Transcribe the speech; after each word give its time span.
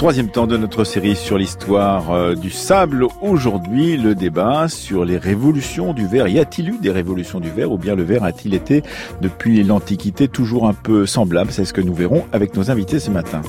Troisième 0.00 0.30
temps 0.30 0.46
de 0.46 0.56
notre 0.56 0.84
série 0.84 1.14
sur 1.14 1.36
l'histoire 1.36 2.10
euh, 2.10 2.34
du 2.34 2.48
sable. 2.48 3.04
Aujourd'hui, 3.20 3.98
le 3.98 4.14
débat 4.14 4.66
sur 4.66 5.04
les 5.04 5.18
révolutions 5.18 5.92
du 5.92 6.06
verre. 6.06 6.26
Y 6.26 6.38
a-t-il 6.38 6.70
eu 6.70 6.78
des 6.78 6.90
révolutions 6.90 7.38
du 7.38 7.50
verre 7.50 7.70
ou 7.70 7.76
bien 7.76 7.94
le 7.94 8.02
verre 8.02 8.24
a-t-il 8.24 8.54
été 8.54 8.82
depuis 9.20 9.62
l'Antiquité 9.62 10.26
toujours 10.26 10.66
un 10.66 10.72
peu 10.72 11.04
semblable? 11.04 11.52
C'est 11.52 11.66
ce 11.66 11.74
que 11.74 11.82
nous 11.82 11.92
verrons 11.92 12.24
avec 12.32 12.56
nos 12.56 12.70
invités 12.70 12.98
ce 12.98 13.10
matin. 13.10 13.42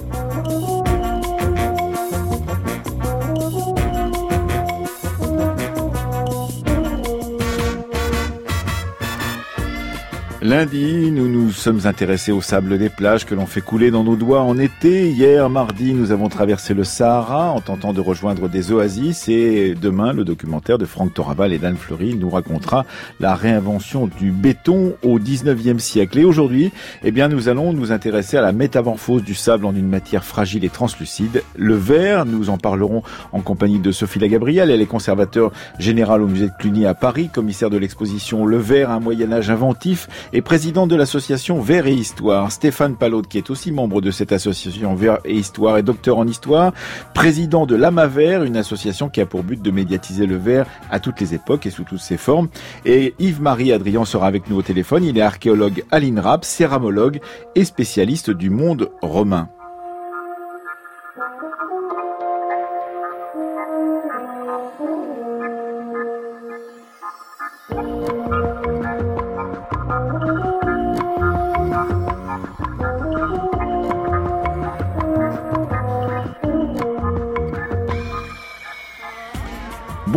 Lundi, 10.51 11.11
nous 11.11 11.29
nous 11.29 11.49
sommes 11.49 11.79
intéressés 11.85 12.33
au 12.33 12.41
sable 12.41 12.77
des 12.77 12.89
plages 12.89 13.25
que 13.25 13.33
l'on 13.33 13.45
fait 13.45 13.61
couler 13.61 13.89
dans 13.89 14.03
nos 14.03 14.17
doigts 14.17 14.41
en 14.41 14.57
été. 14.57 15.09
Hier, 15.09 15.49
mardi, 15.49 15.93
nous 15.93 16.11
avons 16.11 16.27
traversé 16.27 16.73
le 16.73 16.83
Sahara 16.83 17.51
en 17.51 17.61
tentant 17.61 17.93
de 17.93 18.01
rejoindre 18.01 18.49
des 18.49 18.73
oasis. 18.73 19.29
Et 19.29 19.75
demain, 19.75 20.11
le 20.11 20.25
documentaire 20.25 20.77
de 20.77 20.83
Franck 20.83 21.13
Toraval 21.13 21.53
et 21.53 21.57
d'Anne 21.57 21.77
Fleury 21.77 22.15
nous 22.15 22.29
racontera 22.29 22.85
la 23.21 23.33
réinvention 23.33 24.07
du 24.19 24.31
béton 24.31 24.93
au 25.03 25.19
19e 25.19 25.79
siècle. 25.79 26.19
Et 26.19 26.25
aujourd'hui, 26.25 26.73
eh 27.01 27.11
bien, 27.11 27.29
nous 27.29 27.47
allons 27.47 27.71
nous 27.71 27.93
intéresser 27.93 28.35
à 28.35 28.41
la 28.41 28.51
métamorphose 28.51 29.23
du 29.23 29.35
sable 29.35 29.65
en 29.65 29.73
une 29.73 29.87
matière 29.87 30.25
fragile 30.25 30.65
et 30.65 30.69
translucide. 30.69 31.43
Le 31.55 31.75
verre, 31.75 32.25
nous 32.25 32.49
en 32.49 32.57
parlerons 32.57 33.03
en 33.31 33.39
compagnie 33.39 33.79
de 33.79 33.93
Sophie 33.93 34.19
Lagabrielle. 34.19 34.69
Elle 34.69 34.81
est 34.81 34.85
conservateur 34.85 35.53
général 35.79 36.21
au 36.21 36.27
musée 36.27 36.47
de 36.47 36.53
Cluny 36.59 36.85
à 36.85 36.93
Paris, 36.93 37.29
commissaire 37.33 37.69
de 37.69 37.77
l'exposition 37.77 38.45
Le 38.45 38.57
verre, 38.57 38.91
un 38.91 38.99
Moyen-Âge 38.99 39.49
inventif 39.49 40.09
président 40.41 40.87
de 40.87 40.95
l'association 40.95 41.59
Vert 41.59 41.87
et 41.87 41.93
Histoire. 41.93 42.51
Stéphane 42.51 42.95
Palaude, 42.95 43.27
qui 43.27 43.37
est 43.37 43.49
aussi 43.49 43.71
membre 43.71 44.01
de 44.01 44.11
cette 44.11 44.31
association 44.31 44.95
Vert 44.95 45.19
et 45.25 45.33
Histoire 45.33 45.77
et 45.77 45.83
docteur 45.83 46.17
en 46.17 46.27
histoire, 46.27 46.73
président 47.13 47.65
de 47.65 47.75
l'AMAVER, 47.75 48.45
une 48.45 48.57
association 48.57 49.09
qui 49.09 49.21
a 49.21 49.25
pour 49.25 49.43
but 49.43 49.61
de 49.61 49.71
médiatiser 49.71 50.25
le 50.25 50.37
verre 50.37 50.67
à 50.89 50.99
toutes 50.99 51.19
les 51.19 51.33
époques 51.33 51.65
et 51.65 51.69
sous 51.69 51.83
toutes 51.83 51.99
ses 51.99 52.17
formes. 52.17 52.49
Et 52.85 53.13
Yves-Marie 53.19 53.73
Adrian 53.73 54.05
sera 54.05 54.27
avec 54.27 54.49
nous 54.49 54.57
au 54.57 54.61
téléphone. 54.61 55.03
Il 55.03 55.17
est 55.17 55.21
archéologue 55.21 55.83
à 55.91 55.99
l'INRAP, 55.99 56.45
céramologue 56.45 57.19
et 57.55 57.65
spécialiste 57.65 58.31
du 58.31 58.49
monde 58.49 58.89
romain. 59.01 59.49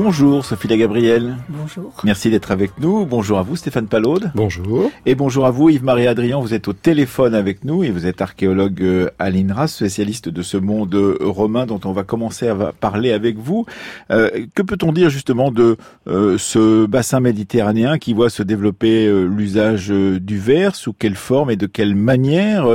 Bonjour 0.05 0.45
Sophie 0.45 0.69
La 0.69 0.77
Gabrielle. 0.77 1.39
Bonjour. 1.49 1.91
Merci 2.05 2.29
d'être 2.29 2.51
avec 2.51 2.79
nous. 2.79 3.07
Bonjour 3.07 3.39
à 3.39 3.43
vous 3.43 3.57
Stéphane 3.57 3.87
Palaude. 3.87 4.31
Bonjour. 4.35 4.91
Et 5.07 5.15
bonjour 5.15 5.47
à 5.47 5.51
vous 5.51 5.71
Yves-Marie 5.71 6.07
Adrian. 6.07 6.43
Vous 6.43 6.53
êtes 6.53 6.69
au 6.69 6.75
téléphone 6.75 7.35
avec 7.35 7.65
nous 7.65 7.85
et 7.85 7.91
vous 7.91 8.05
êtes 8.05 8.21
archéologue 8.21 8.83
euh, 8.83 9.09
à 9.19 9.31
l'INRA, 9.31 9.67
spécialiste 9.67 10.29
de 10.29 10.43
ce 10.43 10.59
monde 10.59 10.95
euh, 10.95 11.17
romain 11.23 11.65
dont 11.65 11.81
on 11.87 11.93
va 11.93 12.03
commencer 12.03 12.49
à 12.49 12.55
parler 12.79 13.13
avec 13.13 13.39
vous. 13.39 13.65
Euh, 14.11 14.29
que 14.55 14.61
peut-on 14.61 14.93
dire 14.93 15.09
justement 15.09 15.51
de 15.51 15.79
ce 16.07 16.85
bassin 16.85 17.21
méditerranéen 17.21 17.97
qui 17.97 18.13
voit 18.13 18.29
se 18.29 18.43
développer 18.43 19.11
l'usage 19.27 19.89
du 19.89 20.39
verre? 20.39 20.75
Sous 20.75 20.93
quelle 20.93 21.17
forme 21.17 21.51
et 21.51 21.57
de 21.57 21.67
quelle 21.67 21.95
manière? 21.95 22.67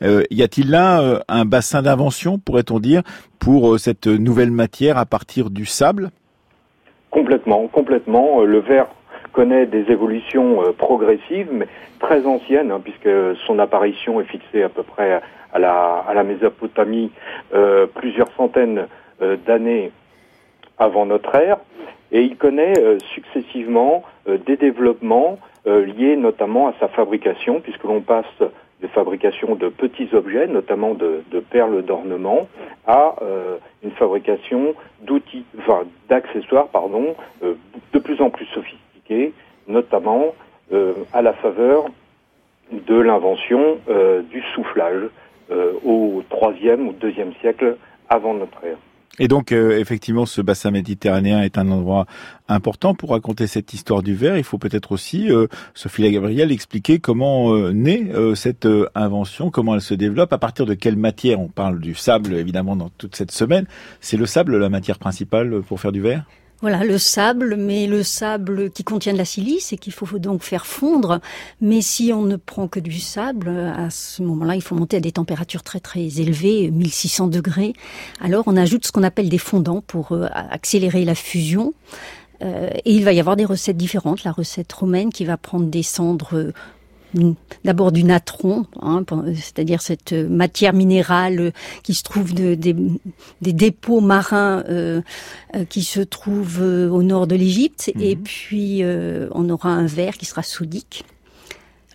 Y 0.00 0.42
a-t-il 0.42 0.70
là 0.70 1.22
un 1.28 1.44
bassin 1.44 1.82
d'invention, 1.82 2.38
pourrait-on 2.38 2.80
dire, 2.80 3.02
pour 3.38 3.78
cette 3.78 4.06
nouvelle 4.06 4.52
matière 4.52 4.96
à 4.96 5.04
partir 5.04 5.50
du 5.50 5.66
sable? 5.66 6.10
Complètement, 7.10 7.66
complètement. 7.68 8.42
Euh, 8.42 8.44
le 8.44 8.58
verre 8.58 8.88
connaît 9.32 9.66
des 9.66 9.90
évolutions 9.90 10.62
euh, 10.62 10.72
progressives, 10.72 11.48
mais 11.50 11.66
très 12.00 12.26
anciennes, 12.26 12.70
hein, 12.70 12.80
puisque 12.82 13.08
son 13.46 13.58
apparition 13.58 14.20
est 14.20 14.24
fixée 14.24 14.62
à 14.62 14.68
peu 14.68 14.82
près 14.82 15.20
à 15.52 15.58
la, 15.58 16.04
à 16.06 16.14
la 16.14 16.22
Mésopotamie 16.22 17.10
euh, 17.54 17.86
plusieurs 17.86 18.30
centaines 18.36 18.86
d'années 19.46 19.90
avant 20.78 21.06
notre 21.06 21.34
ère, 21.34 21.56
et 22.12 22.22
il 22.22 22.36
connaît 22.36 22.74
successivement 23.14 24.04
des 24.28 24.56
développements 24.56 25.40
liés 25.66 26.14
notamment 26.14 26.68
à 26.68 26.74
sa 26.78 26.86
fabrication, 26.86 27.60
puisque 27.60 27.82
l'on 27.82 28.00
passe 28.00 28.26
de 28.82 28.86
fabrication 28.88 29.54
de 29.56 29.68
petits 29.68 30.08
objets, 30.12 30.46
notamment 30.46 30.94
de, 30.94 31.22
perles 31.50 31.84
d'ornement, 31.84 32.48
à 32.86 33.16
euh, 33.22 33.56
une 33.82 33.90
fabrication 33.92 34.74
d'outils, 35.02 35.44
enfin 35.58 35.82
d'accessoires, 36.08 36.68
pardon, 36.68 37.14
euh, 37.42 37.54
de 37.92 37.98
plus 37.98 38.20
en 38.20 38.30
plus 38.30 38.46
sophistiqués, 38.46 39.32
notamment 39.66 40.34
euh, 40.72 40.92
à 41.12 41.22
la 41.22 41.32
faveur 41.32 41.86
de 42.70 42.96
l'invention 42.96 43.78
du 44.30 44.42
soufflage 44.54 45.08
au 45.86 46.22
troisième 46.28 46.86
ou 46.86 46.92
deuxième 46.92 47.32
siècle 47.40 47.78
avant 48.10 48.34
notre 48.34 48.62
ère. 48.62 48.76
Et 49.18 49.28
donc, 49.28 49.52
euh, 49.52 49.78
effectivement, 49.78 50.26
ce 50.26 50.40
bassin 50.40 50.70
méditerranéen 50.70 51.42
est 51.42 51.58
un 51.58 51.70
endroit 51.70 52.06
important 52.48 52.94
pour 52.94 53.10
raconter 53.10 53.46
cette 53.46 53.74
histoire 53.74 54.02
du 54.02 54.14
verre. 54.14 54.38
Il 54.38 54.44
faut 54.44 54.58
peut-être 54.58 54.92
aussi, 54.92 55.30
euh, 55.30 55.46
Sophie 55.74 56.10
Gabriel, 56.10 56.52
expliquer 56.52 56.98
comment 56.98 57.54
euh, 57.54 57.72
naît 57.72 58.10
cette 58.34 58.68
invention, 58.94 59.50
comment 59.50 59.74
elle 59.74 59.80
se 59.80 59.94
développe, 59.94 60.32
à 60.32 60.38
partir 60.38 60.66
de 60.66 60.74
quelle 60.74 60.96
matière. 60.96 61.40
On 61.40 61.48
parle 61.48 61.80
du 61.80 61.94
sable, 61.94 62.34
évidemment, 62.34 62.76
dans 62.76 62.90
toute 62.90 63.16
cette 63.16 63.32
semaine. 63.32 63.66
C'est 64.00 64.16
le 64.16 64.26
sable 64.26 64.56
la 64.56 64.68
matière 64.68 64.98
principale 64.98 65.62
pour 65.62 65.80
faire 65.80 65.92
du 65.92 66.00
verre? 66.00 66.24
Voilà, 66.60 66.82
le 66.82 66.98
sable, 66.98 67.54
mais 67.56 67.86
le 67.86 68.02
sable 68.02 68.70
qui 68.70 68.82
contient 68.82 69.12
de 69.12 69.18
la 69.18 69.24
silice 69.24 69.72
et 69.72 69.76
qu'il 69.76 69.92
faut 69.92 70.18
donc 70.18 70.42
faire 70.42 70.66
fondre. 70.66 71.20
Mais 71.60 71.82
si 71.82 72.12
on 72.12 72.22
ne 72.22 72.36
prend 72.36 72.66
que 72.66 72.80
du 72.80 72.98
sable, 72.98 73.48
à 73.48 73.90
ce 73.90 74.22
moment-là, 74.22 74.56
il 74.56 74.62
faut 74.62 74.74
monter 74.74 74.96
à 74.96 75.00
des 75.00 75.12
températures 75.12 75.62
très 75.62 75.78
très 75.78 76.20
élevées, 76.20 76.70
1600 76.70 77.28
degrés. 77.28 77.74
Alors 78.20 78.44
on 78.46 78.56
ajoute 78.56 78.86
ce 78.86 78.92
qu'on 78.92 79.04
appelle 79.04 79.28
des 79.28 79.38
fondants 79.38 79.82
pour 79.86 80.12
euh, 80.12 80.26
accélérer 80.32 81.04
la 81.04 81.14
fusion. 81.14 81.74
Euh, 82.42 82.70
et 82.84 82.92
il 82.92 83.04
va 83.04 83.12
y 83.12 83.20
avoir 83.20 83.36
des 83.36 83.44
recettes 83.44 83.76
différentes. 83.76 84.24
La 84.24 84.32
recette 84.32 84.72
romaine 84.72 85.10
qui 85.10 85.24
va 85.24 85.36
prendre 85.36 85.66
des 85.66 85.82
cendres 85.84 86.52
d'abord 87.64 87.92
du 87.92 88.04
natron, 88.04 88.66
hein, 88.80 89.04
c'est-à-dire 89.34 89.80
cette 89.80 90.12
matière 90.12 90.72
minérale 90.72 91.52
qui 91.82 91.94
se 91.94 92.02
trouve 92.02 92.34
de, 92.34 92.54
des, 92.54 92.74
dépôts 93.40 94.00
marins 94.00 94.62
euh, 94.68 95.00
euh, 95.56 95.64
qui 95.64 95.82
se 95.82 96.00
trouvent 96.00 96.62
euh, 96.62 96.88
au 96.90 97.02
nord 97.02 97.26
de 97.26 97.34
l'Égypte, 97.34 97.90
et 97.98 98.16
mhm. 98.16 98.22
puis 98.22 98.82
on 99.32 99.48
aura 99.50 99.70
un 99.70 99.86
verre 99.86 100.16
qui 100.16 100.26
sera 100.26 100.42
soudique 100.42 101.04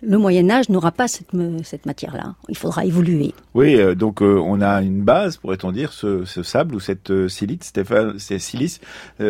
le 0.06 0.18
Moyen 0.18 0.50
Âge 0.50 0.68
n'aura 0.68 0.92
pas 0.92 1.08
cette, 1.08 1.30
cette 1.64 1.86
matière-là. 1.86 2.34
Il 2.48 2.56
faudra 2.56 2.84
évoluer. 2.84 3.34
Oui, 3.54 3.76
euh, 3.76 3.94
donc 3.94 4.22
euh, 4.22 4.38
on 4.44 4.60
a 4.60 4.82
une 4.82 5.02
base, 5.02 5.36
pourrait-on 5.36 5.72
dire, 5.72 5.92
ce, 5.92 6.24
sable 6.24 6.74
ou 6.74 6.80
cette 6.80 7.10
euh, 7.10 7.28
silite, 7.28 7.64
Stéphane, 7.64 8.18
c'est 8.18 8.38
silice, 8.38 8.80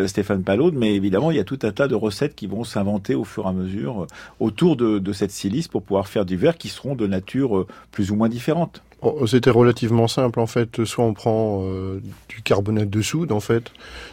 Stéphane 0.06 0.42
Palaude, 0.42 0.74
mais 0.74 0.94
évidemment 0.94 1.30
il 1.30 1.36
y 1.36 1.40
a 1.40 1.44
tout 1.44 1.58
un 1.62 1.72
tas 1.72 1.88
de 1.88 1.94
recettes 1.94 2.34
qui 2.34 2.46
vont 2.46 2.64
s'inventer 2.64 3.14
au 3.14 3.24
fur 3.24 3.44
et 3.46 3.48
à 3.48 3.52
mesure 3.52 4.06
autour 4.40 4.76
de, 4.76 4.98
de, 4.98 5.12
cette 5.12 5.30
silice 5.30 5.68
pour 5.68 5.82
pouvoir 5.82 6.08
faire 6.08 6.24
du 6.24 6.36
verre 6.36 6.56
qui 6.56 6.68
seront 6.68 6.94
de 6.94 7.06
nature 7.06 7.66
plus 7.90 8.10
ou 8.10 8.16
moins 8.16 8.28
différente. 8.28 8.82
Oh, 9.06 9.26
c'était 9.26 9.50
relativement 9.50 10.08
simple 10.08 10.40
en 10.40 10.46
fait. 10.46 10.82
Soit 10.86 11.04
on 11.04 11.12
prend 11.12 11.60
euh, 11.62 12.00
du 12.30 12.40
carbonate 12.40 12.88
de 12.88 13.02
soude 13.02 13.32
en 13.32 13.40
fait, 13.40 13.70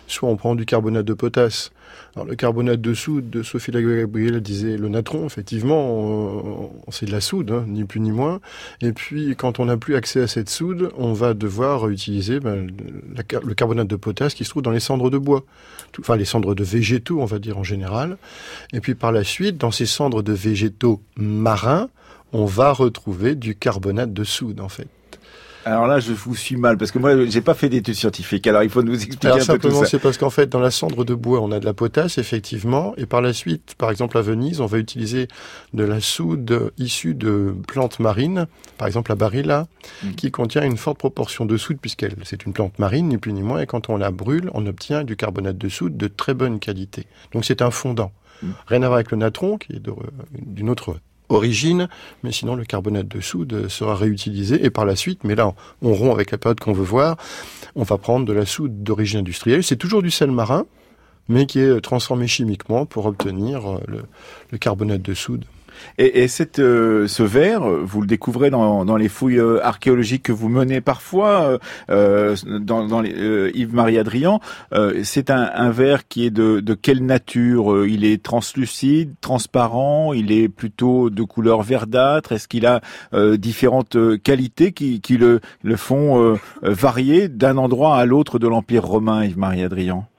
soit 0.08 0.28
on 0.28 0.36
prend 0.36 0.54
du 0.54 0.66
carbonate 0.66 1.06
de 1.06 1.14
potasse. 1.14 1.72
Alors 2.16 2.28
le 2.28 2.36
carbonate 2.36 2.82
de 2.82 2.94
soude 2.94 3.30
de 3.30 3.42
Sophie 3.42 3.72
Gabriel 3.72 4.42
disait 4.42 4.76
le 4.78 4.90
natron, 4.90 5.26
effectivement, 5.26 6.72
c'est 6.90 7.06
de 7.06 7.12
la 7.12 7.22
soude, 7.22 7.52
hein, 7.52 7.66
ni 7.68 7.86
plus 7.86 8.02
ni 8.02 8.12
moins. 8.12 8.42
Et 8.82 8.92
puis 8.92 9.36
quand 9.38 9.60
on 9.60 9.66
n'a 9.66 9.78
plus 9.78 9.96
accès 9.96 10.22
à 10.22 10.28
cette 10.28 10.50
soude, 10.50 10.92
on 10.98 11.14
va 11.14 11.34
devoir 11.34 11.88
utiliser 11.90 12.40
ben, 12.40 12.68
le 13.16 13.54
carbonate 13.54 13.88
de 13.88 13.96
potasse 13.96 14.34
qui 14.34 14.44
se 14.44 14.50
trouve 14.50 14.64
dans 14.64 14.72
les 14.72 14.82
cendres 14.82 15.10
de 15.10 15.18
bois, 15.18 15.46
enfin 16.00 16.18
les 16.18 16.26
cendres 16.26 16.54
de 16.54 16.64
végétaux, 16.64 17.22
on 17.22 17.26
va 17.26 17.40
dire 17.40 17.58
en 17.58 17.64
général. 17.64 18.18
Et 18.74 18.82
puis 18.82 18.96
par 18.96 19.14
la 19.14 19.24
suite, 19.24 19.58
dans 19.58 19.72
ces 19.72 19.86
cendres 19.86 20.22
de 20.22 20.34
végétaux 20.34 21.02
marins, 21.16 21.90
on 22.34 22.46
va 22.46 22.74
retrouver 22.74 23.36
du 23.36 23.56
carbonate 23.56 24.14
de 24.14 24.24
soude 24.24 24.60
en 24.60 24.70
fait. 24.70 24.88
Alors 25.66 25.88
là, 25.88 26.00
je 26.00 26.12
vous 26.14 26.36
suis 26.36 26.56
mal 26.56 26.78
parce 26.78 26.92
que 26.92 27.00
moi, 27.00 27.26
j'ai 27.26 27.42
pas 27.42 27.54
fait 27.54 27.70
d'études 27.70 27.96
scientifiques. 27.96 28.48
Alors, 28.48 28.64
il 28.64 28.70
faut 28.70 28.84
nous 28.84 28.96
expliquer 28.96 29.28
un 29.28 29.40
simplement, 29.40 29.58
peu 29.58 29.70
tout 29.70 29.86
ça. 29.86 29.86
c'est 29.86 30.00
parce 30.00 30.18
qu'en 30.18 30.30
fait, 30.30 30.48
dans 30.48 30.60
la 30.60 30.72
cendre 30.72 31.04
de 31.06 31.14
bois, 31.14 31.40
on 31.42 31.52
a 31.52 31.60
de 31.60 31.66
la 31.66 31.74
potasse, 31.74 32.18
effectivement, 32.18 32.94
et 32.98 33.06
par 33.06 33.22
la 33.22 33.34
suite, 33.34 33.76
par 33.78 33.92
exemple 33.92 34.18
à 34.18 34.22
Venise, 34.22 34.62
on 34.62 34.66
va 34.66 34.78
utiliser 34.78 35.28
de 35.74 35.84
la 35.84 36.02
soude 36.02 36.72
issue 36.78 37.14
de 37.14 37.56
plantes 37.68 38.00
marines, 38.00 38.48
par 38.78 38.88
exemple 38.88 39.12
la 39.12 39.16
barilla, 39.16 39.68
mm. 40.04 40.12
qui 40.12 40.32
contient 40.32 40.64
une 40.64 40.78
forte 40.78 40.98
proportion 40.98 41.46
de 41.46 41.58
soude 41.58 41.78
puisqu'elle 41.80 42.16
c'est 42.24 42.46
une 42.46 42.54
plante 42.54 42.80
marine, 42.80 43.08
ni 43.08 43.18
plus 43.18 43.34
ni 43.34 43.44
moins, 43.44 43.62
et 43.62 43.66
quand 43.66 43.90
on 43.90 43.98
la 43.98 44.12
brûle, 44.12 44.50
on 44.54 44.66
obtient 44.66 45.04
du 45.04 45.16
carbonate 45.16 45.58
de 45.58 45.70
soude 45.70 45.98
de 45.98 46.08
très 46.08 46.34
bonne 46.34 46.60
qualité. 46.60 47.06
Donc 47.34 47.46
c'est 47.46 47.62
un 47.62 47.72
fondant. 47.72 48.12
Mm. 48.42 48.50
Rien 48.68 48.84
à 48.84 48.88
voir 48.88 48.96
avec 48.96 49.12
le 49.12 49.18
natron, 49.18 49.58
qui 49.58 49.74
est 49.74 49.84
d'une 50.34 50.70
autre 50.70 50.98
origine, 51.32 51.88
mais 52.24 52.32
sinon 52.32 52.56
le 52.56 52.66
carbonate 52.66 53.08
de 53.08 53.22
soude 53.22 53.68
sera 53.68 53.96
réutilisé 53.96 54.66
et 54.66 54.70
par 54.70 54.86
la 54.86 54.96
suite, 54.96 55.24
mais 55.24 55.36
là 55.36 55.54
on 55.82 55.94
rompt 55.94 56.14
avec 56.14 56.32
la 56.32 56.38
période 56.38 56.60
qu'on 56.60 56.74
veut 56.74 56.84
voir, 56.84 57.18
on 57.76 57.84
va 57.84 57.98
prendre 57.98 58.26
de 58.26 58.34
la 58.34 58.46
soude 58.46 58.84
d'origine 58.84 59.20
industrielle. 59.20 59.64
C'est 59.64 59.78
toujours 59.78 60.02
du 60.02 60.12
sel 60.12 60.32
marin, 60.32 60.66
mais 61.30 61.46
qui 61.46 61.60
est 61.60 61.82
transformé 61.82 62.28
chimiquement 62.28 62.86
pour 62.86 63.06
obtenir 63.06 63.80
le, 63.88 64.04
le 64.52 64.58
carbonate 64.58 65.02
de 65.02 65.14
soude. 65.14 65.46
Et, 65.98 66.24
et 66.24 66.28
euh, 66.60 67.08
ce 67.08 67.24
verre, 67.24 67.64
vous 67.64 68.02
le 68.02 68.08
découvrez 68.08 68.50
dans, 68.50 68.86
dans, 68.86 68.98
les 68.98 69.10
fouilles 69.10 69.40
euh, 69.40 69.64
archéologiques 69.66 70.24
que 70.24 70.32
vous 70.32 70.50
menez 70.50 70.82
parfois, 70.82 71.60
euh, 71.90 72.36
dans, 72.46 72.88
dans 72.88 73.02
les, 73.02 73.14
euh, 73.14 73.52
Yves-Marie 73.54 73.98
Adrian. 73.98 74.40
c'est 75.04 75.30
un, 75.30 75.50
un, 75.54 75.72
verre 75.72 76.08
qui 76.08 76.26
est 76.26 76.32
de, 76.32 76.60
de 76.60 76.74
quelle 76.74 77.06
nature 77.06 77.86
Il 77.86 78.04
est 78.06 78.22
translucide, 78.22 79.14
transparent 79.22 80.14
Il 80.14 80.32
est 80.32 80.50
plutôt 80.50 81.10
de 81.10 81.24
couleur 81.24 81.62
verdâtre? 81.64 82.32
Est-ce 82.32 82.48
qu'il 82.48 82.66
a 82.66 82.82
différentes 83.38 83.98
qualités 84.24 84.72
qui, 84.72 85.02
qui 85.02 85.18
le, 85.18 85.40
le 85.64 85.76
font 85.76 86.38
varier 86.62 87.28
d'un 87.28 87.58
endroit 87.58 87.98
à 87.98 88.06
l'autre 88.06 88.40
de 88.40 88.48
l'Empire 88.48 88.86
romain, 88.86 89.26
Yves-Marie 89.26 89.64
Adrian 89.64 90.11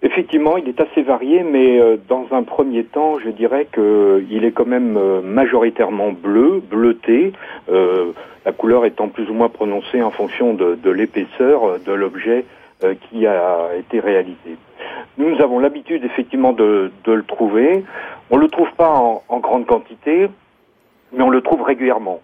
Effectivement, 0.00 0.56
il 0.56 0.68
est 0.68 0.80
assez 0.80 1.02
varié, 1.02 1.42
mais 1.42 1.80
euh, 1.80 1.96
dans 2.08 2.28
un 2.30 2.44
premier 2.44 2.84
temps, 2.84 3.18
je 3.18 3.30
dirais 3.30 3.66
qu'il 3.72 4.44
est 4.44 4.52
quand 4.52 4.66
même 4.66 4.96
euh, 4.96 5.20
majoritairement 5.22 6.12
bleu, 6.12 6.62
bleuté, 6.70 7.32
euh, 7.68 8.12
la 8.46 8.52
couleur 8.52 8.84
étant 8.84 9.08
plus 9.08 9.28
ou 9.28 9.34
moins 9.34 9.48
prononcée 9.48 10.00
en 10.00 10.12
fonction 10.12 10.54
de, 10.54 10.90
l'épaisseur 10.90 11.80
de 11.80 11.92
l'objet 11.92 12.44
qui 13.10 13.26
a 13.26 13.70
été 13.76 13.98
réalisé. 13.98 14.56
Nous 15.18 15.42
avons 15.42 15.58
l'habitude 15.58 16.04
effectivement 16.04 16.52
de, 16.52 16.90
le 17.04 17.22
trouver. 17.24 17.84
On 18.30 18.36
ne 18.36 18.42
le 18.42 18.48
trouve 18.48 18.72
pas 18.72 18.88
en, 18.88 19.22
en, 19.28 19.40
grande 19.40 19.66
quantité, 19.66 20.28
mais 21.12 21.22
on 21.22 21.28
le 21.28 21.42
trouve 21.42 21.62
régulièrement. 21.62 22.20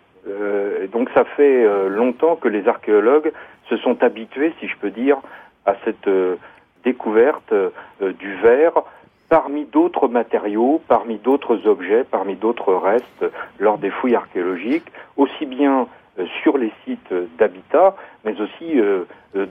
donc 0.92 1.10
ça 1.12 1.24
fait 1.24 1.66
longtemps 1.88 2.36
que 2.36 2.48
les 2.48 2.66
archéologues 2.68 3.32
se 3.68 3.76
sont 3.78 4.02
habitués, 4.02 4.54
si 4.60 4.68
je 4.68 4.76
peux 4.76 4.90
dire, 4.90 5.18
à 5.66 5.74
cette 5.84 6.08
découverte 6.84 7.52
euh, 7.52 7.70
du 8.00 8.34
verre 8.36 8.82
parmi 9.28 9.64
d'autres 9.64 10.06
matériaux, 10.06 10.80
parmi 10.86 11.16
d'autres 11.16 11.66
objets, 11.66 12.04
parmi 12.04 12.36
d'autres 12.36 12.74
restes 12.74 13.24
lors 13.58 13.78
des 13.78 13.90
fouilles 13.90 14.14
archéologiques, 14.14 14.90
aussi 15.16 15.46
bien 15.46 15.88
euh, 16.18 16.26
sur 16.42 16.58
les 16.58 16.72
sites 16.84 17.12
d'habitat, 17.38 17.96
mais 18.24 18.40
aussi 18.40 18.78
euh, 18.78 19.04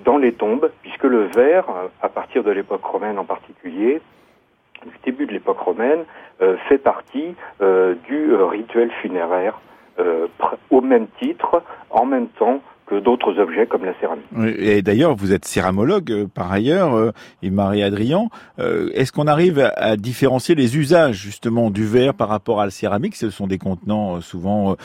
dans 0.06 0.18
les 0.18 0.34
tombes, 0.34 0.72
puisque 0.82 1.04
le 1.04 1.28
verre, 1.36 1.66
à 2.02 2.10
partir 2.10 2.44
de 2.44 2.52
l'époque 2.52 2.86
romaine 2.86 3.20
en 3.20 3.26
particulier, 3.26 4.02
du 4.86 4.98
début 5.04 5.26
de 5.26 5.32
l'époque 5.32 5.60
romaine, 5.60 6.04
fait 6.68 6.78
partie 6.78 7.36
du 7.62 8.36
rituel 8.36 8.92
funéraire 9.02 9.62
au 10.70 10.82
même 10.82 11.08
titre, 11.22 11.64
en 11.90 12.06
même 12.06 12.28
temps 12.28 12.60
d'autres 13.02 13.40
objets 13.40 13.66
comme 13.68 13.86
la 13.86 13.94
céramique. 14.00 14.26
Et 14.58 14.82
d'ailleurs, 14.82 15.16
vous 15.16 15.34
êtes 15.34 15.46
céramologue 15.46 16.12
euh, 16.12 16.28
par 16.28 16.52
ailleurs, 16.52 16.96
euh, 16.96 17.12
et 17.42 17.50
Marie-Adrien. 17.50 18.30
Euh, 18.60 18.90
est-ce 18.94 19.12
qu'on 19.12 19.28
arrive 19.28 19.72
à, 19.76 19.96
différencier 19.98 20.56
les 20.56 20.78
usages 20.78 21.16
justement 21.16 21.70
du 21.70 21.86
verre 21.86 22.14
par 22.14 22.30
rapport 22.30 22.62
à 22.62 22.66
la 22.66 22.72
céramique? 22.72 23.16
Ce 23.16 23.30
sont 23.30 23.48
des 23.48 23.58
contenants 23.58 24.22
souvent 24.22 24.76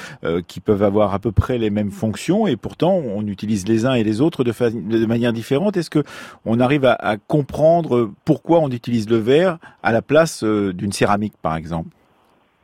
qui 0.47 0.61
peuvent 0.61 0.83
avoir 0.83 1.15
à 1.15 1.19
peu 1.19 1.33
près 1.33 1.59
les 1.59 1.71
mêmes 1.71 1.91
fonctions 1.91 2.47
et 2.47 2.57
pourtant 2.57 2.95
on 2.95 3.27
utilise 3.27 3.67
les 3.67 3.87
uns 3.87 3.95
et 3.95 4.05
les 4.05 4.21
autres 4.21 4.45
de, 4.45 5.07
manière 5.07 5.33
différente. 5.33 5.77
Est-ce 5.77 5.91
que 5.91 6.03
on 6.45 6.61
arrive 6.61 6.85
à 6.85 7.17
comprendre 7.27 8.11
pourquoi 8.25 8.61
on 8.61 8.71
utilise 8.71 9.09
le 9.09 9.17
verre 9.17 9.59
à 9.83 9.93
la 9.93 10.03
place 10.03 10.45
d'une 10.45 10.93
céramique 10.93 11.35
par 11.43 11.57
exemple? 11.57 11.91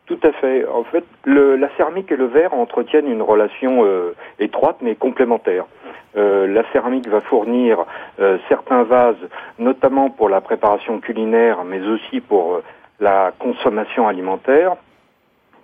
Tout 0.07 0.19
à 0.23 0.33
fait. 0.33 0.67
En 0.67 0.85
fait, 0.85 1.05
le, 1.25 1.57
la 1.57 1.69
céramique 1.77 2.13
et 2.13 2.17
le 2.17 2.27
verre 2.27 2.55
entretiennent 2.55 3.11
une 3.11 3.23
relation 3.23 3.85
euh, 3.85 4.15
étroite 4.39 4.77
mais 4.83 4.95
complémentaire. 4.95 5.65
Euh, 6.17 6.47
la 6.47 6.63
céramique 6.73 7.09
va 7.09 7.21
fournir 7.23 7.85
euh, 8.21 8.39
certains 8.49 8.83
vases, 8.83 9.17
notamment 9.59 10.11
pour 10.11 10.29
la 10.29 10.41
préparation 10.41 11.01
culinaire, 11.01 11.65
mais 11.65 11.81
aussi 11.87 12.21
pour 12.21 12.61
la 13.01 13.33
consommation 13.39 14.07
alimentaire, 14.07 14.77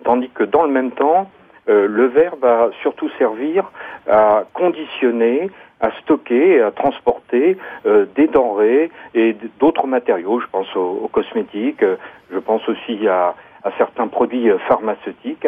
tandis 0.03 0.29
que 0.29 0.43
dans 0.43 0.63
le 0.63 0.71
même 0.71 0.91
temps, 0.91 1.29
le 1.67 2.07
verre 2.07 2.35
va 2.41 2.71
surtout 2.81 3.09
servir 3.17 3.71
à 4.09 4.43
conditionner, 4.53 5.49
à 5.79 5.91
stocker, 6.01 6.59
à 6.59 6.71
transporter 6.71 7.55
des 7.85 8.27
denrées 8.27 8.91
et 9.13 9.37
d'autres 9.59 9.87
matériaux. 9.87 10.41
Je 10.41 10.47
pense 10.47 10.75
aux 10.75 11.09
cosmétiques, 11.13 11.85
je 12.33 12.39
pense 12.39 12.67
aussi 12.67 13.07
à 13.07 13.35
à 13.63 13.71
certains 13.77 14.07
produits 14.07 14.49
euh, 14.49 14.57
pharmaceutiques. 14.67 15.47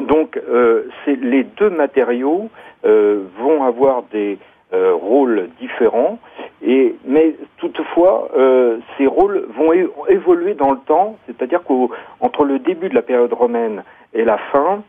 Donc, 0.00 0.36
euh, 0.36 0.88
les 1.06 1.44
deux 1.44 1.70
matériaux 1.70 2.50
euh, 2.84 3.24
vont 3.38 3.64
avoir 3.64 4.04
des 4.04 4.38
euh, 4.72 4.94
rôles 4.94 5.48
différents, 5.58 6.18
et, 6.62 6.94
mais 7.04 7.34
toutefois, 7.56 8.28
euh, 8.36 8.78
ces 8.96 9.06
rôles 9.06 9.46
vont 9.56 9.72
évoluer 10.08 10.54
dans 10.54 10.70
le 10.70 10.78
temps, 10.78 11.16
c'est-à-dire 11.26 11.62
qu'entre 11.64 12.44
le 12.44 12.58
début 12.58 12.88
de 12.88 12.94
la 12.94 13.02
période 13.02 13.32
romaine 13.32 13.82
et 14.14 14.24
la 14.24 14.38
fin 14.38 14.82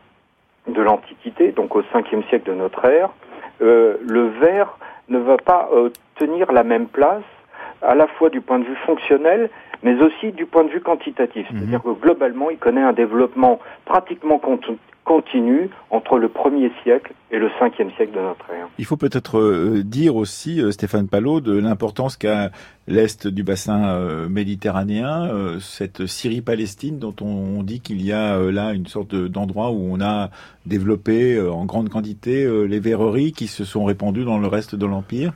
de 0.68 0.82
l'Antiquité, 0.82 1.52
donc 1.52 1.74
au 1.74 1.82
5e 1.82 2.28
siècle 2.28 2.50
de 2.50 2.54
notre 2.54 2.84
ère, 2.84 3.10
le 3.60 4.28
verre 4.40 4.78
ne 5.08 5.18
va 5.18 5.36
pas 5.36 5.68
tenir 6.16 6.52
la 6.52 6.62
même 6.62 6.86
place 6.86 7.24
à 7.82 7.94
la 7.94 8.06
fois 8.06 8.30
du 8.30 8.40
point 8.40 8.58
de 8.58 8.64
vue 8.64 8.76
fonctionnel, 8.86 9.50
mais 9.82 9.94
aussi 10.02 10.32
du 10.32 10.46
point 10.46 10.64
de 10.64 10.70
vue 10.70 10.80
quantitatif. 10.80 11.50
Mhm. 11.50 11.58
C'est-à-dire 11.58 11.82
que 11.82 12.00
globalement, 12.00 12.50
il 12.50 12.58
connaît 12.58 12.82
un 12.82 12.92
développement 12.92 13.60
pratiquement 13.84 14.40
continu 15.04 15.70
entre 15.90 16.18
le 16.18 16.28
premier 16.28 16.70
siècle 16.82 17.14
et 17.32 17.38
le 17.38 17.50
cinquième 17.58 17.90
siècle 17.92 18.12
de 18.12 18.20
notre 18.20 18.48
ère. 18.50 18.68
Il 18.78 18.84
faut 18.84 18.96
peut-être 18.96 19.38
euh, 19.38 19.82
dire 19.84 20.14
aussi, 20.14 20.60
euh, 20.60 20.70
Stéphane 20.70 21.08
Palot, 21.08 21.40
de 21.40 21.58
l'importance 21.58 22.16
qu'a 22.16 22.50
l'est 22.86 23.26
du 23.26 23.42
bassin 23.42 23.88
euh, 23.88 24.28
méditerranéen, 24.28 25.58
cette 25.60 26.06
Syrie-Palestine 26.06 26.98
dont 26.98 27.14
on, 27.20 27.62
dit 27.62 27.80
qu'il 27.80 28.02
y 28.02 28.12
a 28.12 28.38
là 28.50 28.72
une 28.72 28.86
sorte 28.86 29.14
d'endroit 29.14 29.70
où 29.70 29.88
on 29.92 30.00
a 30.00 30.30
développé 30.66 31.40
en 31.40 31.64
grande 31.66 31.88
quantité 31.88 32.48
les 32.66 32.80
verreries 32.80 33.32
qui 33.32 33.46
se 33.46 33.64
sont 33.64 33.84
répandues 33.84 34.24
dans 34.24 34.38
le 34.38 34.46
reste 34.46 34.74
de 34.74 34.86
l'Empire 34.86 35.32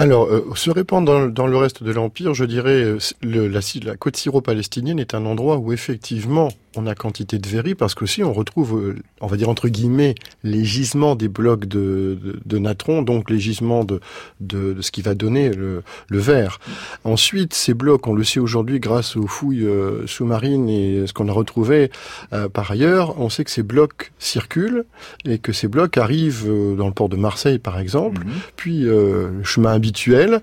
alors, 0.00 0.26
euh, 0.28 0.44
se 0.54 0.70
répandre 0.70 1.12
dans, 1.12 1.26
dans, 1.26 1.48
le 1.48 1.56
reste 1.56 1.82
de 1.82 1.90
l'Empire, 1.90 2.32
je 2.32 2.44
dirais, 2.44 2.84
euh, 2.84 2.98
le, 3.20 3.48
la, 3.48 3.58
la 3.82 3.96
côte 3.96 4.16
syro-palestinienne 4.16 5.00
est 5.00 5.12
un 5.12 5.26
endroit 5.26 5.56
où 5.56 5.72
effectivement 5.72 6.50
on 6.78 6.86
a 6.86 6.94
quantité 6.94 7.38
de 7.38 7.48
verreries 7.48 7.74
parce 7.74 7.94
qu'aussi 7.94 8.22
on 8.22 8.32
retrouve, 8.32 8.78
euh, 8.78 8.96
on 9.20 9.26
va 9.26 9.36
dire 9.36 9.48
entre 9.48 9.68
guillemets, 9.68 10.14
les 10.44 10.64
gisements 10.64 11.16
des 11.16 11.28
blocs 11.28 11.66
de, 11.66 12.18
de, 12.22 12.40
de 12.44 12.58
natron, 12.58 13.02
donc 13.02 13.30
les 13.30 13.38
gisements 13.38 13.84
de, 13.84 14.00
de, 14.40 14.74
de, 14.74 14.82
ce 14.82 14.90
qui 14.90 15.02
va 15.02 15.14
donner 15.14 15.50
le, 15.50 15.82
le 16.08 16.18
verre. 16.18 16.60
Ensuite, 17.04 17.54
ces 17.54 17.74
blocs, 17.74 18.06
on 18.06 18.14
le 18.14 18.24
sait 18.24 18.40
aujourd'hui 18.40 18.80
grâce 18.80 19.16
aux 19.16 19.26
fouilles 19.26 19.66
euh, 19.66 20.06
sous-marines 20.06 20.68
et 20.68 21.06
ce 21.06 21.12
qu'on 21.12 21.28
a 21.28 21.32
retrouvé 21.32 21.90
euh, 22.32 22.48
par 22.48 22.70
ailleurs, 22.70 23.18
on 23.20 23.28
sait 23.28 23.44
que 23.44 23.50
ces 23.50 23.62
blocs 23.62 24.12
circulent 24.18 24.84
et 25.24 25.38
que 25.38 25.52
ces 25.52 25.68
blocs 25.68 25.96
arrivent 25.96 26.46
dans 26.76 26.86
le 26.86 26.92
port 26.92 27.08
de 27.08 27.16
Marseille 27.16 27.58
par 27.58 27.78
exemple, 27.78 28.24
mhm. 28.24 28.32
puis 28.56 28.80
le 28.82 29.42
chemin 29.42 29.72
habituel, 29.88 30.42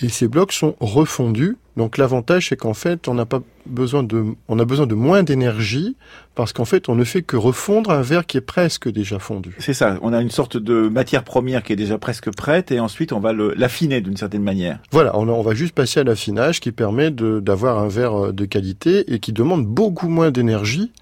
et 0.00 0.08
ces 0.08 0.28
blocs 0.28 0.52
sont 0.52 0.74
refondus 0.80 1.56
donc 1.76 1.98
l'avantage, 1.98 2.48
c'est 2.48 2.56
qu'en 2.56 2.72
fait, 2.72 3.06
on 3.06 3.12
n'a 3.12 3.26
pas 3.26 3.42
besoin 3.66 4.02
de, 4.02 4.24
on 4.48 4.58
a 4.58 4.64
besoin 4.64 4.86
de 4.86 4.94
moins 4.94 5.22
d'énergie 5.22 5.94
parce 6.34 6.54
qu'en 6.54 6.64
fait, 6.64 6.88
on 6.88 6.94
ne 6.94 7.04
fait 7.04 7.20
que 7.20 7.36
refondre 7.36 7.90
un 7.90 8.00
verre 8.00 8.24
qui 8.24 8.38
est 8.38 8.42
presque 8.42 8.90
déjà 8.90 9.18
fondu. 9.18 9.54
C'est 9.58 9.74
ça. 9.74 9.98
On 10.00 10.14
a 10.14 10.22
une 10.22 10.30
sorte 10.30 10.56
de 10.56 10.88
matière 10.88 11.22
première 11.22 11.62
qui 11.62 11.74
est 11.74 11.76
déjà 11.76 11.98
presque 11.98 12.34
prête 12.34 12.72
et 12.72 12.80
ensuite 12.80 13.12
on 13.12 13.20
va 13.20 13.34
l'affiner 13.34 14.00
d'une 14.00 14.16
certaine 14.16 14.42
manière. 14.42 14.78
Voilà. 14.90 15.18
On, 15.18 15.28
on, 15.28 15.42
va 15.42 15.54
juste 15.54 15.74
passer 15.74 16.00
à 16.00 16.04
l'affinage 16.04 16.60
qui 16.60 16.72
permet 16.72 17.10
d'avoir 17.10 17.78
un 17.78 17.88
verre 17.88 18.32
de 18.32 18.44
qualité 18.46 19.12
et 19.12 19.18
qui 19.18 19.34
demande 19.34 19.66
beaucoup 19.66 20.08
moins 20.08 20.30
d'énergie. 20.30 20.92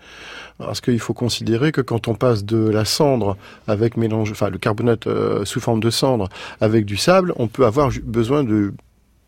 Parce 0.58 0.80
qu'il 0.80 1.00
faut 1.00 1.14
considérer 1.14 1.72
que 1.72 1.80
quand 1.80 2.06
on 2.06 2.14
passe 2.14 2.44
de 2.44 2.68
la 2.68 2.84
cendre 2.84 3.36
avec 3.66 3.96
mélange, 3.96 4.30
enfin 4.30 4.50
le 4.50 4.58
carbonate 4.58 5.06
euh, 5.06 5.44
sous 5.44 5.60
forme 5.60 5.80
de 5.80 5.90
cendre 5.90 6.28
avec 6.60 6.84
du 6.84 6.96
sable, 6.96 7.32
on 7.36 7.48
peut 7.48 7.66
avoir 7.66 7.90
besoin 8.04 8.44
de 8.44 8.72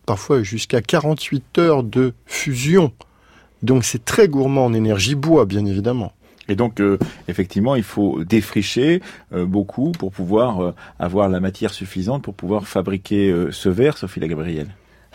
parfois 0.06 0.42
jusqu'à 0.42 0.80
48 0.80 1.58
heures 1.58 1.82
de 1.82 2.14
fusion. 2.26 2.92
Donc 3.62 3.84
c'est 3.84 4.04
très 4.04 4.28
gourmand 4.28 4.66
en 4.66 4.72
énergie 4.72 5.16
bois, 5.16 5.46
bien 5.46 5.66
évidemment. 5.66 6.12
Et 6.48 6.54
donc, 6.54 6.80
euh, 6.80 6.98
effectivement, 7.28 7.74
il 7.74 7.82
faut 7.82 8.24
défricher 8.24 9.02
euh, 9.32 9.46
beaucoup 9.46 9.92
pour 9.92 10.12
pouvoir 10.12 10.60
euh, 10.60 10.74
avoir 10.98 11.28
la 11.28 11.40
matière 11.40 11.72
suffisante 11.72 12.22
pour 12.22 12.34
pouvoir 12.34 12.68
fabriquer 12.68 13.34
ce 13.50 13.68
verre, 13.68 13.98
Sophie 13.98 14.20
la 14.20 14.28
Gabrielle. 14.28 14.68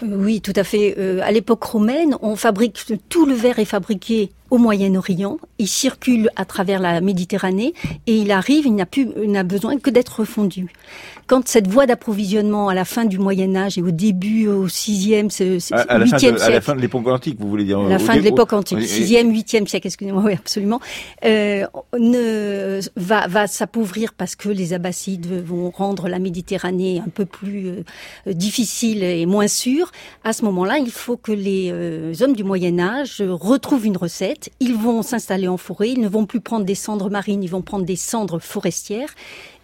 Oui, 0.04 0.42
tout 0.42 0.54
à 0.56 0.64
fait. 0.64 0.98
à 1.22 1.32
l'époque 1.32 1.64
romaine, 1.64 2.16
on 2.22 2.36
fabrique 2.36 2.86
tout 3.08 3.26
le 3.26 3.36
verre 3.36 3.60
est 3.60 3.66
fabriqué 3.66 4.32
au 4.52 4.58
Moyen-Orient, 4.58 5.38
il 5.60 5.68
circule 5.68 6.30
à 6.36 6.44
travers 6.46 6.80
la 6.80 7.00
Méditerranée 7.00 7.74
et 8.06 8.18
il 8.18 8.32
arrive, 8.32 8.66
il 8.68 8.76
n'a 8.76 8.86
plus, 8.86 9.08
il 9.24 9.32
n'a 9.32 9.44
besoin 9.44 9.80
que 9.80 9.90
d'être 9.90 10.20
refondu. 10.20 10.68
Quand 11.26 11.48
cette 11.48 11.68
voie 11.68 11.86
d'approvisionnement 11.86 12.68
à 12.68 12.74
la 12.74 12.84
fin 12.84 13.06
du 13.06 13.18
Moyen 13.18 13.56
Âge 13.56 13.78
et 13.78 13.82
au 13.82 13.92
début 13.92 14.48
au 14.48 14.68
6e, 14.68 15.30
8e 15.30 15.60
siècle, 15.60 16.42
à 16.42 16.50
la 16.50 16.60
fin 16.60 16.76
de 16.76 16.82
l'époque 16.82 17.08
antique, 17.08 17.38
vous 17.40 17.50
voulez 17.50 17.64
dire 17.64 17.80
La 17.80 18.00
fin 18.00 18.18
de 18.18 18.22
l'époque 18.22 18.52
antique, 18.52 18.80
6e, 18.80 19.32
8e 19.32 19.68
siècle, 19.68 19.88
excusez-moi, 19.88 20.24
oui, 20.26 20.34
absolument, 20.34 20.82
euh, 21.24 21.66
ne, 21.98 22.82
va, 22.98 23.28
va 23.28 23.48
s'appauvrir 23.48 24.14
parce 24.14 24.36
que 24.36 24.50
les 24.50 24.74
Abbassides 24.74 25.28
vont 25.46 25.70
rendre 25.70 26.10
la 26.10 26.20
Méditerranée 26.20 27.02
un 27.06 27.10
peu 27.10 27.26
plus 27.26 27.68
euh, 27.70 28.34
difficile 28.34 29.04
et 29.04 29.26
moins 29.26 29.48
sûre. 29.48 29.92
À 30.26 30.34
ce 30.34 30.44
moment-là, 30.44 30.80
il 30.80 30.92
faut 30.92 31.16
que 31.16 31.32
les 31.32 31.70
euh, 31.72 32.14
hommes 32.20 32.36
du 32.36 32.44
Moyen 32.44 32.78
Âge 32.80 33.24
retrouvent 33.26 33.86
une 33.86 33.98
recette. 33.98 34.41
Ils 34.60 34.76
vont 34.76 35.02
s'installer 35.02 35.48
en 35.48 35.58
forêt, 35.58 35.92
ils 35.92 36.00
ne 36.02 36.08
vont 36.08 36.26
plus 36.26 36.42
prendre 36.42 36.66
des 36.66 36.76
cendres 36.76 37.10
marines, 37.10 37.44
ils 37.44 37.50
vont 37.50 37.62
prendre 37.62 37.86
des 37.86 37.96
cendres 37.96 38.40
forestières. 38.40 39.14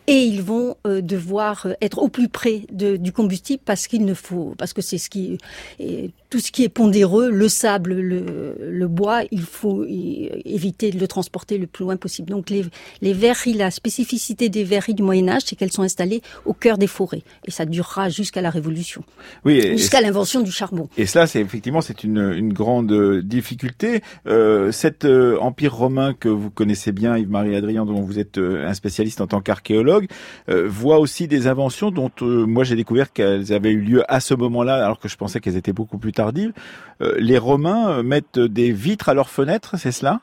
Et 0.10 0.24
ils 0.24 0.41
vont 0.41 0.77
euh, 0.88 1.01
devoir 1.01 1.67
être 1.81 1.98
au 1.98 2.07
plus 2.07 2.29
près 2.29 2.62
du 2.72 3.12
combustible 3.12 3.62
parce 3.65 3.88
qu'il 3.88 4.05
ne 4.05 4.13
faut 4.13 4.55
parce 4.57 4.72
que 4.72 4.81
c'est 4.81 4.98
ce 4.98 5.10
qui 5.10 5.38
est, 5.79 6.12
tout 6.29 6.39
ce 6.39 6.51
qui 6.51 6.63
est 6.63 6.69
pondéreux, 6.69 7.29
le 7.31 7.50
sable, 7.50 7.93
le, 7.93 8.55
le, 8.60 8.88
bois, 8.88 9.22
il 9.31 9.41
faut 9.41 9.86
éviter 9.86 10.91
de 10.91 11.00
le 11.00 11.07
transporter 11.07 11.57
le 11.57 11.67
plus 11.67 11.84
loin 11.84 11.96
possible. 11.98 12.29
Donc 12.29 12.50
les, 12.50 12.65
les 13.01 13.13
verreries, 13.13 13.53
la 13.53 13.72
spécificité 13.72 14.50
des 14.50 14.63
verreries 14.63 14.93
du 14.93 15.03
Moyen 15.03 15.29
Âge, 15.29 15.43
c'est 15.46 15.55
qu'elles 15.55 15.72
sont 15.72 15.84
installées 15.84 16.22
au 16.46 16.53
cœur 16.53 16.77
des 16.77 16.88
forêts 16.88 17.24
et 17.46 17.51
ça 17.51 17.65
durera 17.65 18.10
jusqu'à 18.10 18.41
la 18.41 18.50
Révolution, 18.50 19.03
oui, 19.46 19.62
jusqu'à 19.77 20.01
l'invention 20.01 20.41
du 20.41 20.51
charbon. 20.51 20.89
Et 20.98 21.05
cela, 21.05 21.27
c'est 21.27 21.41
effectivement 21.41 21.81
c'est 21.81 22.03
une, 22.03 22.34
une 22.34 22.53
grande 22.53 22.91
euh, 22.91 23.22
difficulté. 23.22 24.01
Euh, 24.27 24.72
cet 24.72 25.05
euh, 25.05 25.38
empire 25.39 25.74
romain 25.74 26.13
que 26.13 26.29
vous 26.29 26.50
connaissez 26.50 26.91
bien, 26.91 27.17
Yves-Marie 27.17 27.55
Adrien, 27.55 27.86
dont 27.86 28.01
vous 28.01 28.19
êtes 28.19 28.38
euh, 28.38 28.67
un 28.67 28.74
spécialiste 28.74 29.22
en 29.22 29.27
tant 29.27 29.41
qu'archéologue, 29.41 30.07
voit 30.48 31.00
aussi 31.00 31.27
des 31.27 31.48
inventions 31.48 31.91
dont 31.91 32.12
moi 32.22 32.63
j'ai 32.63 32.75
découvert 32.75 33.12
qu'elles 33.12 33.53
avaient 33.53 33.72
eu 33.72 33.81
lieu 33.81 34.03
à 34.12 34.19
ce 34.19 34.34
moment-là, 34.34 34.84
alors 34.84 35.00
que 35.00 35.07
je 35.07 35.17
pensais 35.17 35.39
qu'elles 35.39 35.57
étaient 35.57 35.74
beaucoup 35.74 35.98
plus 35.98 36.12
Euh, 36.19 37.13
les 37.17 37.38
Romains 37.38 37.89
euh, 37.89 38.03
mettent 38.03 38.39
des 38.39 38.71
vitres 38.71 39.09
à 39.09 39.13
leurs 39.13 39.29
fenêtres, 39.29 39.77
c'est 39.77 39.91
cela? 39.91 40.19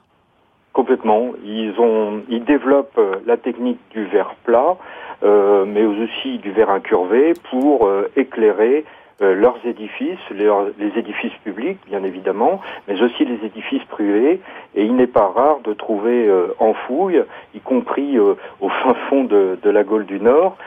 Complètement. 0.73 1.33
Ils 1.45 1.75
ont, 1.79 2.23
ils 2.29 2.45
développent 2.45 2.99
euh, 2.99 3.17
la 3.27 3.37
technique 3.37 3.79
du 3.91 4.05
verre 4.07 4.35
plat, 4.45 4.77
mais 5.67 5.87
aussi 5.87 6.37
du 6.39 6.51
verre 6.51 6.69
incurvé 6.69 7.33
pour 7.51 7.89
éclairer 8.15 8.85
leurs 9.21 9.57
édifices, 9.65 10.19
les 10.31 10.99
édifices 10.99 11.33
publics 11.43 11.79
bien 11.87 12.05
évidemment, 12.05 12.61
mais 12.87 13.01
aussi 13.01 13.25
les 13.25 13.43
édifices 13.47 13.85
privés. 13.85 14.43
Et 14.75 14.85
il 14.85 14.95
n'est 14.97 15.07
pas 15.07 15.33
rare 15.35 15.61
de 15.65 15.73
trouver 15.73 16.31
en 16.59 16.75
fouille, 16.75 17.25
y 17.55 17.61
compris 17.61 18.19
au 18.19 18.69
fin 18.69 18.93
fond 19.09 19.25
de, 19.25 19.57
de, 19.63 19.71
la 19.71 19.83
Gaule 19.83 20.05
du 20.05 20.21
Nord, 20.21 20.59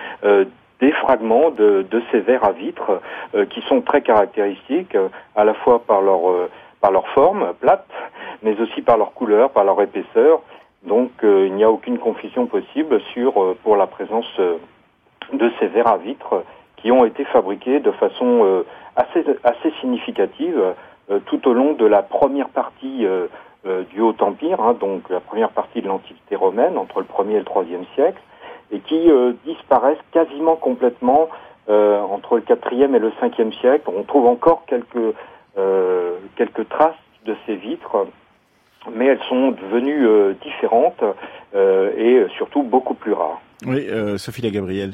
des 0.80 0.92
fragments 0.92 1.52
de, 1.52 1.86
ces 2.12 2.20
verres 2.20 2.44
à 2.44 2.52
vitre 2.52 3.02
euh, 3.36 3.46
qui 3.46 3.62
sont 3.62 3.82
très 3.82 4.02
caractéristiques 4.02 4.96
euh, 4.96 5.10
à 5.36 5.44
la 5.44 5.54
fois 5.54 5.80
par 5.80 6.02
leur 6.02 6.30
euh, 6.30 6.50
par 6.80 6.92
leur 6.92 7.08
forme 7.10 7.54
plate, 7.60 7.88
mais 8.44 8.60
aussi 8.62 8.84
par 8.84 8.98
leur 8.98 9.14
couleur, 9.14 9.50
par 9.50 9.64
leur 9.64 9.82
épaisseur. 9.82 10.42
Donc 10.84 11.10
il 11.24 11.54
n'y 11.56 11.64
a 11.64 11.72
aucune 11.72 11.98
confusion 11.98 12.46
possible 12.46 13.02
sur 13.14 13.56
pour 13.64 13.76
la 13.76 13.88
présence 13.88 14.32
de 15.34 15.52
ces 15.60 15.68
verres 15.68 15.88
à 15.88 15.98
vitre 15.98 16.44
qui 16.78 16.92
ont 16.92 17.04
été 17.04 17.26
fabriqués 17.26 17.80
de 17.80 17.92
façon 17.92 18.64
assez 18.96 19.26
assez 19.44 19.72
significative 19.82 20.62
tout 21.26 21.48
au 21.48 21.54
long 21.54 21.74
de 21.74 21.86
la 21.88 22.04
première 22.04 22.50
partie 22.50 23.08
du 23.90 24.00
Haut 24.00 24.16
Empire, 24.20 24.62
hein, 24.62 24.76
donc 24.80 25.10
la 25.10 25.20
première 25.20 25.50
partie 25.50 25.82
de 25.82 25.88
l'Antiquité 25.88 26.36
romaine 26.36 26.78
entre 26.78 27.00
le 27.00 27.08
1er 27.08 27.32
et 27.32 27.40
le 27.40 27.44
3e 27.44 27.86
siècle 27.96 28.22
et 28.72 28.80
qui 28.80 29.10
euh, 29.10 29.34
disparaissent 29.46 29.98
quasiment 30.12 30.56
complètement 30.56 31.30
euh, 31.70 32.00
entre 32.02 32.38
le 32.38 32.42
4e 32.42 32.96
et 32.96 33.00
le 33.00 33.12
5e 33.22 33.58
siècle. 33.60 33.90
On 33.96 34.04
trouve 34.04 34.28
encore 34.28 34.64
quelques, 34.68 35.16
euh, 35.58 36.12
quelques 36.36 36.68
traces 36.70 36.96
de 37.26 37.36
ces 37.46 37.56
vitres, 37.56 38.08
mais 38.94 39.06
elles 39.06 39.24
sont 39.28 39.52
devenues 39.52 40.08
différentes 40.42 41.04
et 41.54 42.26
surtout 42.38 42.64
beaucoup 42.64 42.94
plus 42.94 43.12
rares. 43.12 43.42
Oui, 43.66 43.86
Sophie 44.18 44.44
La 44.44 44.50
Gabrielle. 44.50 44.94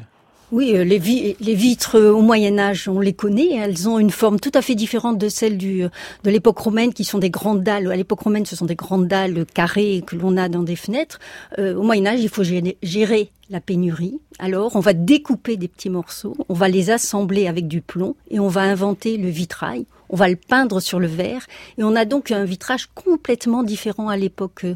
Oui, 0.52 0.76
euh, 0.76 0.84
les, 0.84 1.00
les, 1.40 1.54
vitres 1.54 1.96
euh, 1.96 2.12
au 2.12 2.20
Moyen 2.20 2.58
Âge, 2.58 2.88
on 2.88 3.00
les 3.00 3.12
connaît. 3.12 3.56
Elles 3.56 3.88
ont 3.88 3.98
une 3.98 4.10
forme 4.10 4.38
tout 4.38 4.52
à 4.54 4.62
fait 4.62 4.74
différente 4.74 5.18
de 5.18 5.28
celle 5.28 5.56
du, 5.56 5.84
euh, 5.84 5.88
de 6.22 6.30
l'époque 6.30 6.58
romaine, 6.58 6.92
qui 6.92 7.02
sont 7.02 7.18
des 7.18 7.30
grandes 7.30 7.62
dalles. 7.62 7.90
À 7.90 7.96
l'époque 7.96 8.20
romaine, 8.20 8.44
ce 8.44 8.54
sont 8.54 8.66
des 8.66 8.76
grandes 8.76 9.08
dalles 9.08 9.46
carrées 9.52 10.04
que 10.06 10.14
l'on 10.14 10.36
a 10.36 10.48
dans 10.48 10.62
des 10.62 10.76
fenêtres. 10.76 11.18
au 11.58 11.82
Moyen 11.82 12.06
Âge, 12.06 12.20
il 12.20 12.28
faut 12.28 12.44
gérer, 12.44 13.30
la 13.50 13.60
pénurie. 13.60 14.18
Alors, 14.38 14.76
on 14.76 14.80
va 14.80 14.92
découper 14.92 15.56
des 15.56 15.68
petits 15.68 15.90
morceaux, 15.90 16.36
on 16.48 16.54
va 16.54 16.68
les 16.68 16.90
assembler 16.90 17.46
avec 17.46 17.68
du 17.68 17.80
plomb 17.80 18.16
et 18.30 18.40
on 18.40 18.48
va 18.48 18.62
inventer 18.62 19.16
le 19.16 19.28
vitrail. 19.28 19.86
On 20.10 20.16
va 20.16 20.28
le 20.28 20.36
peindre 20.36 20.80
sur 20.80 21.00
le 21.00 21.06
verre 21.06 21.46
et 21.78 21.82
on 21.82 21.96
a 21.96 22.04
donc 22.04 22.30
un 22.30 22.44
vitrage 22.44 22.88
complètement 22.94 23.62
différent 23.62 24.08
à 24.08 24.16
l'époque 24.16 24.66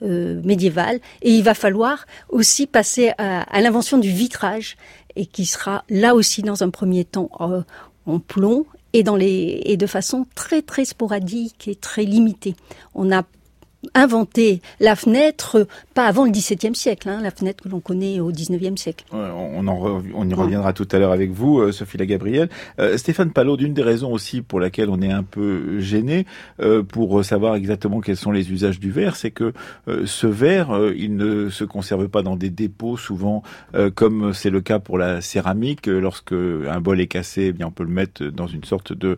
médiévale. 0.00 1.00
Et 1.20 1.32
il 1.32 1.42
va 1.42 1.54
falloir 1.54 2.06
aussi 2.30 2.66
passer 2.66 3.10
à 3.18 3.60
l'invention 3.60 3.98
du 3.98 4.10
vitrage 4.10 4.76
et 5.18 5.26
qui 5.26 5.44
sera 5.44 5.84
là 5.90 6.14
aussi 6.14 6.42
dans 6.42 6.62
un 6.62 6.70
premier 6.70 7.04
temps 7.04 7.30
euh, 7.40 7.62
en 8.06 8.20
plomb 8.20 8.64
et 8.94 9.02
et 9.72 9.76
de 9.76 9.86
façon 9.86 10.26
très 10.34 10.62
très 10.62 10.84
sporadique 10.84 11.68
et 11.68 11.74
très 11.74 12.04
limitée. 12.04 12.54
On 12.94 13.12
a 13.12 13.24
inventé 13.94 14.60
la 14.80 14.96
fenêtre 14.96 15.66
pas 15.94 16.06
avant 16.06 16.24
le 16.24 16.30
XVIIe 16.30 16.74
siècle, 16.74 17.08
hein, 17.08 17.20
la 17.22 17.30
fenêtre 17.30 17.62
que 17.62 17.68
l'on 17.68 17.80
connaît 17.80 18.20
au 18.20 18.30
XIXe 18.30 18.80
siècle. 18.80 19.04
on, 19.12 19.66
en 19.66 20.02
on 20.14 20.28
y 20.28 20.34
reviendra 20.34 20.72
tout 20.72 20.86
à 20.92 20.98
l'heure 20.98 21.12
avec 21.12 21.30
vous, 21.30 21.60
euh, 21.60 21.72
Sophie 21.72 21.96
Lagabrielle. 21.96 22.48
Euh, 22.80 22.96
Stéphane 22.96 23.30
Palot, 23.30 23.56
d'une 23.56 23.74
des 23.74 23.82
raisons 23.82 24.12
aussi 24.12 24.42
pour 24.42 24.60
laquelle 24.60 24.90
on 24.90 25.00
est 25.00 25.10
un 25.12 25.22
peu 25.22 25.78
gêné 25.78 26.26
euh, 26.60 26.82
pour 26.82 27.24
savoir 27.24 27.54
exactement 27.54 28.00
quels 28.00 28.16
sont 28.16 28.32
les 28.32 28.50
usages 28.50 28.80
du 28.80 28.90
verre, 28.90 29.16
c'est 29.16 29.30
que 29.30 29.52
euh, 29.86 30.06
ce 30.06 30.26
verre, 30.26 30.70
il 30.96 31.16
ne 31.16 31.48
se 31.48 31.64
conserve 31.64 32.08
pas 32.08 32.22
dans 32.22 32.36
des 32.36 32.50
dépôts 32.50 32.96
souvent, 32.96 33.42
comme 33.94 34.32
c'est 34.32 34.50
le 34.50 34.60
cas 34.60 34.78
pour 34.78 34.98
la 34.98 35.20
céramique. 35.20 35.86
Lorsque 35.86 36.32
un 36.32 36.80
bol 36.80 37.00
est 37.00 37.06
cassé, 37.06 37.46
eh 37.46 37.52
bien 37.52 37.66
on 37.68 37.70
peut 37.70 37.84
le 37.84 37.90
mettre 37.90 38.24
dans 38.24 38.46
une 38.46 38.64
sorte 38.64 38.92
de 38.92 39.16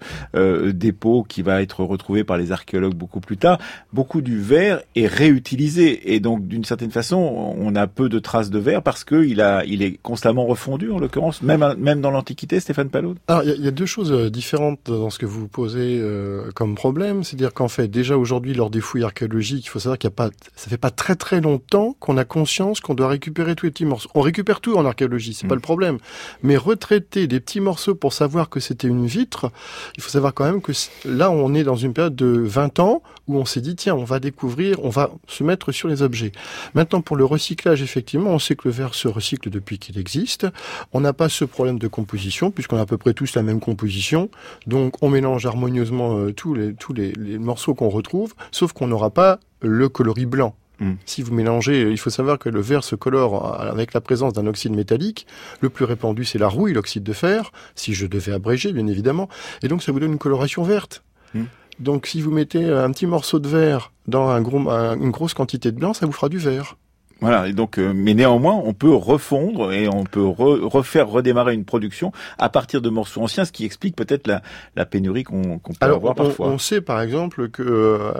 dépôt 0.70 1.24
qui 1.28 1.42
va 1.42 1.62
être 1.62 1.84
retrouvé 1.84 2.24
par 2.24 2.36
les 2.36 2.52
archéologues 2.52 2.94
beaucoup 2.94 3.20
plus 3.20 3.36
tard. 3.36 3.58
Beaucoup 3.92 4.20
du 4.20 4.38
verre 4.38 4.59
est 4.60 5.06
réutilisé 5.06 6.14
et 6.14 6.20
donc 6.20 6.46
d'une 6.46 6.64
certaine 6.64 6.90
façon 6.90 7.16
on 7.16 7.74
a 7.74 7.86
peu 7.86 8.08
de 8.08 8.18
traces 8.18 8.50
de 8.50 8.58
verre 8.58 8.82
parce 8.82 9.04
que 9.04 9.24
il 9.24 9.40
a 9.40 9.64
il 9.64 9.82
est 9.82 9.98
constamment 10.02 10.46
refondu 10.46 10.90
en 10.90 10.98
l'occurrence 10.98 11.42
même 11.42 11.74
même 11.78 12.00
dans 12.00 12.10
l'Antiquité 12.10 12.60
Stéphane 12.60 12.90
Palot. 12.90 13.14
Alors 13.28 13.42
il 13.44 13.64
y, 13.64 13.68
a 13.68 13.70
deux 13.70 13.86
choses 13.86 14.12
euh, 14.12 14.30
différentes 14.30 14.80
dans 14.86 15.10
ce 15.10 15.18
que 15.18 15.26
vous 15.26 15.48
posez 15.48 15.98
euh, 16.00 16.50
comme 16.54 16.74
problème, 16.74 17.24
c'est-à-dire 17.24 17.52
qu'en 17.52 17.68
fait 17.68 17.88
déjà 17.88 18.16
aujourd'hui 18.16 18.54
lors 18.54 18.70
des 18.70 18.80
fouilles 18.80 19.04
archéologiques, 19.04 19.66
il 19.66 19.68
faut 19.68 19.78
savoir 19.78 19.98
qu'il 19.98 20.08
y 20.08 20.12
a 20.12 20.14
pas 20.14 20.30
ça 20.56 20.68
fait 20.68 20.76
pas 20.78 20.90
très 20.90 21.16
très 21.16 21.40
longtemps 21.40 21.96
qu'on 21.98 22.16
a 22.16 22.24
conscience 22.24 22.80
qu'on 22.80 22.94
doit 22.94 23.08
récupérer 23.08 23.54
tous 23.54 23.66
les 23.66 23.72
petits 23.72 23.84
morceaux. 23.84 24.10
On 24.14 24.20
récupère 24.20 24.60
tout 24.60 24.76
en 24.76 24.84
archéologie, 24.84 25.34
c'est 25.34 25.46
pas 25.46 25.54
mm. 25.54 25.58
le 25.58 25.62
problème, 25.62 25.98
mais 26.42 26.56
retraiter 26.56 27.26
des 27.26 27.40
petits 27.40 27.60
morceaux 27.60 27.94
pour 27.94 28.12
savoir 28.12 28.48
que 28.48 28.60
c'était 28.60 28.88
une 28.88 29.06
vitre, 29.06 29.50
il 29.96 30.02
faut 30.02 30.10
savoir 30.10 30.34
quand 30.34 30.44
même 30.44 30.60
que 30.60 30.72
là 31.04 31.30
on 31.30 31.54
est 31.54 31.64
dans 31.64 31.76
une 31.76 31.92
période 31.92 32.16
de 32.16 32.26
20 32.26 32.80
ans 32.80 33.02
où 33.30 33.36
on 33.38 33.44
s'est 33.44 33.60
dit 33.60 33.76
tiens 33.76 33.94
on 33.94 34.04
va 34.04 34.20
découvrir 34.20 34.84
on 34.84 34.88
va 34.90 35.10
se 35.26 35.44
mettre 35.44 35.72
sur 35.72 35.88
les 35.88 36.02
objets. 36.02 36.32
Maintenant, 36.74 37.00
pour 37.00 37.16
le 37.16 37.24
recyclage, 37.24 37.82
effectivement, 37.82 38.30
on 38.30 38.38
sait 38.38 38.56
que 38.56 38.68
le 38.68 38.72
verre 38.72 38.94
se 38.94 39.08
recycle 39.08 39.50
depuis 39.50 39.78
qu'il 39.78 39.98
existe. 39.98 40.46
On 40.92 41.00
n'a 41.00 41.12
pas 41.12 41.28
ce 41.28 41.44
problème 41.44 41.78
de 41.78 41.88
composition, 41.88 42.50
puisqu'on 42.50 42.76
a 42.76 42.82
à 42.82 42.86
peu 42.86 42.98
près 42.98 43.14
tous 43.14 43.34
la 43.34 43.42
même 43.42 43.60
composition. 43.60 44.30
Donc, 44.66 45.02
on 45.02 45.08
mélange 45.08 45.46
harmonieusement 45.46 46.18
euh, 46.18 46.32
tous, 46.32 46.54
les, 46.54 46.74
tous 46.74 46.92
les, 46.92 47.12
morceaux 47.38 47.74
qu'on 47.74 47.88
retrouve, 47.88 48.34
sauf 48.50 48.72
qu'on 48.72 48.86
n'aura 48.86 49.10
pas 49.10 49.40
le 49.62 49.88
coloris 49.88 50.26
blanc. 50.26 50.54
Hmm. 50.78 50.94
Si 51.04 51.22
vous 51.22 51.34
mélangez, 51.34 51.90
il 51.90 51.98
faut 51.98 52.10
savoir 52.10 52.38
que 52.38 52.48
le 52.48 52.60
verre 52.60 52.84
se 52.84 52.94
colore 52.94 53.60
avec 53.60 53.92
la 53.92 54.00
présence 54.00 54.32
d'un 54.32 54.46
oxyde 54.46 54.74
métallique. 54.74 55.26
Le 55.60 55.68
plus 55.68 55.84
répandu, 55.84 56.24
c'est 56.24 56.38
la 56.38 56.48
rouille, 56.48 56.72
l'oxyde 56.72 57.02
de 57.02 57.12
fer, 57.12 57.52
si 57.74 57.92
je 57.92 58.06
devais 58.06 58.32
abréger, 58.32 58.72
bien 58.72 58.86
évidemment. 58.86 59.28
Et 59.62 59.68
donc, 59.68 59.82
ça 59.82 59.92
vous 59.92 60.00
donne 60.00 60.12
une 60.12 60.18
coloration 60.18 60.62
verte. 60.62 61.02
Hmm. 61.34 61.44
Donc 61.80 62.06
si 62.06 62.20
vous 62.20 62.30
mettez 62.30 62.64
un 62.64 62.90
petit 62.92 63.06
morceau 63.06 63.38
de 63.38 63.48
verre 63.48 63.92
dans 64.06 64.28
un 64.28 64.40
gros, 64.40 64.58
une 64.68 65.10
grosse 65.10 65.34
quantité 65.34 65.72
de 65.72 65.78
blanc, 65.78 65.94
ça 65.94 66.06
vous 66.06 66.12
fera 66.12 66.28
du 66.28 66.38
vert. 66.38 66.76
Voilà, 67.20 67.48
et 67.48 67.52
donc, 67.52 67.78
euh, 67.78 67.92
mais 67.94 68.14
néanmoins, 68.14 68.54
on 68.64 68.72
peut 68.72 68.94
refondre 68.94 69.72
et 69.72 69.88
on 69.88 70.04
peut 70.04 70.24
refaire 70.24 71.08
redémarrer 71.08 71.52
une 71.52 71.66
production 71.66 72.12
à 72.38 72.48
partir 72.48 72.80
de 72.80 72.88
morceaux 72.88 73.20
anciens, 73.20 73.44
ce 73.44 73.52
qui 73.52 73.66
explique 73.66 73.94
peut-être 73.94 74.26
la, 74.26 74.40
la, 74.74 74.86
pénurie 74.86 75.24
qu'on 75.24 75.58
peut 75.58 75.74
avoir 75.80 76.14
parfois. 76.14 76.48
On 76.48 76.56
sait 76.56 76.80
par 76.80 77.00
exemple 77.02 77.50
que, 77.50 77.62
euh, 77.62 78.12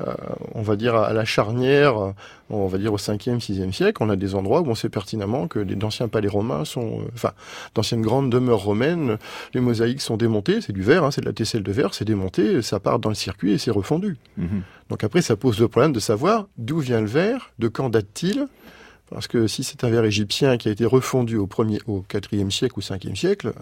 on 0.54 0.60
va 0.60 0.76
dire 0.76 0.96
à 0.96 1.14
la 1.14 1.24
charnière, 1.24 2.12
on 2.50 2.66
va 2.66 2.78
dire 2.78 2.92
au 2.92 2.98
5e, 2.98 3.38
6e 3.38 3.72
siècle, 3.72 4.02
on 4.02 4.10
a 4.10 4.16
des 4.16 4.34
endroits 4.34 4.60
où 4.60 4.68
on 4.68 4.74
sait 4.74 4.88
pertinemment 4.88 5.48
que 5.48 5.60
d'anciens 5.60 6.08
palais 6.08 6.28
romains 6.28 6.64
sont, 6.64 7.00
euh, 7.00 7.10
enfin, 7.14 7.32
d'anciennes 7.74 8.02
grandes 8.02 8.30
demeures 8.30 8.62
romaines, 8.62 9.18
les 9.54 9.60
mosaïques 9.60 10.00
sont 10.00 10.16
démontées, 10.16 10.60
c'est 10.60 10.72
du 10.72 10.82
verre, 10.82 11.04
hein, 11.04 11.10
c'est 11.10 11.20
de 11.20 11.26
la 11.26 11.32
tesselle 11.32 11.62
de 11.62 11.72
verre, 11.72 11.94
c'est 11.94 12.04
démonté, 12.04 12.62
ça 12.62 12.80
part 12.80 12.98
dans 12.98 13.08
le 13.08 13.14
circuit 13.14 13.52
et 13.52 13.58
c'est 13.58 13.70
refondu. 13.70 14.16
Mhm. 14.36 14.62
Donc 14.88 15.04
après, 15.04 15.22
ça 15.22 15.36
pose 15.36 15.60
le 15.60 15.68
problème 15.68 15.92
de 15.92 16.00
savoir 16.00 16.48
d'où 16.58 16.78
vient 16.78 17.00
le 17.00 17.06
verre, 17.06 17.52
de 17.58 17.68
quand 17.68 17.90
date-t-il, 17.90 18.46
parce 19.10 19.26
que 19.26 19.46
si 19.46 19.64
c'est 19.64 19.84
un 19.84 19.90
verre 19.90 20.04
égyptien 20.04 20.56
qui 20.56 20.68
a 20.68 20.72
été 20.72 20.84
refondu 20.84 21.36
au 21.36 21.48
au 21.86 22.00
quatrième 22.02 22.50
siècle 22.50 22.74
ou 22.78 22.80
cinquième 22.80 23.16
siècle, 23.16 23.52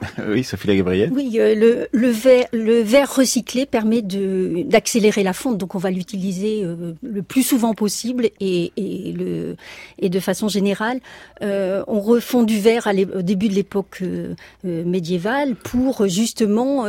oui, 0.28 0.44
Sophie 0.44 0.76
Gabriel. 0.76 1.10
Oui, 1.12 1.38
euh, 1.40 1.54
le, 1.54 1.88
le, 1.92 2.08
verre, 2.08 2.46
le 2.52 2.80
verre 2.82 3.12
recyclé 3.12 3.66
permet 3.66 4.00
d'accélérer 4.02 5.24
la 5.24 5.32
fonte, 5.32 5.58
donc 5.58 5.74
on 5.74 5.78
va 5.78 5.90
l'utiliser 5.90 6.62
euh, 6.64 6.92
le 7.02 7.22
plus 7.22 7.42
souvent 7.42 7.74
possible 7.74 8.28
et, 8.38 8.72
et, 8.76 9.12
le, 9.12 9.56
et 9.98 10.08
de 10.08 10.20
façon 10.20 10.48
générale. 10.48 11.00
Euh, 11.42 11.82
on 11.88 12.00
refond 12.00 12.44
du 12.44 12.60
verre 12.60 12.86
à 12.86 12.92
au 12.92 13.22
début 13.22 13.48
de 13.48 13.54
l'époque 13.54 13.98
euh, 14.02 14.34
médiévale 14.64 15.54
pour 15.54 16.06
justement 16.08 16.86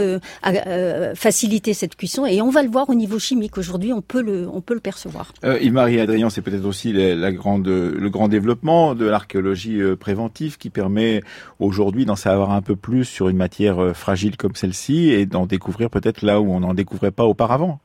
faciliter 1.13 1.73
cette 1.73 1.95
cuisson 1.95 2.25
et 2.25 2.41
on 2.41 2.49
va 2.49 2.63
le 2.63 2.69
voir 2.69 2.89
au 2.89 2.95
niveau 2.95 3.19
chimique. 3.19 3.57
Aujourd'hui, 3.57 3.93
on 3.93 4.01
peut 4.01 4.21
le 4.21 4.47
on 4.51 4.61
peut 4.61 4.73
le 4.73 4.79
percevoir. 4.79 5.33
Yves-Marie 5.43 5.99
Adrien, 5.99 6.29
c'est 6.29 6.41
peut-être 6.41 6.65
aussi 6.65 6.93
la, 6.93 7.15
la, 7.15 7.31
grande 7.31 7.67
le 7.67 8.09
grand 8.09 8.27
développement 8.27 8.95
de 8.95 9.05
l'archéologie 9.05 9.79
préventive 9.99 10.57
qui 10.57 10.69
permet 10.69 11.21
aujourd'hui 11.59 12.05
d'en 12.05 12.15
savoir 12.15 12.51
un 12.51 12.61
peu 12.61 12.75
plus 12.75 12.98
sur 13.03 13.29
une 13.29 13.37
matière 13.37 13.81
euh, 13.81 13.93
fragile 13.93 14.37
comme 14.37 14.55
celle-ci 14.55 15.11
et 15.13 15.25
d'en 15.25 15.45
découvrir 15.45 15.89
peut-être 15.89 16.21
là 16.21 16.39
où 16.39 16.51
on 16.51 16.59
n'en 16.59 16.73
découvrait 16.73 17.11
pas 17.11 17.25
auparavant. 17.25 17.79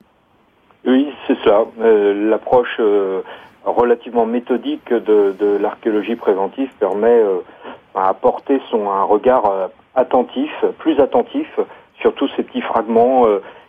Oui, 0.86 1.08
c'est 1.26 1.38
ça. 1.44 1.64
Euh, 1.80 2.28
l'approche 2.28 2.76
euh, 2.80 3.22
relativement 3.64 4.26
méthodique 4.26 4.92
de, 4.92 5.58
l'archéologie 5.60 6.16
préventive 6.16 6.70
permet 6.78 7.22
d'apporter 7.94 8.60
son 8.70 8.90
un 8.90 9.04
regard 9.04 9.70
attentif, 9.94 10.50
plus 10.78 11.00
attentif 11.00 11.48
sur 12.00 12.14
tous 12.14 12.28
ces 12.36 12.42
petits 12.42 12.60
fragments 12.60 13.24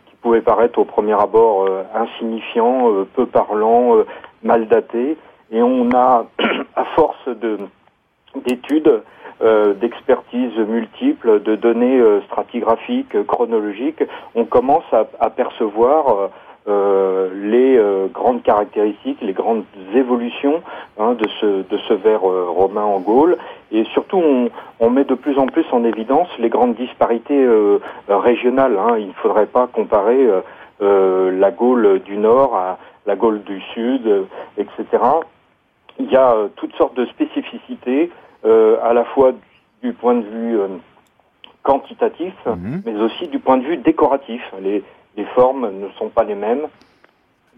qui 0.06 0.16
pouvaient 0.20 0.42
paraître 0.42 0.78
au 0.78 0.84
premier 0.84 1.14
abord 1.14 1.66
insignifiants, 1.94 3.06
peu 3.14 3.24
parlants, 3.24 4.04
mal 4.42 4.68
datés. 4.68 5.16
Et 5.50 5.62
on 5.62 5.88
a, 5.94 6.26
à 6.76 6.84
force 6.94 7.26
de 7.28 7.58
d'études, 8.44 9.02
d'expertise 9.40 10.56
multiples, 10.56 11.42
de 11.42 11.56
données 11.56 12.00
euh, 12.00 12.22
stratigraphiques, 12.22 13.26
chronologiques, 13.26 14.02
on 14.34 14.44
commence 14.44 14.84
à, 14.92 15.30
percevoir 15.30 16.30
euh, 16.68 17.28
les 17.34 17.78
grandes 18.12 18.42
caractéristiques, 18.42 19.18
les 19.20 19.34
grandes 19.34 19.64
évolutions 19.94 20.62
hein, 20.98 21.14
de 21.14 21.28
ce 21.40 21.46
de 21.68 21.78
ce 21.88 21.94
vers 21.94 22.22
romain 22.22 22.82
en 22.82 22.98
Gaule, 23.00 23.36
et 23.72 23.84
surtout 23.92 24.22
on, 24.80 24.90
met 24.90 25.04
de 25.04 25.14
plus 25.14 25.38
en 25.38 25.46
plus 25.46 25.66
en 25.70 25.84
évidence 25.84 26.28
les 26.38 26.48
grandes 26.48 26.74
disparités 26.74 27.46
régionales. 28.08 28.78
Hein. 28.78 28.96
Il 28.98 29.08
ne 29.08 29.12
faudrait 29.12 29.46
pas 29.46 29.66
comparer 29.66 30.26
la 30.80 31.50
Gaule 31.50 32.00
du 32.00 32.16
Nord 32.16 32.56
à 32.56 32.78
la 33.06 33.16
Gaule 33.16 33.42
du 33.42 33.60
Sud, 33.74 34.26
etc. 34.58 34.86
Il 35.98 36.10
y 36.10 36.16
a 36.16 36.34
toutes 36.56 36.74
sortes 36.74 36.96
de 36.96 37.06
spécificités 37.06 38.10
euh, 38.10 38.25
à 38.82 38.92
la 38.92 39.04
fois 39.04 39.32
du 39.82 39.92
point 39.92 40.14
de 40.14 40.26
vue 40.26 40.58
euh, 40.58 40.68
quantitatif, 41.62 42.34
mhm. 42.46 42.82
mais 42.84 42.96
aussi 42.96 43.28
du 43.28 43.38
point 43.38 43.58
de 43.58 43.64
vue 43.64 43.76
décoratif. 43.76 44.42
Les, 44.60 44.82
les 45.16 45.24
formes 45.26 45.70
ne 45.80 45.88
sont 45.98 46.08
pas 46.08 46.24
les 46.24 46.34
mêmes 46.34 46.66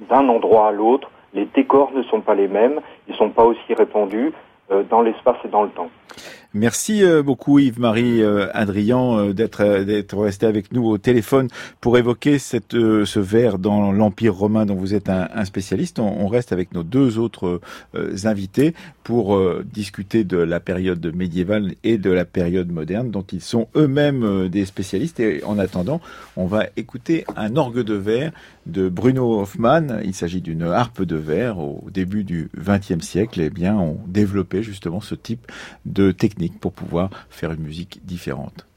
d'un 0.09 0.28
endroit 0.28 0.68
à 0.68 0.73
l'autre, 0.73 1.11
les 1.35 1.45
décors 1.47 1.92
ne 1.92 2.02
sont 2.04 2.21
pas 2.21 2.35
les 2.35 2.49
mêmes, 2.49 2.80
ils 3.07 3.12
ne 3.12 3.16
sont 3.16 3.30
pas 3.30 3.45
aussi 3.45 3.75
répandus 3.75 4.33
euh, 4.71 4.83
dans 4.85 5.02
l'espace 5.02 5.37
et 5.45 5.49
dans 5.49 5.62
le 5.62 5.71
temps. 5.71 5.90
Merci 6.55 7.05
euh, 7.05 7.23
beaucoup 7.23 7.59
Yves-Marie 7.59 8.23
euh, 8.23 8.49
Adrian 8.55 9.19
euh, 9.19 9.33
d'être 9.35 9.85
d'être 9.85 10.17
resté 10.17 10.47
avec 10.47 10.73
nous 10.73 10.83
au 10.87 10.97
téléphone 10.97 11.49
pour 11.83 11.99
évoquer 11.99 12.38
cette 12.38 12.73
ce 12.73 13.21
vers 13.21 13.59
dans 13.59 13.93
l'Empire 13.93 14.35
romain 14.35 14.64
dont 14.64 14.75
vous 14.75 14.95
êtes 14.95 15.11
un, 15.11 15.45
spécialiste. 15.45 15.99
On, 15.99 16.26
reste 16.26 16.52
avec 16.52 16.73
nos 16.73 16.83
deux 16.83 17.19
autres 17.19 17.61
invités 18.25 18.75
pour 19.02 19.40
discuter 19.64 20.25
de 20.25 20.37
la 20.37 20.61
période 20.61 21.14
médiévale 21.14 21.75
et 21.85 21.96
de 21.96 22.11
la 22.11 22.25
période 22.25 22.70
moderne 22.70 23.11
dont 23.11 23.25
ils 23.33 23.40
sont 23.40 23.68
eux-mêmes 23.77 24.49
des 24.49 24.66
spécialistes. 24.66 25.20
Et 25.20 25.42
en 25.44 25.59
attendant, 25.59 26.01
on 26.37 26.46
va 26.46 26.66
écouter 26.77 27.25
un 27.37 27.57
orgue 27.57 27.81
de 27.81 27.94
verre 27.94 28.33
de 28.66 28.88
Bruno 28.88 29.40
Hoffmann. 29.40 30.03
Il 30.05 30.14
s'agit 30.14 30.42
d'une 30.42 30.62
harpe 30.62 31.03
de 31.03 31.16
verre 31.16 31.59
au 31.59 31.87
début 31.90 32.25
du 32.25 32.51
XXe 32.59 33.05
siècle. 33.05 33.40
Eh 33.40 33.51
bien, 33.51 33.77
on 33.77 33.99
développait 34.07 34.62
justement 34.62 35.01
ce 35.01 35.14
type 35.14 35.51
de 35.87 36.12
technique 36.12 36.38
pour 36.61 36.72
pouvoir 36.72 37.11
faire 37.31 37.53
une 37.53 37.62
musique 37.62 38.01
différente. 38.05 38.67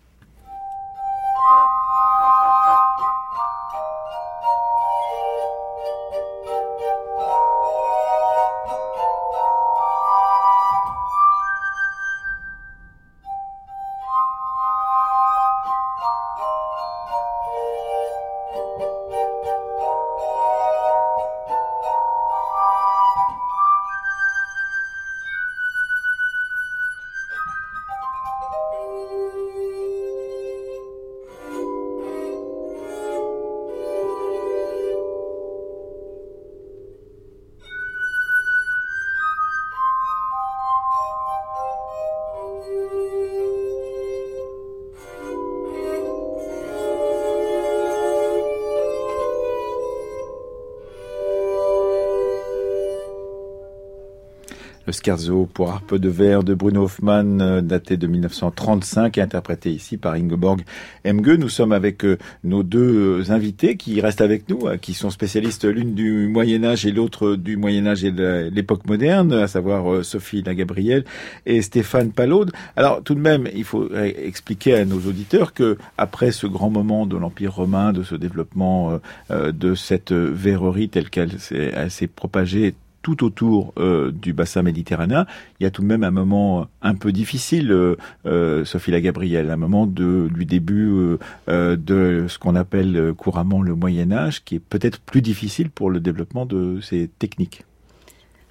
Scherzo 54.91 55.49
pour 55.53 55.71
harpe 55.71 55.95
de 55.95 56.09
verre 56.09 56.43
de 56.43 56.53
Bruno 56.53 56.83
Hoffmann, 56.83 57.41
euh, 57.41 57.61
daté 57.61 57.97
de 57.97 58.07
1935 58.07 59.17
et 59.17 59.21
interprété 59.21 59.71
ici 59.71 59.97
par 59.97 60.13
Ingeborg 60.13 60.61
Emge. 61.05 61.37
Nous 61.37 61.49
sommes 61.49 61.71
avec 61.71 62.03
euh, 62.03 62.17
nos 62.43 62.63
deux 62.63 63.21
euh, 63.21 63.31
invités 63.31 63.77
qui 63.77 64.01
restent 64.01 64.21
avec 64.21 64.49
nous, 64.49 64.67
qui 64.81 64.93
sont 64.93 65.09
spécialistes 65.09 65.65
l'une 65.65 65.93
du 65.93 66.27
Moyen 66.27 66.63
Âge 66.63 66.85
et 66.85 66.91
l'autre 66.91 67.35
du 67.35 67.57
Moyen 67.57 67.87
Âge 67.87 68.03
et 68.03 68.11
de 68.11 68.49
l'époque 68.53 68.85
moderne, 68.87 69.33
à 69.33 69.47
savoir 69.47 70.03
Sophie 70.03 70.41
Lagabriel 70.41 71.05
et 71.45 71.61
Stéphane 71.61 72.11
Palaude. 72.11 72.51
Alors 72.75 73.01
tout 73.03 73.15
de 73.15 73.21
même, 73.21 73.47
il 73.55 73.63
faut 73.63 73.89
expliquer 73.95 74.75
à 74.75 74.85
nos 74.85 74.99
auditeurs 74.99 75.53
que 75.53 75.77
après 75.97 76.31
ce 76.31 76.47
grand 76.47 76.69
moment 76.69 77.05
de 77.05 77.17
l'Empire 77.17 77.53
romain, 77.53 77.93
de 77.93 78.03
ce 78.03 78.15
développement 78.15 78.99
de 79.29 79.75
cette 79.75 80.11
verrerie 80.11 80.89
telle 80.89 81.09
qu'elle 81.09 81.39
s'est 81.39 82.07
propagée 82.07 82.73
tout 83.01 83.23
autour 83.23 83.73
euh, 83.77 84.11
du 84.11 84.33
bassin 84.33 84.61
méditerranéen, 84.61 85.25
il 85.59 85.63
y 85.63 85.65
a 85.65 85.71
tout 85.71 85.81
de 85.81 85.87
même 85.87 86.03
un 86.03 86.11
moment 86.11 86.67
un 86.81 86.95
peu 86.95 87.11
difficile, 87.11 87.71
euh, 87.71 87.95
euh 88.25 88.65
Sophie 88.65 88.99
Gabrielle, 89.01 89.49
un 89.49 89.57
moment 89.57 89.87
du 89.87 90.45
début 90.45 91.17
euh, 91.47 91.75
de 91.75 92.25
ce 92.27 92.37
qu'on 92.37 92.55
appelle 92.55 93.13
couramment 93.17 93.61
le 93.61 93.75
Moyen 93.75 94.11
Âge, 94.11 94.43
qui 94.43 94.55
est 94.55 94.59
peut-être 94.59 94.99
plus 94.99 95.21
difficile 95.21 95.69
pour 95.69 95.89
le 95.89 95.99
développement 95.99 96.45
de 96.45 96.79
ces 96.81 97.09
techniques. 97.19 97.63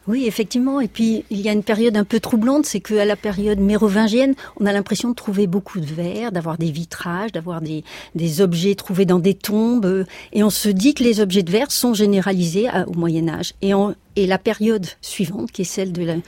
Oui, 0.06 0.24
effectivement. 0.26 0.80
Et 0.80 0.88
puis, 0.88 1.24
il 1.30 1.40
y 1.40 1.48
a 1.48 1.52
une 1.52 1.62
période 1.62 1.96
un 1.96 2.04
peu 2.04 2.20
troublante, 2.20 2.66
c'est 2.66 2.80
qu'à 2.80 3.04
la 3.04 3.16
période 3.16 3.60
mérovingienne, 3.60 4.34
on 4.58 4.66
a 4.66 4.72
l'impression 4.72 5.10
de 5.10 5.14
trouver 5.14 5.46
beaucoup 5.46 5.78
de 5.78 5.86
verres, 5.86 6.32
d'avoir 6.32 6.56
des 6.58 6.70
vitrages, 6.70 7.32
d'avoir 7.32 7.60
des, 7.60 7.84
des, 8.14 8.40
objets 8.40 8.74
trouvés 8.74 9.04
dans 9.04 9.18
des 9.18 9.34
tombes. 9.34 10.06
Et 10.32 10.42
on 10.42 10.50
se 10.50 10.68
dit 10.68 10.94
que 10.94 11.04
les 11.04 11.20
objets 11.20 11.42
de 11.42 11.50
verre 11.50 11.70
sont 11.70 11.94
généralisés 11.94 12.68
au 12.86 12.94
Moyen 12.94 13.28
Âge. 13.28 13.52
Et, 13.60 13.72
et 14.16 14.26
la 14.26 14.38
période 14.38 14.86
suivante, 15.00 15.52
qui 15.52 15.62
est 15.62 15.64
celle 15.64 15.92
de 15.92 16.20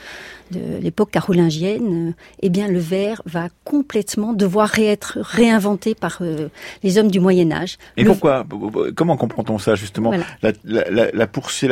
l'époque 0.81 1.11
carolingienne, 1.11 2.15
eh 2.43 2.51
bien 2.51 2.69
le 2.69 2.79
verre 2.79 3.23
va 3.25 3.49
complètement 3.65 4.33
devoir 4.35 4.79
être 4.79 5.19
réinventé 5.23 5.95
par 5.95 6.19
euh, 6.21 6.49
les 6.83 6.99
hommes 6.99 7.11
du 7.11 7.21
Moyen 7.21 7.51
Âge. 7.51 7.79
Et 7.97 8.05
pourquoi 8.05 8.47
Comment 8.95 9.17
comprend-on 9.17 9.59
ça 9.59 9.75
justement? 9.75 10.13
La, 10.43 10.53
la, 10.65 10.91
la, 10.91 11.11
la, 11.11 11.27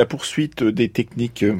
poursuite 0.06 0.64
des 0.64 0.88
techniques 0.88 1.42
euh, 1.42 1.56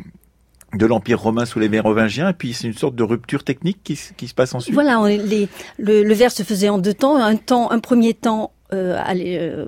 de 0.74 0.87
l'Empire 0.87 1.20
romain 1.20 1.44
sous 1.44 1.59
les 1.59 1.68
Mérovingiens, 1.68 2.28
et 2.30 2.33
puis 2.33 2.52
c'est 2.52 2.68
une 2.68 2.74
sorte 2.74 2.94
de 2.94 3.02
rupture 3.02 3.44
technique 3.44 3.78
qui, 3.83 3.98
qui 4.16 4.28
se 4.28 4.35
passe 4.35 4.54
ensuite. 4.54 4.74
Voilà, 4.74 5.02
les, 5.09 5.48
le, 5.78 6.02
le, 6.02 6.14
verre 6.14 6.30
se 6.30 6.42
faisait 6.42 6.68
en 6.68 6.78
deux 6.78 6.94
temps. 6.94 7.16
Un 7.16 7.37
temps, 7.37 7.70
un 7.70 7.80
premier 7.80 8.14
temps 8.14 8.52
euh, 8.72 8.96
euh 9.16 9.66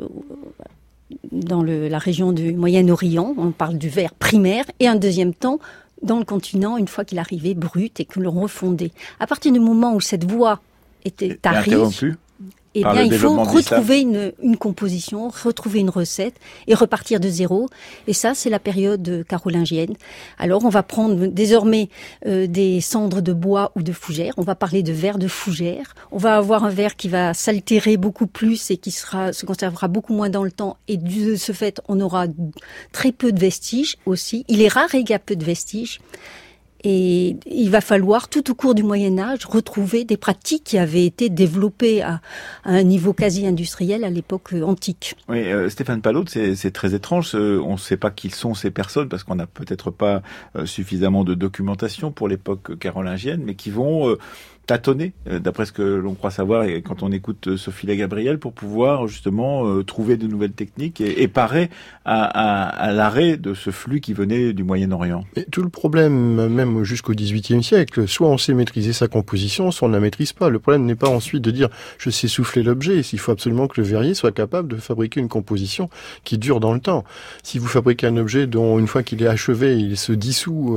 dans 1.31 1.62
le, 1.62 1.88
la 1.88 1.99
région 1.99 2.33
du 2.33 2.53
Moyen-Orient, 2.53 3.35
on 3.37 3.51
parle 3.51 3.77
du 3.77 3.88
verre 3.88 4.15
primaire, 4.15 4.65
et 4.81 4.88
un 4.88 4.97
deuxième 4.97 5.35
temps 5.35 5.59
dans 6.03 6.19
le 6.19 6.25
continent, 6.25 6.77
une 6.77 6.88
fois 6.88 7.05
qu'il 7.05 7.19
arrivait 7.19 7.55
brut 7.55 8.01
et 8.01 8.05
que 8.05 8.21
l'on 8.21 8.33
refondait. 8.33 8.93
À 9.21 9.27
partir 9.27 9.53
du 9.53 9.61
moment 9.61 9.95
où 9.95 10.01
cette 10.01 10.31
voie 10.31 10.61
était 11.05 11.38
interrompue, 11.45 12.17
eh 12.75 12.85
bien, 12.85 13.03
il 13.03 13.15
faut 13.15 13.43
retrouver 13.43 14.01
une, 14.01 14.33
une, 14.43 14.57
composition, 14.57 15.29
retrouver 15.29 15.81
une 15.81 15.91
recette 15.91 16.35
et 16.67 16.75
repartir 16.75 17.21
de 17.21 17.29
zéro. 17.29 17.69
Et 18.07 18.15
ça, 18.15 18.35
c'est 18.35 18.49
la 18.49 18.59
période 18.59 19.25
carolingienne. 19.29 19.95
Alors, 20.39 20.65
on 20.65 20.71
va 20.71 20.83
prendre 20.83 21.27
désormais 21.27 21.91
euh, 22.27 22.47
des 22.47 22.81
cendres 22.81 23.21
de 23.21 23.33
bois 23.33 23.73
ou 23.77 23.83
de 23.83 23.93
fougère. 23.93 24.33
On 24.39 24.43
va 24.43 24.55
parler 24.55 24.83
de 24.83 24.93
verre 24.93 25.19
de 25.19 25.29
fougère. 25.29 25.95
On 26.13 26.19
va 26.19 26.37
avoir 26.37 26.65
un 26.65 26.71
verre 26.71 26.97
qui 26.97 27.09
va 27.09 27.35
s'altérer 27.35 27.97
beaucoup 27.97 28.27
plus 28.27 28.71
et 28.71 28.79
qui 28.79 28.91
sera 28.91 29.33
se 29.33 29.45
conservera 29.45 29.89
beaucoup 29.89 30.15
moins 30.15 30.31
dans 30.31 30.45
le 30.45 30.53
temps. 30.53 30.79
Et 30.89 30.97
de 30.97 31.37
ce 31.37 31.53
fait, 31.53 31.81
on 31.89 32.01
aura 32.01 32.27
très 32.93 33.13
peu 33.13 33.33
de 33.33 33.41
vestiges 33.41 33.97
aussi. 34.07 34.45
Il 34.49 34.63
est 34.63 34.69
rare 34.69 34.95
et 34.95 34.99
il 35.01 35.09
y 35.09 35.15
a 35.15 35.19
peu 35.19 35.37
de 35.37 35.45
vestiges. 35.45 36.01
Et 36.85 37.37
il 37.47 37.71
va 37.71 37.81
falloir, 37.81 38.29
tout 38.29 38.51
au 38.51 38.55
cours 38.55 38.75
du 38.75 38.83
Moyen 38.83 39.18
Âge, 39.18 39.45
retrouver 39.47 40.05
des 40.05 40.16
pratiques 40.16 40.64
qui 40.64 40.79
avaient 40.79 41.07
été 41.07 41.29
développées 41.29 42.03
à, 42.03 42.21
un 42.64 42.83
niveau 42.83 43.12
quasi 43.12 43.47
industriel 43.47 44.05
à 44.05 44.11
l'époque 44.11 44.53
euh, 44.53 44.62
antique. 44.62 45.14
Oui, 45.29 45.51
euh, 45.51 45.68
Stéphane 45.68 46.01
Palot, 46.01 46.25
c'est 46.27 46.73
très 46.73 46.95
étrange. 46.95 47.35
On 47.35 47.73
ne 47.73 47.77
sait 47.77 47.97
pas 47.97 48.11
qui 48.11 48.31
sont 48.31 48.55
ces 48.55 48.71
personnes 48.71 49.09
parce 49.09 49.23
qu'on 49.23 49.37
n'a 49.37 49.47
peut-être 49.47 49.90
pas 49.90 50.23
euh, 50.57 50.66
suffisamment 50.66 51.25
de 51.25 51.35
documentation 51.35 52.11
pour 52.11 52.29
l'époque 52.29 52.79
carolingienne, 52.79 53.42
mais 53.45 53.55
qui 53.55 53.71
vont 53.71 54.16
tâtonner, 54.66 55.12
euh, 55.29 55.38
d'après 55.38 55.66
ce 55.66 55.72
que 55.72 55.83
l'on 55.83 56.14
croit 56.14 56.31
savoir, 56.31 56.64
et 56.64 56.83
quand 56.83 57.03
on 57.03 57.11
écoute 57.11 57.48
euh, 57.48 57.57
Sophie 57.57 57.87
La 57.87 57.96
Gabrielle, 57.96 58.38
pour 58.38 58.53
pouvoir 58.53 59.09
justement 59.09 59.66
euh, 59.66 59.83
trouver 59.83 60.16
de 60.16 60.27
nouvelles 60.27 60.53
techniques 60.53 61.01
et, 61.01 61.29
parer 61.29 61.70
à, 62.05 62.25
à, 62.25 62.92
l'arrêt 62.92 63.37
de 63.37 63.55
ce 63.55 63.70
flux 63.70 64.01
qui 64.01 64.12
venait 64.12 64.53
du 64.53 64.64
Moyen-Orient. 64.64 65.25
Tout 65.51 65.62
le 65.62 65.68
problème, 65.68 66.48
même 66.48 66.85
jusqu'au 66.85 67.14
XVIIIe 67.14 67.62
siècle, 67.62 68.07
soit 68.07 68.29
on 68.29 68.38
sait 68.38 68.55
maîtriser 68.55 68.92
sa 68.92 69.09
composition, 69.09 69.70
soit 69.70 69.87
on 69.87 69.88
ne 69.88 69.94
la 69.94 70.01
maîtrise 70.01 70.33
pas. 70.33 70.51
Le 70.51 70.59
problème 70.59 70.85
n'est 70.85 70.94
pas 70.94 71.09
ensuite 71.09 71.42
de 71.42 71.51
dire 71.51 71.68
je 71.98 72.11
sais 72.11 72.29
souffler 72.29 72.62
l'objet. 72.62 73.01
Il 73.01 73.18
faut 73.18 73.33
absolument 73.33 73.66
que 73.66 73.81
le 73.81 73.87
verrier 73.87 74.14
soit 74.14 74.33
capable 74.33 74.68
de 74.68 74.77
fabriquer 74.77 75.20
une 75.20 75.29
composition 75.29 75.88
qui 76.25 76.38
dure 76.38 76.61
dans 76.61 76.75
le 76.75 76.81
temps. 76.81 77.05
Si 77.42 77.59
vous 77.59 77.68
fabriquez 77.68 78.07
un 78.07 78.16
objet 78.16 78.46
dont 78.46 78.79
une 78.79 78.87
fois 78.87 79.03
qu'il 79.03 79.22
est 79.22 79.27
achevé, 79.29 79.79
il 79.79 79.96
se 79.96 80.12
dissout 80.12 80.77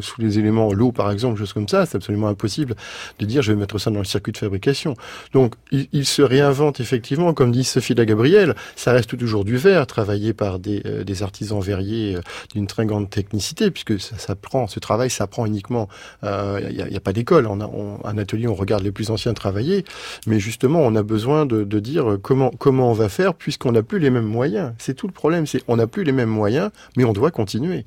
sous 0.00 0.20
les 0.20 0.38
éléments, 0.38 0.72
l'eau 0.72 0.92
par 0.92 1.10
exemple, 1.10 1.38
choses 1.38 1.52
comme 1.52 1.68
ça, 1.68 1.86
c'est 1.86 1.96
absolument 1.96 2.28
impossible 2.28 2.74
de 3.18 3.26
dire 3.26 3.42
je 3.42 3.52
vais 3.52 3.58
mettre 3.58 3.78
ça 3.78 3.90
dans 3.90 3.98
le 3.98 4.04
circuit 4.04 4.32
de 4.32 4.38
fabrication. 4.38 4.94
Donc 5.32 5.54
il, 5.70 6.06
se 6.06 6.22
réinvente 6.22 6.80
effectivement, 6.80 7.32
comme 7.32 7.52
dit 7.52 7.64
Sophie 7.64 7.94
la 7.94 8.04
Gabrielle, 8.04 8.54
ça 8.76 8.92
reste 8.92 9.16
toujours 9.16 9.44
du 9.44 9.56
verre, 9.56 9.86
travaillé 9.86 10.32
par 10.32 10.58
des, 10.58 10.82
euh, 10.86 11.04
des 11.04 11.22
artisans 11.22 11.60
verriers 11.60 12.16
euh, 12.16 12.20
d'une 12.52 12.66
très 12.66 12.86
grande 12.86 13.08
technicité, 13.08 13.70
puisque 13.70 14.00
ça, 14.00 14.18
ça 14.18 14.34
prend, 14.34 14.66
ce 14.66 14.80
travail 14.80 15.10
s'apprend 15.10 15.46
uniquement, 15.46 15.88
il 16.22 16.28
euh, 16.28 16.88
n'y 16.90 16.96
a, 16.96 17.00
pas 17.00 17.12
d'école, 17.12 17.48
un 17.48 18.18
atelier, 18.18 18.46
on 18.46 18.54
regarde 18.54 18.82
les 18.82 18.92
plus 18.92 19.10
anciens 19.10 19.34
travailler, 19.34 19.84
mais 20.26 20.40
justement 20.40 20.80
on 20.80 20.94
a 20.94 21.02
besoin 21.02 21.46
de, 21.46 21.64
dire 21.80 22.18
comment, 22.22 22.50
comment 22.58 22.90
on 22.90 22.94
va 22.94 23.08
faire 23.08 23.34
puisqu'on 23.34 23.72
n'a 23.72 23.82
plus 23.82 23.98
les 23.98 24.10
mêmes 24.10 24.26
moyens. 24.26 24.72
C'est 24.78 24.94
tout 24.94 25.06
le 25.06 25.12
problème, 25.12 25.46
c'est 25.46 25.62
on 25.68 25.76
n'a 25.76 25.86
plus 25.86 26.04
les 26.04 26.12
mêmes 26.12 26.28
moyens, 26.28 26.70
mais 26.96 27.04
on 27.04 27.12
doit 27.12 27.30
continuer. 27.30 27.84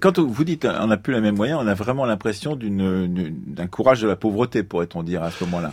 Quand 0.00 0.18
vous 0.18 0.44
dites 0.44 0.64
on 0.64 0.86
n'a 0.86 0.96
plus 0.96 1.14
les 1.14 1.20
mêmes 1.20 1.36
moyens, 1.36 1.60
on 1.62 1.66
a 1.66 1.74
vraiment 1.74 2.06
l'impression 2.06 2.56
d'un 2.56 3.66
courage 3.66 4.02
de 4.02 4.08
la 4.08 4.16
pauvreté 4.16 4.45
pourrait-on 4.46 5.02
dire, 5.02 5.22
à 5.22 5.30
ce 5.30 5.44
moment-là 5.44 5.72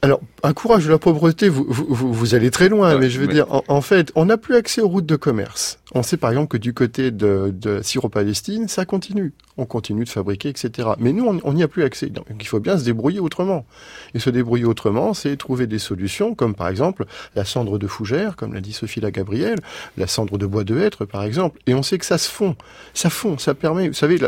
alors, 0.00 0.20
un 0.44 0.52
courage 0.52 0.84
de 0.84 0.90
la 0.90 0.98
pauvreté, 0.98 1.48
vous, 1.48 1.66
vous, 1.68 2.12
vous 2.12 2.34
allez 2.36 2.52
très 2.52 2.68
loin, 2.68 2.96
mais 2.98 3.10
je 3.10 3.18
veux 3.18 3.26
dire, 3.26 3.46
en, 3.66 3.80
fait, 3.80 4.12
on 4.14 4.26
n'a 4.26 4.36
plus 4.36 4.54
accès 4.54 4.80
aux 4.80 4.88
routes 4.88 5.06
de 5.06 5.16
commerce. 5.16 5.80
On 5.92 6.04
sait 6.04 6.16
par 6.16 6.30
exemple 6.30 6.46
que 6.46 6.56
du 6.56 6.72
côté 6.72 7.10
de, 7.10 7.52
de 7.52 7.82
Syro-Palestine, 7.82 8.68
ça 8.68 8.84
continue 8.84 9.32
on 9.58 9.66
continue 9.66 10.04
de 10.04 10.08
fabriquer, 10.08 10.48
etc. 10.48 10.90
Mais 10.98 11.12
nous, 11.12 11.40
on 11.42 11.52
n'y 11.52 11.62
a 11.62 11.68
plus 11.68 11.82
accès. 11.82 12.06
Donc 12.06 12.24
il 12.40 12.46
faut 12.46 12.60
bien 12.60 12.78
se 12.78 12.84
débrouiller 12.84 13.20
autrement. 13.20 13.66
Et 14.14 14.18
se 14.18 14.30
débrouiller 14.30 14.64
autrement, 14.64 15.12
c'est 15.12 15.36
trouver 15.36 15.66
des 15.66 15.78
solutions, 15.78 16.34
comme 16.34 16.54
par 16.54 16.68
exemple 16.68 17.04
la 17.34 17.44
cendre 17.44 17.78
de 17.78 17.86
fougère, 17.86 18.36
comme 18.36 18.54
l'a 18.54 18.60
dit 18.60 18.72
Sophie 18.72 19.00
la 19.00 19.10
Gabrielle, 19.10 19.58
la 19.96 20.06
cendre 20.06 20.38
de 20.38 20.46
bois 20.46 20.64
de 20.64 20.78
hêtre, 20.78 21.04
par 21.04 21.24
exemple. 21.24 21.60
Et 21.66 21.74
on 21.74 21.82
sait 21.82 21.98
que 21.98 22.06
ça 22.06 22.18
se 22.18 22.30
fond. 22.30 22.56
Ça 22.94 23.10
fond, 23.10 23.36
ça 23.36 23.54
permet, 23.54 23.88
vous 23.88 23.94
savez, 23.94 24.18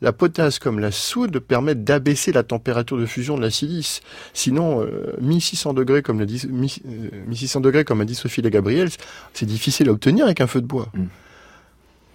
la, 0.00 0.12
potasse 0.12 0.58
comme 0.58 0.78
la 0.78 0.92
soude 0.92 1.40
permettent 1.40 1.84
d'abaisser 1.84 2.32
la 2.32 2.42
température 2.42 2.96
de 2.96 3.06
fusion 3.06 3.36
de 3.36 3.42
la 3.42 3.50
silice. 3.50 4.00
Sinon, 4.32 4.86
1600 5.20 5.70
euh, 5.70 5.74
degrés, 5.74 6.02
comme 6.02 6.20
l'a 6.20 6.26
dit, 6.26 6.46
1600 6.48 7.58
euh, 7.58 7.62
degrés, 7.62 7.84
comme 7.84 8.04
dit 8.06 8.14
Sophie 8.14 8.40
la 8.40 8.50
Gabrielle, 8.50 8.88
c'est 9.34 9.46
difficile 9.46 9.88
à 9.88 9.92
obtenir 9.92 10.24
avec 10.24 10.40
un 10.40 10.46
feu 10.46 10.60
de 10.60 10.66
bois. 10.66 10.88
Mm. 10.94 11.04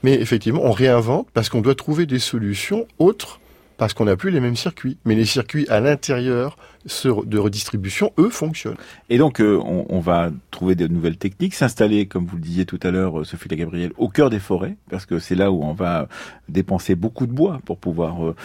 Mais 0.03 0.13
effectivement, 0.13 0.63
on 0.63 0.71
réinvente 0.71 1.27
parce 1.33 1.49
qu'on 1.49 1.61
doit 1.61 1.75
trouver 1.75 2.05
des 2.05 2.19
solutions 2.19 2.87
autres 2.99 3.39
parce 3.81 3.95
qu'on 3.95 4.05
n'a 4.05 4.15
plus 4.15 4.29
les 4.29 4.39
mêmes 4.39 4.55
circuits. 4.55 4.99
Mais 5.05 5.15
les 5.15 5.25
circuits 5.25 5.65
à 5.67 5.79
l'intérieur 5.79 6.55
de 6.85 7.37
redistribution, 7.39 8.11
eux, 8.19 8.29
fonctionnent. 8.29 8.77
Et 9.09 9.17
donc, 9.17 9.41
euh, 9.41 9.59
on, 9.59 9.99
va 9.99 10.29
trouver 10.51 10.75
de 10.75 10.87
nouvelles 10.87 11.17
techniques, 11.17 11.55
s'installer, 11.55 12.05
comme 12.05 12.25
vous 12.25 12.35
le 12.35 12.43
disiez 12.43 12.65
tout 12.65 12.79
à 12.83 12.91
l'heure, 12.91 13.21
euh, 13.21 13.23
Sophie 13.23 13.49
la 13.49 13.55
Gabrielle, 13.55 13.91
au 13.97 14.07
cœur 14.07 14.29
des 14.29 14.39
forêts, 14.39 14.77
parce 14.91 15.07
que 15.07 15.17
c'est 15.17 15.33
là 15.33 15.51
où 15.51 15.63
on 15.63 15.73
va 15.73 16.07
dépenser 16.47 16.93
beaucoup 16.93 17.25
de 17.25 17.31
bois 17.31 17.59
pour 17.65 17.77
pouvoir 17.77 18.23
euh, 18.23 18.35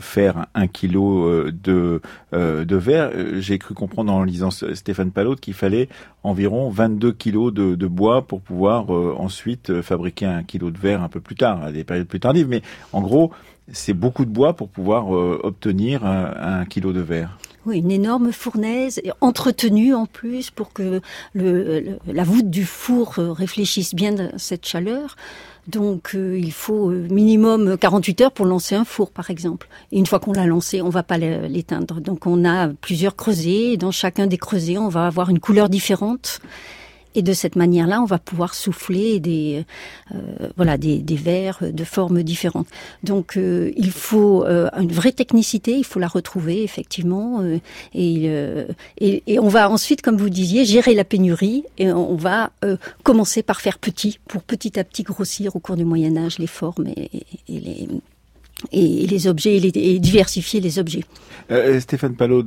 faire 0.00 0.46
un 0.54 0.66
kilo 0.66 1.50
de, 1.50 2.00
verre. 2.32 3.10
J'ai 3.38 3.58
cru 3.58 3.74
comprendre 3.74 4.12
en 4.14 4.22
lisant 4.22 4.50
Stéphane 4.50 5.10
Palot 5.10 5.36
qu'il 5.36 5.54
fallait 5.54 5.90
environ 6.22 6.70
22 6.70 7.12
kilos 7.12 7.52
de 7.52 7.86
bois 7.86 8.26
pour 8.26 8.40
pouvoir 8.40 8.90
ensuite 8.90 9.82
fabriquer 9.82 10.26
un 10.26 10.42
kilo 10.42 10.70
de 10.70 10.78
verre 10.78 11.02
un 11.02 11.08
peu 11.08 11.20
plus 11.20 11.36
tard, 11.36 11.62
à 11.62 11.72
des 11.72 11.84
périodes 11.84 12.08
plus 12.08 12.20
tardives. 12.20 12.48
Mais 12.48 12.62
en 12.92 13.00
gros, 13.00 13.32
c'est 13.72 13.94
beaucoup 13.94 14.24
de 14.24 14.30
bois 14.30 14.54
pour 14.54 14.68
pouvoir 14.68 15.08
obtenir 15.10 16.04
un, 16.04 16.64
kilo 16.64 16.92
de 16.92 17.00
verre. 17.00 17.38
Oui, 17.66 17.78
une 17.78 17.90
énorme 17.90 18.30
fournaise, 18.30 19.02
entretenue 19.20 19.92
en 19.92 20.06
plus 20.06 20.50
pour 20.50 20.72
que 20.72 21.00
la 21.34 22.24
voûte 22.24 22.48
du 22.48 22.64
four 22.64 23.14
euh, 23.18 23.32
réfléchisse 23.32 23.92
bien 23.92 24.14
cette 24.36 24.64
chaleur. 24.64 25.16
Donc 25.66 26.14
euh, 26.14 26.38
il 26.38 26.52
faut 26.52 26.90
euh, 26.90 27.08
minimum 27.10 27.76
48 27.76 28.20
heures 28.20 28.32
pour 28.32 28.46
lancer 28.46 28.76
un 28.76 28.84
four, 28.84 29.10
par 29.10 29.30
exemple. 29.30 29.68
Et 29.90 29.98
une 29.98 30.06
fois 30.06 30.20
qu'on 30.20 30.32
l'a 30.32 30.46
lancé, 30.46 30.80
on 30.80 30.90
va 30.90 31.02
pas 31.02 31.18
l'éteindre. 31.18 32.00
Donc 32.00 32.26
on 32.26 32.44
a 32.44 32.68
plusieurs 32.68 33.16
creusets. 33.16 33.76
dans 33.76 33.90
chacun 33.90 34.28
des 34.28 34.38
creusets, 34.38 34.78
on 34.78 34.88
va 34.88 35.08
avoir 35.08 35.28
une 35.28 35.40
couleur 35.40 35.68
différente. 35.68 36.40
Et 37.16 37.22
de 37.22 37.32
cette 37.32 37.56
manière-là, 37.56 38.02
on 38.02 38.04
va 38.04 38.18
pouvoir 38.18 38.54
souffler 38.54 39.20
des, 39.20 39.64
euh, 40.14 40.18
voilà, 40.56 40.76
des, 40.76 40.98
des 40.98 41.16
verres 41.16 41.60
de 41.62 41.84
formes 41.84 42.22
différentes. 42.22 42.68
Donc, 43.02 43.38
euh, 43.38 43.72
il 43.74 43.90
faut 43.90 44.44
euh, 44.44 44.68
une 44.78 44.92
vraie 44.92 45.12
technicité, 45.12 45.72
il 45.72 45.84
faut 45.84 45.98
la 45.98 46.08
retrouver 46.08 46.62
effectivement, 46.62 47.42
et, 47.94 48.30
et, 48.98 49.22
et, 49.26 49.38
on 49.38 49.48
va 49.48 49.70
ensuite, 49.70 50.02
comme 50.02 50.18
vous 50.18 50.28
disiez, 50.28 50.66
gérer 50.66 50.94
la 50.94 51.04
pénurie 51.04 51.64
et 51.78 51.90
on 51.90 52.16
va 52.16 52.50
commencer 53.02 53.42
par 53.42 53.62
faire 53.62 53.78
petit, 53.78 54.18
pour 54.28 54.42
petit 54.42 54.78
à 54.78 54.84
petit 54.84 55.02
grossir 55.02 55.56
au 55.56 55.58
cours 55.58 55.76
du 55.76 55.86
Moyen 55.86 56.16
Âge 56.18 56.38
les 56.38 56.46
formes 56.46 56.86
et, 56.88 57.10
et 57.48 57.60
les 57.60 57.88
et 58.72 59.06
les 59.06 59.26
objets 59.26 59.56
et, 59.56 59.98
diversifier 59.98 60.60
les 60.60 60.78
objets. 60.78 61.04
Euh, 61.50 61.78
Stéphane 61.78 62.16
Palot, 62.16 62.44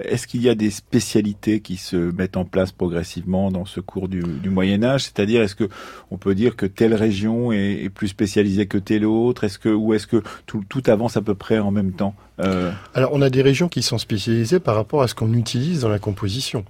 est-ce 0.00 0.26
qu'il 0.26 0.42
y 0.42 0.48
a 0.48 0.54
des 0.54 0.70
spécialités 0.70 1.60
qui 1.60 1.76
se 1.76 1.96
mettent 1.96 2.36
en 2.36 2.44
place 2.44 2.72
progressivement 2.72 3.50
dans 3.50 3.64
ce 3.64 3.80
cours 3.80 4.08
du, 4.08 4.22
Moyen 4.48 4.82
Âge? 4.82 5.04
C'est-à-dire, 5.04 5.42
est-ce 5.42 5.54
que 5.54 5.68
on 6.10 6.16
peut 6.16 6.34
dire 6.34 6.56
que 6.56 6.66
telle 6.66 6.94
région 6.94 7.52
est, 7.52 7.90
plus 7.90 8.08
spécialisée 8.08 8.66
que 8.66 8.78
telle 8.78 9.04
autre? 9.04 9.44
Est-ce 9.44 9.58
que 9.58 9.68
ou 9.68 9.94
est-ce 9.94 10.06
que 10.06 10.22
tout, 10.46 10.64
tout, 10.68 10.82
avance 10.86 11.16
à 11.16 11.22
peu 11.22 11.34
près 11.34 11.58
en 11.58 11.70
même 11.70 11.92
temps? 11.92 12.14
Euh... 12.40 12.72
Alors, 12.94 13.10
on 13.12 13.22
a 13.22 13.30
des 13.30 13.42
régions 13.42 13.68
qui 13.68 13.82
sont 13.82 13.98
spécialisées 13.98 14.60
par 14.60 14.74
rapport 14.74 15.02
à 15.02 15.08
ce 15.08 15.14
qu'on 15.14 15.32
utilise 15.34 15.82
dans 15.82 15.88
la 15.88 15.98
composition. 15.98 16.64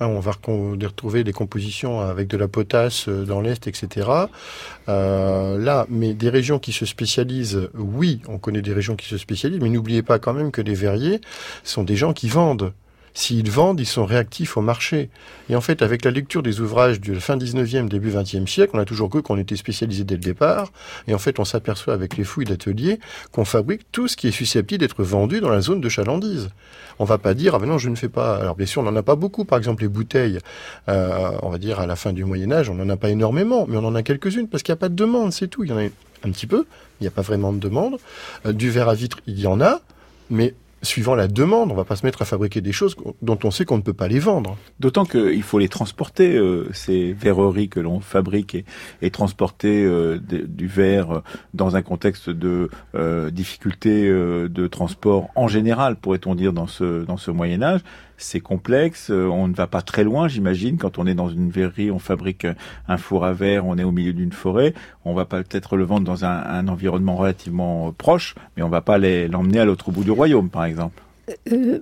Hein, 0.00 0.08
on 0.08 0.18
va 0.18 0.32
retrouver 0.32 1.22
des 1.22 1.32
compositions 1.32 2.00
avec 2.00 2.26
de 2.26 2.36
la 2.36 2.48
potasse 2.48 3.08
euh, 3.08 3.24
dans 3.24 3.40
l'Est, 3.40 3.68
etc. 3.68 4.08
Euh, 4.88 5.56
là, 5.58 5.86
mais 5.88 6.14
des 6.14 6.30
régions 6.30 6.58
qui 6.58 6.72
se 6.72 6.84
spécialisent, 6.84 7.70
oui, 7.74 8.20
on 8.26 8.38
connaît 8.38 8.62
des 8.62 8.72
régions 8.72 8.96
qui 8.96 9.06
se 9.06 9.18
spécialisent, 9.18 9.60
mais 9.60 9.70
n'oubliez 9.70 10.02
pas 10.02 10.18
quand 10.18 10.32
même 10.32 10.50
que 10.50 10.62
les 10.62 10.74
verriers 10.74 11.20
sont 11.62 11.84
des 11.84 11.94
gens 11.94 12.12
qui 12.12 12.28
vendent. 12.28 12.72
S'ils 13.16 13.48
vendent, 13.48 13.78
ils 13.78 13.86
sont 13.86 14.04
réactifs 14.04 14.56
au 14.56 14.60
marché. 14.60 15.08
Et 15.48 15.54
en 15.54 15.60
fait, 15.60 15.82
avec 15.82 16.04
la 16.04 16.10
lecture 16.10 16.42
des 16.42 16.60
ouvrages 16.60 17.00
du 17.00 17.14
fin 17.20 17.36
19e, 17.36 17.88
début 17.88 18.10
20e 18.10 18.48
siècle, 18.48 18.72
on 18.74 18.80
a 18.80 18.84
toujours 18.84 19.08
cru 19.08 19.22
qu'on 19.22 19.38
était 19.38 19.54
spécialisé 19.54 20.02
dès 20.02 20.16
le 20.16 20.20
départ. 20.20 20.72
Et 21.06 21.14
en 21.14 21.18
fait, 21.18 21.38
on 21.38 21.44
s'aperçoit 21.44 21.94
avec 21.94 22.16
les 22.16 22.24
fouilles 22.24 22.44
d'ateliers 22.44 22.98
qu'on 23.30 23.44
fabrique 23.44 23.82
tout 23.92 24.08
ce 24.08 24.16
qui 24.16 24.26
est 24.26 24.32
susceptible 24.32 24.80
d'être 24.80 25.04
vendu 25.04 25.40
dans 25.40 25.48
la 25.48 25.60
zone 25.60 25.80
de 25.80 25.88
chalandise. 25.88 26.50
On 26.98 27.04
va 27.04 27.18
pas 27.18 27.34
dire, 27.34 27.54
ah 27.54 27.60
ben 27.60 27.66
non, 27.66 27.78
je 27.78 27.88
ne 27.88 27.94
fais 27.94 28.08
pas. 28.08 28.36
Alors 28.36 28.56
bien 28.56 28.66
sûr, 28.66 28.82
on 28.82 28.84
n'en 28.84 28.96
a 28.96 29.02
pas 29.04 29.14
beaucoup. 29.14 29.44
Par 29.44 29.58
exemple, 29.58 29.82
les 29.82 29.88
bouteilles, 29.88 30.40
euh, 30.88 31.30
on 31.42 31.50
va 31.50 31.58
dire 31.58 31.78
à 31.78 31.86
la 31.86 31.94
fin 31.94 32.12
du 32.12 32.24
Moyen 32.24 32.50
Âge, 32.50 32.68
on 32.68 32.74
n'en 32.74 32.88
a 32.88 32.96
pas 32.96 33.10
énormément, 33.10 33.66
mais 33.68 33.76
on 33.76 33.84
en 33.84 33.94
a 33.94 34.02
quelques-unes 34.02 34.48
parce 34.48 34.64
qu'il 34.64 34.72
n'y 34.72 34.78
a 34.78 34.80
pas 34.80 34.88
de 34.88 34.96
demande, 34.96 35.32
c'est 35.32 35.46
tout. 35.46 35.62
Il 35.62 35.70
y 35.70 35.72
en 35.72 35.78
a 35.78 35.84
un 35.84 36.30
petit 36.32 36.48
peu, 36.48 36.66
il 37.00 37.04
n'y 37.04 37.08
a 37.08 37.12
pas 37.12 37.22
vraiment 37.22 37.52
de 37.52 37.58
demande. 37.58 37.98
Euh, 38.44 38.52
du 38.52 38.70
verre 38.70 38.88
à 38.88 38.94
vitre, 38.94 39.20
il 39.28 39.38
y 39.38 39.46
en 39.46 39.60
a, 39.60 39.80
mais 40.30 40.54
suivant 40.84 41.14
la 41.14 41.28
demande, 41.28 41.72
on 41.72 41.74
va 41.74 41.84
pas 41.84 41.96
se 41.96 42.06
mettre 42.06 42.22
à 42.22 42.24
fabriquer 42.24 42.60
des 42.60 42.72
choses 42.72 42.96
dont 43.22 43.38
on 43.44 43.50
sait 43.50 43.64
qu'on 43.64 43.76
ne 43.76 43.82
peut 43.82 43.94
pas 43.94 44.08
les 44.08 44.18
vendre. 44.18 44.56
D'autant 44.80 45.04
qu'il 45.04 45.42
faut 45.42 45.58
les 45.58 45.68
transporter, 45.68 46.36
euh, 46.36 46.68
ces 46.72 47.12
verreries 47.12 47.68
que 47.68 47.80
l'on 47.80 48.00
fabrique 48.00 48.56
et, 49.02 49.10
transporter 49.10 49.84
euh, 49.84 50.18
du 50.18 50.66
verre 50.66 51.22
dans 51.52 51.76
un 51.76 51.82
contexte 51.82 52.30
de 52.30 52.68
euh, 52.94 53.30
difficulté 53.30 54.08
de 54.08 54.66
transport 54.66 55.28
en 55.34 55.48
général, 55.48 55.96
pourrait-on 55.96 56.34
dire, 56.34 56.52
dans 56.52 56.66
ce, 56.66 57.04
dans 57.04 57.16
ce 57.16 57.30
Moyen 57.30 57.62
Âge 57.62 57.80
c'est 58.16 58.40
complexe. 58.40 59.10
On 59.10 59.48
ne 59.48 59.54
va 59.54 59.66
pas 59.66 59.82
très 59.82 60.04
loin, 60.04 60.28
j'imagine. 60.28 60.78
Quand 60.78 60.98
on 60.98 61.06
est 61.06 61.14
dans 61.14 61.28
une 61.28 61.50
verrerie, 61.50 61.90
on 61.90 61.98
fabrique 61.98 62.46
un 62.88 62.96
four 62.96 63.24
à 63.24 63.32
verre, 63.32 63.66
on 63.66 63.76
est 63.78 63.84
au 63.84 63.92
milieu 63.92 64.12
d'une 64.12 64.32
forêt. 64.32 64.74
On 65.04 65.14
va 65.14 65.24
peut-être 65.24 65.76
le 65.76 65.84
vendre 65.84 66.04
dans 66.04 66.24
un, 66.24 66.68
environnement 66.68 67.16
relativement 67.16 67.92
proche, 67.92 68.34
mais 68.56 68.62
on 68.62 68.68
va 68.68 68.80
pas 68.80 68.98
l'emmener 68.98 69.60
à 69.60 69.64
l'autre 69.64 69.90
bout 69.90 70.04
du 70.04 70.10
royaume, 70.10 70.48
par 70.48 70.64
exemple. 70.64 71.02
Euh, 71.52 71.80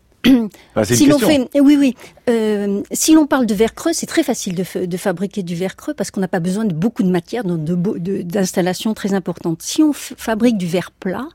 si 0.84 1.06
l'on 1.06 1.18
fait, 1.18 1.48
oui, 1.60 1.76
oui. 1.76 1.94
Euh, 2.30 2.82
si 2.92 3.14
l'on 3.14 3.26
parle 3.26 3.46
de 3.46 3.54
verre 3.54 3.74
creux, 3.74 3.92
c'est 3.92 4.06
très 4.06 4.22
facile 4.22 4.54
de, 4.54 4.86
de, 4.86 4.96
fabriquer 4.96 5.42
du 5.42 5.56
verre 5.56 5.74
creux 5.74 5.94
parce 5.94 6.10
qu'on 6.10 6.20
n'a 6.20 6.28
pas 6.28 6.38
besoin 6.38 6.64
de 6.64 6.72
beaucoup 6.72 7.02
de 7.02 7.10
matière, 7.10 7.42
d'installations 7.44 8.94
très 8.94 9.14
importantes. 9.14 9.62
Si 9.62 9.82
on 9.82 9.92
fabrique 9.92 10.56
du 10.56 10.66
verre 10.66 10.92
plat, 10.92 11.28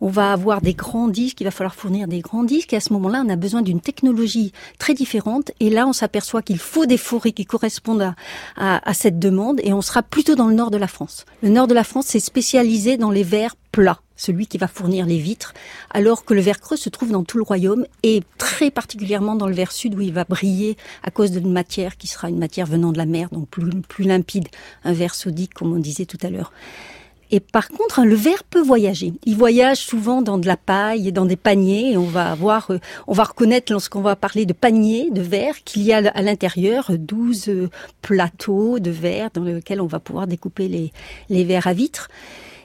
on 0.00 0.08
va 0.08 0.32
avoir 0.32 0.60
des 0.60 0.74
grands 0.74 1.08
disques. 1.08 1.40
Il 1.40 1.44
va 1.44 1.52
falloir 1.52 1.74
fournir 1.74 2.08
des 2.08 2.20
grands 2.20 2.44
disques. 2.44 2.72
Et 2.72 2.76
à 2.76 2.80
ce 2.80 2.92
moment-là, 2.94 3.22
on 3.24 3.28
a 3.28 3.36
besoin 3.36 3.62
d'une 3.62 3.80
technologie 3.80 4.52
très 4.78 4.94
différente. 4.94 5.52
Et 5.60 5.70
là, 5.70 5.86
on 5.86 5.92
s'aperçoit 5.92 6.42
qu'il 6.42 6.58
faut 6.58 6.86
des 6.86 6.98
forêts 6.98 7.32
qui 7.32 7.46
correspondent 7.46 8.02
à, 8.02 8.14
à, 8.56 8.88
à 8.88 8.94
cette 8.94 9.18
demande. 9.20 9.60
Et 9.62 9.72
on 9.72 9.82
sera 9.82 10.02
plutôt 10.02 10.34
dans 10.34 10.48
le 10.48 10.54
nord 10.54 10.70
de 10.72 10.78
la 10.78 10.88
France. 10.88 11.24
Le 11.42 11.50
nord 11.50 11.68
de 11.68 11.74
la 11.74 11.84
France, 11.84 12.06
c'est 12.08 12.20
spécialisé 12.20 12.96
dans 12.96 13.10
les 13.10 13.22
verres 13.22 13.54
plats 13.70 14.00
celui 14.22 14.46
qui 14.46 14.56
va 14.56 14.68
fournir 14.68 15.04
les 15.04 15.18
vitres, 15.18 15.52
alors 15.90 16.24
que 16.24 16.32
le 16.32 16.40
verre 16.40 16.60
creux 16.60 16.76
se 16.76 16.88
trouve 16.88 17.10
dans 17.10 17.24
tout 17.24 17.38
le 17.38 17.42
royaume 17.42 17.86
et 18.02 18.22
très 18.38 18.70
particulièrement 18.70 19.34
dans 19.34 19.48
le 19.48 19.54
verre 19.54 19.72
sud 19.72 19.94
où 19.94 20.00
il 20.00 20.12
va 20.12 20.24
briller 20.24 20.76
à 21.02 21.10
cause 21.10 21.32
d'une 21.32 21.52
matière 21.52 21.96
qui 21.96 22.06
sera 22.06 22.28
une 22.28 22.38
matière 22.38 22.66
venant 22.66 22.92
de 22.92 22.98
la 22.98 23.06
mer, 23.06 23.28
donc 23.32 23.48
plus, 23.48 23.68
plus 23.82 24.04
limpide, 24.04 24.48
un 24.84 24.92
verre 24.92 25.14
sodique 25.14 25.54
comme 25.54 25.72
on 25.72 25.78
disait 25.78 26.06
tout 26.06 26.18
à 26.22 26.30
l'heure. 26.30 26.52
Et 27.34 27.40
par 27.40 27.68
contre, 27.68 27.98
hein, 27.98 28.04
le 28.04 28.14
verre 28.14 28.44
peut 28.44 28.60
voyager. 28.60 29.14
Il 29.24 29.36
voyage 29.36 29.78
souvent 29.78 30.20
dans 30.20 30.36
de 30.36 30.46
la 30.46 30.58
paille 30.58 31.08
et 31.08 31.12
dans 31.12 31.24
des 31.24 31.36
paniers. 31.36 31.92
Et 31.92 31.96
on 31.96 32.04
va 32.04 32.30
avoir, 32.30 32.70
euh, 32.70 32.78
on 33.06 33.14
va 33.14 33.24
reconnaître 33.24 33.72
lorsqu'on 33.72 34.02
va 34.02 34.16
parler 34.16 34.44
de 34.44 34.52
paniers 34.52 35.10
de 35.10 35.22
verre 35.22 35.64
qu'il 35.64 35.80
y 35.82 35.94
a 35.94 36.10
à 36.14 36.20
l'intérieur 36.20 36.90
12 36.90 37.48
euh, 37.48 37.70
plateaux 38.02 38.78
de 38.80 38.90
verre 38.90 39.30
dans 39.32 39.44
lesquels 39.44 39.80
on 39.80 39.86
va 39.86 39.98
pouvoir 39.98 40.26
découper 40.26 40.68
les, 40.68 40.92
les 41.30 41.44
verres 41.44 41.66
à 41.66 41.72
vitre. 41.72 42.08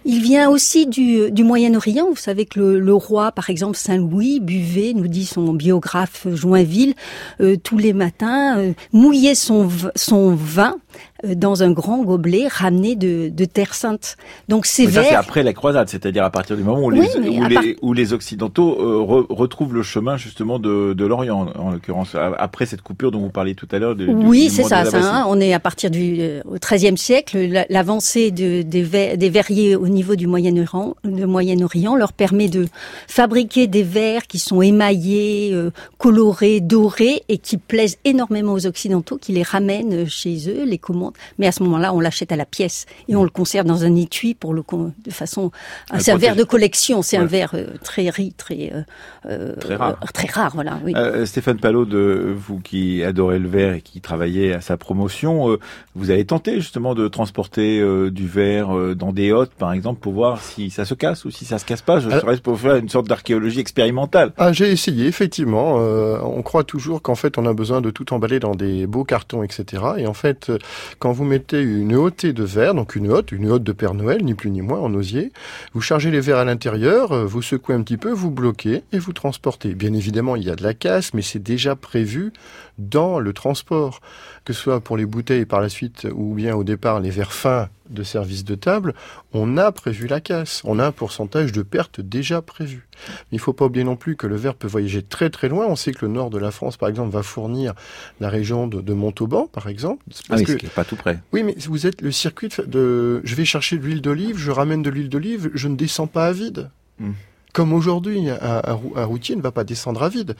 Il 0.05 0.21
vient 0.21 0.49
aussi 0.49 0.85
du, 0.85 1.31
du 1.31 1.43
Moyen-Orient. 1.43 2.07
Vous 2.09 2.15
savez 2.15 2.45
que 2.45 2.59
le, 2.59 2.93
roi, 2.93 3.31
par 3.31 3.49
exemple, 3.49 3.77
Saint-Louis, 3.77 4.39
buvait, 4.39 4.93
nous 4.95 5.07
dit 5.07 5.25
son 5.25 5.53
biographe 5.53 6.27
Joinville, 6.33 6.93
euh, 7.41 7.55
tous 7.61 7.77
les 7.77 7.93
matins, 7.93 8.57
euh, 8.57 8.73
mouillait 8.93 9.35
son, 9.35 9.67
vin 9.67 10.75
dans 11.23 11.63
un 11.63 11.71
grand 11.71 12.03
gobelet 12.03 12.47
ramené 12.47 12.95
de, 12.95 13.29
de 13.29 13.45
Terre 13.45 13.73
Sainte. 13.73 14.17
Donc 14.47 14.65
c'est 14.65 14.87
ça, 14.89 15.03
c'est 15.03 15.15
après 15.15 15.43
la 15.43 15.53
croisade, 15.53 15.89
c'est-à-dire 15.89 16.23
à 16.23 16.29
partir 16.29 16.55
du 16.55 16.63
moment 16.63 16.81
où, 16.81 16.89
les, 16.89 17.07
où, 17.17 17.43
les, 17.45 17.77
où 17.81 17.93
les, 17.93 18.13
Occidentaux 18.13 18.77
euh, 18.79 19.25
retrouvent 19.29 19.73
le 19.73 19.83
chemin 19.83 20.17
justement 20.17 20.59
de, 20.59 20.93
de 20.93 21.05
l'Orient, 21.05 21.47
en 21.57 21.71
l'occurrence, 21.71 22.15
après 22.15 22.65
cette 22.65 22.81
coupure 22.81 23.11
dont 23.11 23.19
vous 23.19 23.29
parliez 23.29 23.55
tout 23.55 23.67
à 23.71 23.79
l'heure. 23.79 23.95
Oui, 24.07 24.49
c'est 24.49 24.63
ça. 24.63 24.85
ça 24.85 24.97
hein. 24.97 25.25
on 25.27 25.39
est 25.39 25.53
à 25.53 25.59
partir 25.59 25.89
du 25.91 26.17
euh, 26.19 26.41
au 26.45 26.55
XIIIe 26.55 26.97
siècle. 26.97 27.65
L'avancée 27.69 28.31
de, 28.31 28.61
des, 28.61 29.17
des 29.17 29.29
verriers 29.29 29.75
au 29.75 29.87
niveau 29.87 30.15
du 30.15 30.27
Moyen-Orient 30.27 30.95
Moyen 31.03 31.57
leur 31.97 32.13
permet 32.13 32.47
de 32.47 32.67
fabriquer 33.07 33.67
des 33.67 33.83
verres 33.83 34.27
qui 34.27 34.39
sont 34.39 34.61
émaillés, 34.61 35.55
colorés, 35.97 36.59
dorés 36.59 37.23
et 37.29 37.37
qui 37.37 37.57
plaisent 37.57 37.97
énormément 38.05 38.53
aux 38.53 38.65
Occidentaux, 38.65 39.17
qui 39.17 39.33
les 39.33 39.43
ramènent 39.43 40.07
chez 40.07 40.49
eux, 40.49 40.63
les 40.65 40.77
commandent 40.77 41.06
mais 41.37 41.47
à 41.47 41.51
ce 41.51 41.63
moment-là, 41.63 41.93
on 41.93 41.99
l'achète 41.99 42.31
à 42.31 42.35
la 42.35 42.45
pièce 42.45 42.85
et 43.07 43.15
on 43.15 43.23
le 43.23 43.29
conserve 43.29 43.65
dans 43.65 43.83
un 43.83 43.95
étui 43.95 44.33
pour 44.33 44.53
le 44.53 44.63
de 45.05 45.11
façon. 45.11 45.51
C'est 45.99 46.11
un 46.11 46.17
verre 46.17 46.35
de 46.35 46.43
collection, 46.43 47.01
c'est 47.01 47.17
un 47.17 47.25
verre 47.25 47.51
euh, 47.53 47.67
très 47.83 48.09
riche, 48.09 48.35
très 48.37 48.71
euh, 48.73 48.81
euh, 49.25 49.55
très 49.55 49.75
rare, 49.75 49.97
très 50.13 50.27
rare, 50.27 50.51
voilà. 50.53 50.79
Oui. 50.83 50.93
Stéphane 51.25 51.57
Palot, 51.57 51.85
de 51.85 52.35
vous 52.35 52.59
qui 52.59 53.03
adorez 53.03 53.39
le 53.39 53.47
verre 53.47 53.73
et 53.75 53.81
qui 53.81 54.01
travaillez 54.01 54.53
à 54.53 54.61
sa 54.61 54.77
promotion, 54.77 55.57
vous 55.95 56.09
avez 56.11 56.25
tenté 56.25 56.55
justement 56.55 56.95
de 56.95 57.07
transporter 57.07 57.81
du 58.11 58.27
verre 58.27 58.95
dans 58.95 59.11
des 59.11 59.31
hôtes, 59.31 59.53
par 59.53 59.73
exemple, 59.73 59.99
pour 59.99 60.13
voir 60.13 60.41
si 60.41 60.69
ça 60.69 60.85
se 60.85 60.93
casse 60.93 61.25
ou 61.25 61.31
si 61.31 61.45
ça 61.45 61.59
se 61.59 61.65
casse 61.65 61.81
pas. 61.81 61.99
Je 61.99 62.09
serais 62.09 62.37
pour 62.37 62.59
faire 62.59 62.75
une 62.75 62.89
sorte 62.89 63.07
d'archéologie 63.07 63.59
expérimentale. 63.59 64.33
Ah, 64.37 64.51
j'ai 64.51 64.71
essayé 64.71 65.07
effectivement. 65.07 65.75
on 65.75 66.41
croit 66.41 66.63
toujours 66.63 67.01
qu'en 67.01 67.15
fait 67.15 67.37
on 67.37 67.45
a 67.45 67.53
besoin 67.53 67.81
de 67.81 67.89
tout 67.89 68.13
emballer 68.13 68.39
dans 68.39 68.55
des 68.55 68.87
beaux 68.87 69.03
cartons, 69.03 69.43
etc. 69.43 69.83
Et 69.97 70.07
en 70.07 70.13
fait, 70.13 70.51
quand 70.99 71.11
vous 71.11 71.23
mettez 71.23 71.61
une 71.61 71.95
hotte 71.95 72.25
de 72.25 72.43
verre, 72.43 72.73
donc 72.73 72.95
une 72.95 73.11
hotte, 73.11 73.31
une 73.31 73.49
hotte 73.49 73.63
de 73.63 73.71
Père 73.71 73.93
Noël, 73.93 74.23
ni 74.23 74.33
plus 74.33 74.49
ni 74.49 74.61
moins, 74.61 74.79
en 74.79 74.93
osier, 74.93 75.31
vous 75.73 75.81
chargez 75.81 76.11
les 76.11 76.19
verres 76.19 76.37
à 76.37 76.45
l'intérieur, 76.45 77.11
euh, 77.11 77.25
vous 77.25 77.41
secouez 77.41 77.75
un 77.75 77.81
petit 77.81 77.97
peu, 77.97 78.11
vous 78.11 78.31
bloquez 78.31 78.83
et 78.91 78.99
vous 78.99 79.13
transportez. 79.13 79.73
Bien 79.73 79.93
évidemment, 79.93 80.35
il 80.35 80.43
y 80.43 80.49
a 80.49 80.55
de 80.55 80.63
la 80.63 80.73
casse, 80.73 81.13
mais 81.13 81.21
c'est 81.21 81.41
déjà 81.41 81.75
prévu 81.75 82.33
dans 82.77 83.19
le 83.19 83.33
transport, 83.33 84.01
que 84.45 84.53
ce 84.53 84.61
soit 84.61 84.81
pour 84.81 84.97
les 84.97 85.05
bouteilles 85.05 85.45
par 85.45 85.61
la 85.61 85.69
suite 85.69 86.07
ou 86.13 86.33
bien 86.33 86.55
au 86.55 86.63
départ 86.63 86.99
les 86.99 87.09
verres 87.09 87.33
fins 87.33 87.69
de 87.89 88.03
service 88.03 88.43
de 88.43 88.55
table, 88.55 88.93
on 89.33 89.57
a 89.57 89.71
prévu 89.71 90.07
la 90.07 90.19
casse. 90.19 90.61
On 90.65 90.79
a 90.79 90.85
un 90.85 90.91
pourcentage 90.91 91.51
de 91.51 91.61
perte 91.61 92.01
déjà 92.01 92.41
prévu. 92.41 92.87
Mais 93.07 93.37
il 93.37 93.39
faut 93.39 93.53
pas 93.53 93.65
oublier 93.65 93.83
non 93.83 93.95
plus 93.95 94.15
que 94.15 94.27
le 94.27 94.35
verre 94.35 94.55
peut 94.55 94.67
voyager 94.67 95.01
très 95.01 95.29
très 95.29 95.49
loin. 95.49 95.65
On 95.67 95.75
sait 95.75 95.91
que 95.91 96.05
le 96.05 96.11
nord 96.11 96.29
de 96.29 96.37
la 96.37 96.51
France, 96.51 96.77
par 96.77 96.89
exemple, 96.89 97.11
va 97.11 97.23
fournir 97.23 97.73
la 98.19 98.29
région 98.29 98.67
de, 98.67 98.93
Montauban, 98.93 99.47
par 99.47 99.67
exemple. 99.67 100.03
ah 100.29 100.35
oui, 100.37 100.45
ce 100.45 100.53
qui 100.53 100.65
n'est 100.65 100.71
pas 100.71 100.83
tout 100.83 100.95
près. 100.95 101.19
Oui, 101.31 101.43
mais 101.43 101.55
vous 101.67 101.85
êtes 101.85 102.01
le 102.01 102.11
circuit 102.11 102.49
de... 102.65 103.21
Je 103.23 103.35
vais 103.35 103.45
chercher 103.45 103.77
de 103.77 103.83
l'huile 103.83 104.01
d'olive, 104.01 104.37
je 104.37 104.51
ramène 104.51 104.81
de 104.81 104.89
l'huile 104.89 105.09
d'olive, 105.09 105.51
je 105.53 105.67
ne 105.67 105.75
descends 105.75 106.07
pas 106.07 106.27
à 106.27 106.31
vide. 106.31 106.69
Hmm. 106.99 107.11
Comme 107.57 107.73
aujourd'hui, 107.73 108.29
un, 108.29 108.61
un, 108.95 109.05
routier 109.05 109.35
ne 109.35 109.41
va 109.41 109.51
pas 109.51 109.63
descendre 109.63 110.03
à 110.03 110.09
vide. 110.09 110.35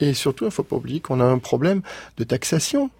Et 0.00 0.12
surtout, 0.12 0.44
il 0.44 0.48
ne 0.48 0.52
faut 0.52 0.62
pas 0.62 0.76
oublier 0.76 1.00
qu'on 1.00 1.18
a 1.18 1.24
un 1.24 1.38
problème 1.38 1.80
de 2.18 2.24
taxation 2.24 2.90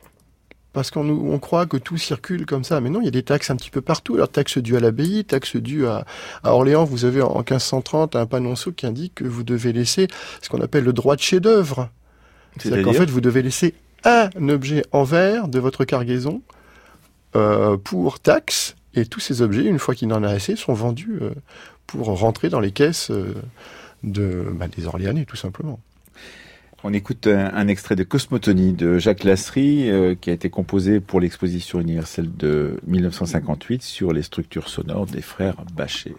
parce 0.72 0.90
qu'on 0.90 1.07
on 1.07 1.38
croit 1.38 1.66
que 1.66 1.76
tout 1.76 1.98
circule 1.98 2.46
comme 2.46 2.64
ça. 2.64 2.81
Mais 2.81 2.88
non, 2.88 3.02
il 3.02 3.04
y 3.04 3.09
a 3.09 3.11
des 3.11 3.22
taxes 3.22 3.50
un 3.50 3.57
petit 3.57 3.68
peu 3.68 3.83
partout. 3.83 4.14
Alors, 4.14 4.31
taxes 4.31 4.57
dues 4.57 4.78
à 4.78 4.81
l'abbaye, 4.81 5.22
taxes 5.22 5.57
dues 5.57 5.87
à, 5.87 6.07
Orléans. 6.44 6.85
Vous 6.85 7.04
avez 7.04 7.20
en 7.20 7.35
1530 7.35 8.16
un 8.16 8.24
panonceau 8.24 8.72
qui 8.72 8.87
indique 8.87 9.16
que 9.16 9.24
vous 9.24 9.42
devez 9.42 9.74
laisser 9.74 10.09
ce 10.40 10.48
qu'on 10.48 10.62
appelle 10.62 10.85
le 10.85 10.94
droit 10.94 11.14
de 11.14 11.20
chef-d'œuvre. 11.20 11.90
C'est-à-dire 12.57 12.87
qu'en 12.87 12.94
fait, 12.94 13.11
vous 13.11 13.20
devez 13.20 13.42
laisser 13.42 13.74
un 14.04 14.31
objet 14.48 14.83
en 14.92 15.04
verre 15.04 15.48
de 15.48 15.59
votre 15.59 15.85
cargaison 15.85 16.40
euh, 17.37 17.76
pour 17.76 18.18
taxe. 18.18 18.76
Et 18.94 19.04
tous 19.04 19.20
ces 19.20 19.42
objets, 19.42 19.64
une 19.64 19.78
fois 19.78 19.94
qu'il 19.94 20.11
en 20.14 20.22
a 20.22 20.31
assez, 20.31 20.57
sont 20.57 20.72
vendus 20.72 21.18
euh, 21.20 21.33
pour 21.88 22.07
rentrer 22.20 22.48
dans 22.48 22.61
les 22.61 22.70
caisses 22.70 23.11
euh, 23.11 23.35
bah, 24.05 24.68
des 24.68 24.87
Orléanais, 24.87 25.24
tout 25.24 25.37
simplement. 25.37 25.81
On 26.85 26.92
écoute 26.92 27.27
un, 27.27 27.66
extrait 27.66 27.96
de 27.96 28.05
Cosmotonie 28.05 28.72
de 28.72 28.98
Jacques 28.98 29.24
Lasserie 29.24 29.90
euh, 29.90 30.14
qui 30.14 30.31
a 30.31 30.33
été 30.33 30.48
composé 30.48 31.01
pour 31.01 31.18
l'exposition 31.18 31.81
universelle 31.81 32.31
de 32.37 32.79
1958 32.87 33.83
sur 33.83 34.12
les 34.12 34.22
structures 34.22 34.68
sonores 34.68 35.07
des 35.07 35.22
frères 35.22 35.57
Bachet. 35.74 36.14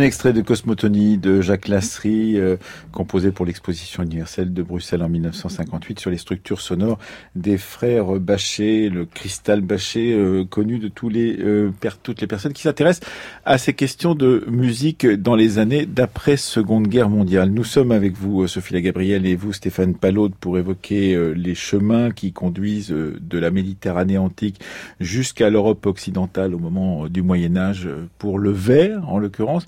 Un 0.00 0.04
extrait 0.04 0.32
de 0.32 0.40
Cosmotonie 0.40 1.18
de 1.18 1.42
Jacques 1.42 1.68
Lasserie, 1.68 2.38
euh, 2.38 2.56
composé 2.90 3.32
pour 3.32 3.44
l'exposition 3.44 4.02
universelle 4.02 4.54
de 4.54 4.62
Bruxelles 4.62 5.02
en 5.02 5.10
1958 5.10 6.00
sur 6.00 6.10
les 6.10 6.16
structures 6.16 6.62
sonores 6.62 6.98
des 7.36 7.58
frères 7.58 8.18
Bachet, 8.18 8.88
le 8.88 9.04
cristal 9.04 9.60
Bachet, 9.60 10.14
euh, 10.14 10.46
connu 10.46 10.78
de 10.78 10.88
tous 10.88 11.10
les, 11.10 11.36
euh, 11.40 11.70
toutes 12.02 12.22
les 12.22 12.26
personnes 12.26 12.54
qui 12.54 12.62
s'intéressent 12.62 13.06
à 13.44 13.58
ces 13.58 13.74
questions 13.74 14.14
de 14.14 14.46
musique 14.48 15.06
dans 15.06 15.36
les 15.36 15.58
années 15.58 15.84
d'après 15.84 16.38
Seconde 16.38 16.88
Guerre 16.88 17.10
mondiale. 17.10 17.50
Nous 17.50 17.64
sommes 17.64 17.92
avec 17.92 18.14
vous, 18.14 18.48
Sophie 18.48 18.80
Gabriel, 18.80 19.26
et 19.26 19.36
vous, 19.36 19.52
Stéphane 19.52 19.94
Palaude, 19.94 20.32
pour 20.34 20.56
évoquer 20.56 21.34
les 21.34 21.54
chemins 21.54 22.10
qui 22.10 22.32
conduisent 22.32 22.88
de 22.88 23.38
la 23.38 23.50
Méditerranée 23.50 24.16
antique 24.16 24.62
jusqu'à 24.98 25.50
l'Europe 25.50 25.84
occidentale 25.84 26.54
au 26.54 26.58
moment 26.58 27.06
du 27.06 27.20
Moyen 27.20 27.58
Âge 27.58 27.86
pour 28.16 28.38
le 28.38 28.50
verre, 28.50 29.06
en 29.06 29.18
l'occurrence. 29.18 29.66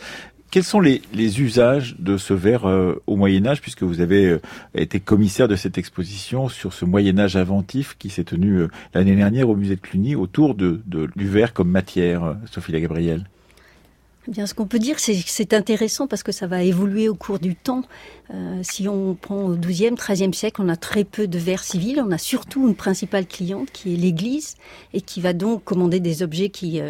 Quels 0.52 0.64
sont 0.64 0.80
les, 0.80 1.00
usages 1.40 1.96
de 1.98 2.18
ce 2.18 2.34
verre 2.34 2.68
euh, 2.68 3.02
au 3.06 3.16
Moyen 3.16 3.46
Âge, 3.46 3.62
puisque 3.62 3.84
vous 3.84 4.02
avez 4.02 4.26
euh, 4.26 4.40
été 4.74 5.00
commissaire 5.00 5.48
de 5.48 5.56
cette 5.56 5.78
exposition 5.78 6.50
sur 6.50 6.74
ce 6.74 6.84
Moyen 6.84 7.18
Âge 7.18 7.36
inventif 7.36 7.96
qui 7.98 8.10
s'est 8.10 8.24
tenu 8.24 8.58
euh, 8.58 8.68
l'année 8.92 9.16
dernière 9.16 9.48
au 9.48 9.56
musée 9.56 9.76
de 9.76 9.80
Cluny 9.80 10.14
autour 10.14 10.54
du 10.54 10.78
verre 11.16 11.54
comme 11.54 11.70
matière, 11.70 12.36
Sophie 12.50 12.72
Gabriel? 12.72 13.24
Eh 14.28 14.30
Bien, 14.30 14.46
ce 14.46 14.52
qu'on 14.52 14.66
peut 14.66 14.78
dire, 14.78 14.98
c'est 14.98 15.14
que 15.14 15.22
c'est 15.24 15.54
intéressant 15.54 16.06
parce 16.06 16.22
que 16.22 16.32
ça 16.32 16.46
va 16.46 16.62
évoluer 16.62 17.08
au 17.08 17.14
cours 17.14 17.38
du 17.38 17.56
temps. 17.56 17.82
si 18.60 18.86
on 18.88 19.14
prend 19.14 19.44
au 19.44 19.56
XIIe, 19.56 19.94
XIIIe 19.94 20.34
siècle, 20.34 20.60
on 20.62 20.68
a 20.68 20.76
très 20.76 21.04
peu 21.04 21.26
de 21.26 21.38
verre 21.38 21.64
civil. 21.64 22.00
On 22.06 22.12
a 22.12 22.18
surtout 22.18 22.68
une 22.68 22.74
principale 22.74 23.26
cliente 23.26 23.70
qui 23.72 23.94
est 23.94 23.96
l'Église 23.96 24.56
et 24.92 25.00
qui 25.00 25.22
va 25.22 25.32
donc 25.32 25.64
commander 25.64 25.98
des 25.98 26.22
objets 26.22 26.50
qui 26.50 26.80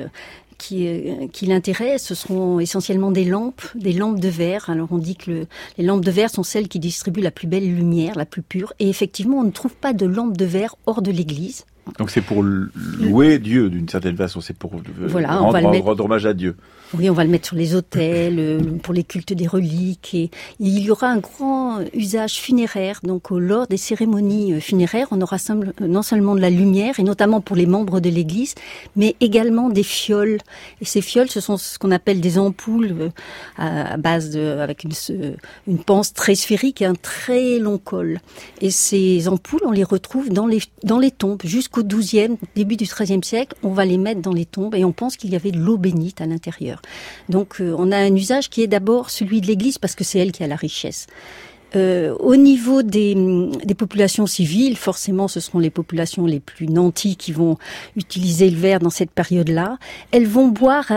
qui, 0.58 0.86
euh, 0.88 1.26
qui 1.32 1.46
l'intéresse, 1.46 2.04
ce 2.04 2.14
seront 2.14 2.60
essentiellement 2.60 3.10
des 3.10 3.24
lampes, 3.24 3.62
des 3.74 3.92
lampes 3.92 4.20
de 4.20 4.28
verre. 4.28 4.70
Alors 4.70 4.88
on 4.90 4.98
dit 4.98 5.16
que 5.16 5.46
les 5.78 5.84
lampes 5.84 6.04
de 6.04 6.10
verre 6.10 6.30
sont 6.30 6.42
celles 6.42 6.68
qui 6.68 6.78
distribuent 6.78 7.20
la 7.20 7.30
plus 7.30 7.46
belle 7.46 7.64
lumière, 7.64 8.16
la 8.16 8.26
plus 8.26 8.42
pure. 8.42 8.72
Et 8.78 8.88
effectivement, 8.88 9.38
on 9.38 9.44
ne 9.44 9.50
trouve 9.50 9.74
pas 9.74 9.92
de 9.92 10.06
lampes 10.06 10.36
de 10.36 10.44
verre 10.44 10.76
hors 10.86 11.02
de 11.02 11.10
l'église. 11.10 11.64
Donc 11.98 12.10
c'est 12.10 12.20
pour 12.20 12.42
louer 12.42 13.38
Dieu 13.38 13.68
d'une 13.68 13.88
certaine 13.88 14.16
façon, 14.16 14.40
c'est 14.40 14.56
pour 14.56 14.72
voilà, 15.08 15.36
rendre 15.38 16.00
hommage 16.00 16.26
à 16.26 16.32
Dieu. 16.32 16.56
Oui, 16.94 17.08
on 17.08 17.14
va 17.14 17.24
le 17.24 17.30
mettre 17.30 17.46
sur 17.46 17.56
les 17.56 17.74
autels, 17.74 18.38
euh, 18.38 18.60
pour 18.82 18.92
les 18.92 19.02
cultes 19.02 19.32
des 19.32 19.46
reliques. 19.46 20.14
Et 20.14 20.30
il 20.60 20.78
y 20.78 20.90
aura 20.90 21.06
un 21.06 21.18
grand 21.18 21.80
usage 21.94 22.34
funéraire. 22.34 23.00
Donc, 23.02 23.30
lors 23.30 23.66
des 23.66 23.78
cérémonies 23.78 24.52
euh, 24.52 24.60
funéraires, 24.60 25.08
on 25.10 25.20
aura 25.22 25.38
non 25.80 26.02
seulement 26.02 26.34
de 26.34 26.40
la 26.40 26.50
lumière, 26.50 27.00
et 27.00 27.02
notamment 27.02 27.40
pour 27.40 27.56
les 27.56 27.64
membres 27.64 28.00
de 28.00 28.10
l'Église, 28.10 28.54
mais 28.94 29.16
également 29.20 29.70
des 29.70 29.82
fioles. 29.82 30.38
Et 30.82 30.84
ces 30.84 31.00
fioles, 31.00 31.30
ce 31.30 31.40
sont 31.40 31.56
ce 31.56 31.78
qu'on 31.78 31.92
appelle 31.92 32.20
des 32.20 32.38
ampoules 32.38 32.92
euh, 32.92 33.08
à 33.56 33.96
base 33.96 34.28
de, 34.28 34.58
avec 34.58 34.84
une, 34.84 34.92
une 35.66 35.78
panse 35.78 36.12
très 36.12 36.34
sphérique 36.34 36.82
et 36.82 36.84
un 36.84 36.94
très 36.94 37.58
long 37.58 37.78
col. 37.78 38.20
Et 38.60 38.70
ces 38.70 39.28
ampoules, 39.28 39.62
on 39.64 39.70
les 39.70 39.84
retrouve 39.84 40.28
dans 40.28 40.46
les, 40.46 40.60
dans 40.84 40.98
les 40.98 41.10
tombes. 41.10 41.40
Jusqu'au 41.42 41.82
12e, 41.82 42.36
début 42.54 42.76
du 42.76 42.84
13e 42.84 43.24
siècle, 43.24 43.56
on 43.62 43.70
va 43.70 43.86
les 43.86 43.96
mettre 43.96 44.20
dans 44.20 44.34
les 44.34 44.44
tombes 44.44 44.74
et 44.74 44.84
on 44.84 44.92
pense 44.92 45.16
qu'il 45.16 45.30
y 45.30 45.36
avait 45.36 45.52
de 45.52 45.58
l'eau 45.58 45.78
bénite 45.78 46.20
à 46.20 46.26
l'intérieur. 46.26 46.81
Donc 47.28 47.60
euh, 47.60 47.74
on 47.78 47.92
a 47.92 47.96
un 47.96 48.14
usage 48.14 48.50
qui 48.50 48.62
est 48.62 48.66
d'abord 48.66 49.10
celui 49.10 49.40
de 49.40 49.46
l'Église 49.46 49.78
parce 49.78 49.94
que 49.94 50.04
c'est 50.04 50.18
elle 50.18 50.32
qui 50.32 50.42
a 50.42 50.46
la 50.46 50.56
richesse. 50.56 51.06
Euh, 51.74 52.14
au 52.18 52.36
niveau 52.36 52.82
des, 52.82 53.14
populations 53.76 54.26
civiles, 54.26 54.76
forcément, 54.76 55.28
ce 55.28 55.40
seront 55.40 55.58
les 55.58 55.70
populations 55.70 56.26
les 56.26 56.40
plus 56.40 56.66
nanties 56.66 57.16
qui 57.16 57.32
vont 57.32 57.56
utiliser 57.96 58.50
le 58.50 58.58
verre 58.58 58.78
dans 58.80 58.90
cette 58.90 59.10
période-là. 59.10 59.78
Elles 60.10 60.26
vont 60.26 60.48
boire 60.48 60.90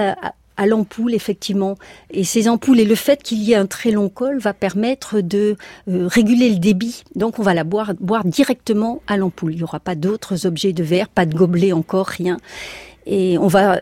à, 0.58 0.66
l'ampoule, 0.66 1.14
effectivement. 1.14 1.76
Et 2.12 2.24
ces 2.24 2.50
ampoules 2.50 2.80
et 2.80 2.86
le 2.86 2.96
fait 2.96 3.24
qu'il 3.24 3.42
y 3.42 3.54
ait 3.54 3.56
un 3.56 3.66
très 3.66 3.92
long 3.92 4.10
col 4.10 4.40
va 4.40 4.54
permettre 4.54 5.22
de 5.22 5.56
euh, 5.90 6.08
réguler 6.08 6.50
le 6.50 6.60
débit. 6.60 7.04
Donc, 7.16 7.40
on 7.40 7.44
va 7.44 7.54
la 7.54 7.64
boire, 7.64 7.94
boire 8.00 8.26
directement 8.26 9.02
à 9.08 9.18
l'ampoule. 9.18 9.54
Il 9.54 9.58
n'y 9.58 9.64
aura 9.64 9.80
pas 9.80 9.96
d'autres 9.96 10.46
objets 10.46 10.74
de 10.74 10.84
verre, 10.84 11.08
pas 11.08 11.26
de 11.26 11.36
gobelet 11.36 11.72
encore, 11.72 12.08
rien. 12.08 12.38
Et 13.06 13.38
on 13.38 13.48
va 13.48 13.82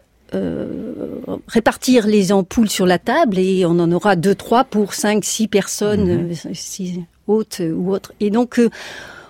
répartir 1.48 2.08
les 2.08 2.32
ampoules 2.32 2.70
sur 2.70 2.86
la 2.86 3.00
table 3.00 3.38
et 3.38 3.66
on 3.66 3.80
en 3.80 3.92
aura 3.92 4.16
deux, 4.16 4.36
trois 4.36 4.64
pour 4.64 4.94
cinq, 4.94 5.24
six 5.24 5.48
personnes, 5.48 6.26
mhm. 6.26 6.32
euh, 6.46 6.54
six 6.54 7.02
hôtes 7.28 7.62
ou 7.62 7.92
autres. 7.92 8.14
Et 8.20 8.30
donc, 8.30 8.60
euh, 8.60 8.70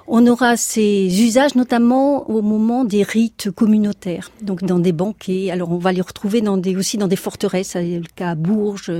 on 0.08 0.26
aura 0.28 0.58
ces 0.58 1.22
usages 1.22 1.56
notamment 1.56 2.30
au 2.30 2.42
moment 2.42 2.84
des 2.84 3.04
rites 3.04 3.52
communautaires, 3.52 4.32
donc 4.42 4.64
dans 4.64 4.80
des 4.80 4.92
banquets. 4.92 5.50
Alors 5.50 5.72
on 5.72 5.78
va 5.78 5.92
les 5.92 6.02
retrouver 6.02 6.42
dans 6.42 6.58
des, 6.58 6.76
aussi 6.76 6.98
dans 6.98 7.08
des 7.08 7.16
forteresses, 7.16 7.70
c'est 7.70 8.00
le 8.00 8.08
cas 8.16 8.32
à 8.32 8.36
Bourges. 8.36 8.92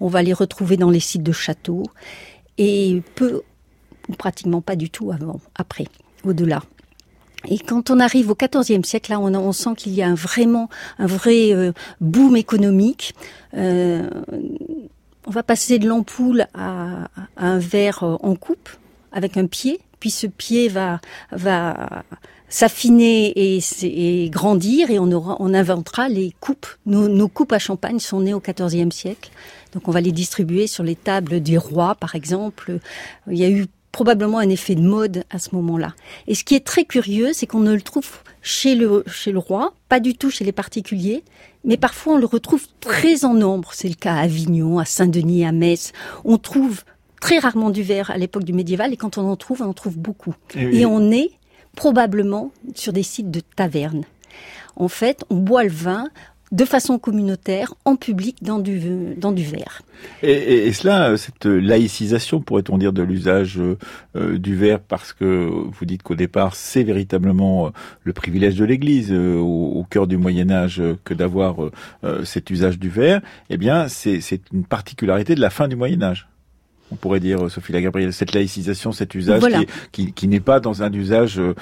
On 0.00 0.08
va 0.08 0.22
les 0.22 0.32
retrouver 0.32 0.76
dans 0.76 0.90
les 0.90 1.00
sites 1.00 1.22
de 1.22 1.32
châteaux 1.32 1.84
et 2.58 3.02
peu, 3.14 3.42
pratiquement 4.18 4.60
pas 4.60 4.74
du 4.74 4.90
tout 4.90 5.12
avant, 5.12 5.40
après, 5.54 5.86
au-delà. 6.24 6.62
Et 7.48 7.58
quand 7.58 7.90
on 7.90 8.00
arrive 8.00 8.30
au 8.30 8.36
XIVe 8.36 8.84
siècle, 8.84 9.10
là, 9.10 9.20
on, 9.20 9.34
on 9.34 9.52
sent 9.52 9.70
qu'il 9.76 9.94
y 9.94 10.02
a 10.02 10.08
un, 10.08 10.14
vraiment 10.14 10.68
un 10.98 11.06
vrai 11.06 11.52
euh, 11.52 11.72
boom 12.00 12.36
économique. 12.36 13.14
Euh, 13.54 14.08
on 15.26 15.30
va 15.30 15.42
passer 15.42 15.78
de 15.78 15.88
l'ampoule 15.88 16.46
à, 16.54 17.08
un 17.36 17.58
verre 17.58 18.02
euh, 18.02 18.16
en 18.22 18.34
coupe 18.34 18.68
avec 19.12 19.36
un 19.36 19.46
pied, 19.46 19.80
puis 20.00 20.10
ce 20.10 20.26
pied 20.26 20.68
va 20.68 21.00
va 21.32 22.02
s'affiner 22.48 23.32
et, 23.36 24.30
grandir, 24.30 24.90
et 24.90 24.98
on 24.98 25.10
aura, 25.10 25.36
on 25.38 25.54
inventera 25.54 26.08
les 26.08 26.34
coupes. 26.40 26.66
Nos, 26.84 27.08
nos 27.08 27.28
coupes 27.28 27.52
à 27.52 27.58
champagne 27.58 27.98
sont 27.98 28.20
nées 28.20 28.34
au 28.34 28.40
XIVe 28.40 28.90
siècle, 28.90 29.30
donc 29.72 29.88
on 29.88 29.90
va 29.90 30.00
les 30.00 30.12
distribuer 30.12 30.66
sur 30.66 30.82
les 30.82 30.96
tables 30.96 31.40
des 31.40 31.56
rois, 31.56 31.94
par 31.94 32.14
exemple. 32.14 32.78
Il 33.30 33.38
y 33.38 33.44
a 33.44 33.50
eu 33.50 33.66
probablement 33.92 34.38
un 34.38 34.48
effet 34.48 34.74
de 34.74 34.80
mode 34.80 35.24
à 35.30 35.38
ce 35.38 35.54
moment-là. 35.54 35.94
Et 36.26 36.34
ce 36.34 36.44
qui 36.44 36.54
est 36.54 36.64
très 36.64 36.84
curieux, 36.84 37.32
c'est 37.32 37.46
qu'on 37.46 37.60
ne 37.60 37.74
le 37.74 37.82
trouve 37.82 38.08
chez 38.40 38.74
le, 38.74 39.04
chez 39.06 39.30
le 39.30 39.38
roi, 39.38 39.74
pas 39.88 40.00
du 40.00 40.14
tout 40.14 40.30
chez 40.30 40.44
les 40.44 40.52
particuliers, 40.52 41.22
mais 41.64 41.76
parfois 41.76 42.14
on 42.14 42.18
le 42.18 42.26
retrouve 42.26 42.66
très 42.80 43.24
en 43.24 43.34
nombre. 43.34 43.70
C'est 43.74 43.88
le 43.88 43.94
cas 43.94 44.14
à 44.14 44.22
Avignon, 44.22 44.78
à 44.78 44.84
Saint-Denis, 44.84 45.44
à 45.44 45.52
Metz. 45.52 45.92
On 46.24 46.38
trouve 46.38 46.82
très 47.20 47.38
rarement 47.38 47.70
du 47.70 47.82
verre 47.82 48.10
à 48.10 48.18
l'époque 48.18 48.44
du 48.44 48.52
médiéval, 48.52 48.92
et 48.92 48.96
quand 48.96 49.18
on 49.18 49.30
en 49.30 49.36
trouve, 49.36 49.62
on 49.62 49.66
en 49.66 49.74
trouve 49.74 49.98
beaucoup. 49.98 50.34
Et, 50.56 50.80
et 50.80 50.86
on 50.86 51.12
est 51.12 51.30
probablement 51.76 52.50
sur 52.74 52.92
des 52.92 53.02
sites 53.04 53.30
de 53.30 53.40
tavernes. 53.40 54.04
En 54.74 54.88
fait, 54.88 55.24
on 55.28 55.36
boit 55.36 55.64
le 55.64 55.70
vin 55.70 56.08
de 56.52 56.64
façon 56.66 56.98
communautaire, 56.98 57.74
en 57.86 57.96
public, 57.96 58.36
dans 58.42 58.58
du, 58.58 59.14
dans 59.16 59.32
du 59.32 59.42
verre. 59.42 59.82
Et, 60.22 60.66
et, 60.66 60.72
cela, 60.72 61.16
cette 61.16 61.46
laïcisation, 61.46 62.40
pourrait-on 62.40 62.76
dire, 62.76 62.92
de 62.92 63.02
l'usage 63.02 63.58
euh, 63.58 64.38
du 64.38 64.54
verre, 64.54 64.80
parce 64.80 65.14
que 65.14 65.48
vous 65.48 65.84
dites 65.86 66.02
qu'au 66.02 66.14
départ, 66.14 66.54
c'est 66.54 66.82
véritablement 66.82 67.66
euh, 67.66 67.70
le 68.04 68.12
privilège 68.12 68.56
de 68.56 68.66
l'Église 68.66 69.12
euh, 69.12 69.36
au, 69.36 69.72
au, 69.78 69.84
cœur 69.84 70.06
du 70.06 70.18
Moyen 70.18 70.50
Âge 70.50 70.82
que 71.04 71.14
d'avoir 71.14 71.56
cet 72.24 72.50
usage 72.50 72.78
du 72.78 72.88
verre, 72.88 73.20
eh 73.50 73.56
bien, 73.56 73.88
c'est 73.88 74.20
une 74.52 74.64
particularité 74.64 75.34
de 75.34 75.40
la 75.40 75.50
fin 75.50 75.68
du 75.68 75.76
Moyen 75.76 76.02
Âge 76.02 76.28
on 76.92 76.96
pourrait 76.96 77.20
dire, 77.20 77.50
Sophie 77.50 77.72
Lagabrielle, 77.72 78.12
cette 78.12 78.34
laïcisation, 78.34 78.92
cet 78.92 79.14
usage 79.14 79.42
qui, 79.92 80.12
qui, 80.12 80.28
n'est 80.28 80.40
pas 80.40 80.60
dans 80.60 80.82
un 80.82 80.92
usage 80.92 81.40
euh, 81.40 81.54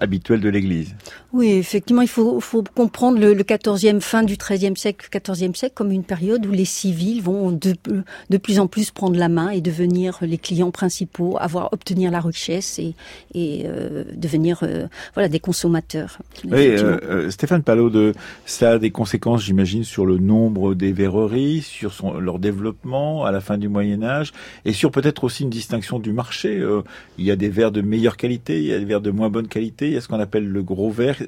habituel 0.00 0.40
de 0.40 0.48
l'Église. 0.48 0.94
Oui, 1.36 1.50
effectivement, 1.50 2.00
il 2.00 2.08
faut, 2.08 2.40
faut 2.40 2.64
comprendre 2.74 3.18
le, 3.18 3.34
le 3.34 3.42
14e, 3.42 4.00
fin 4.00 4.22
du 4.22 4.36
13e 4.36 4.74
siècle, 4.74 5.06
14e 5.12 5.54
siècle 5.54 5.74
comme 5.74 5.92
une 5.92 6.02
période 6.02 6.46
où 6.46 6.50
les 6.50 6.64
civils 6.64 7.20
vont 7.20 7.52
de, 7.52 7.74
de 8.30 8.36
plus 8.38 8.58
en 8.58 8.68
plus 8.68 8.90
prendre 8.90 9.18
la 9.18 9.28
main 9.28 9.50
et 9.50 9.60
devenir 9.60 10.16
les 10.22 10.38
clients 10.38 10.70
principaux, 10.70 11.36
avoir 11.38 11.74
obtenir 11.74 12.10
la 12.10 12.20
richesse 12.20 12.78
et, 12.78 12.94
et 13.34 13.64
euh, 13.66 14.04
devenir 14.14 14.60
euh, 14.62 14.86
voilà 15.12 15.28
des 15.28 15.38
consommateurs. 15.38 16.20
Oui, 16.50 16.70
Stéphane 17.28 17.62
Palot, 17.62 17.90
de, 17.90 18.14
ça 18.46 18.70
a 18.70 18.78
des 18.78 18.90
conséquences, 18.90 19.44
j'imagine, 19.44 19.84
sur 19.84 20.06
le 20.06 20.16
nombre 20.16 20.74
des 20.74 20.92
verreries, 20.92 21.60
sur 21.60 21.92
son, 21.92 22.18
leur 22.18 22.38
développement 22.38 23.26
à 23.26 23.30
la 23.30 23.42
fin 23.42 23.58
du 23.58 23.68
Moyen 23.68 24.02
Âge 24.02 24.32
et 24.64 24.72
sur 24.72 24.90
peut-être 24.90 25.24
aussi 25.24 25.42
une 25.42 25.50
distinction 25.50 25.98
du 25.98 26.14
marché. 26.14 26.56
Euh, 26.56 26.80
il 27.18 27.26
y 27.26 27.30
a 27.30 27.36
des 27.36 27.50
verres 27.50 27.72
de 27.72 27.82
meilleure 27.82 28.16
qualité, 28.16 28.56
il 28.58 28.68
y 28.68 28.72
a 28.72 28.78
des 28.78 28.86
verres 28.86 29.02
de 29.02 29.10
moins 29.10 29.28
bonne 29.28 29.48
qualité, 29.48 29.88
il 29.88 29.92
y 29.92 29.96
a 29.98 30.00
ce 30.00 30.08
qu'on 30.08 30.18
appelle 30.18 30.48
le 30.48 30.62
gros 30.62 30.90
verre. 30.90 31.25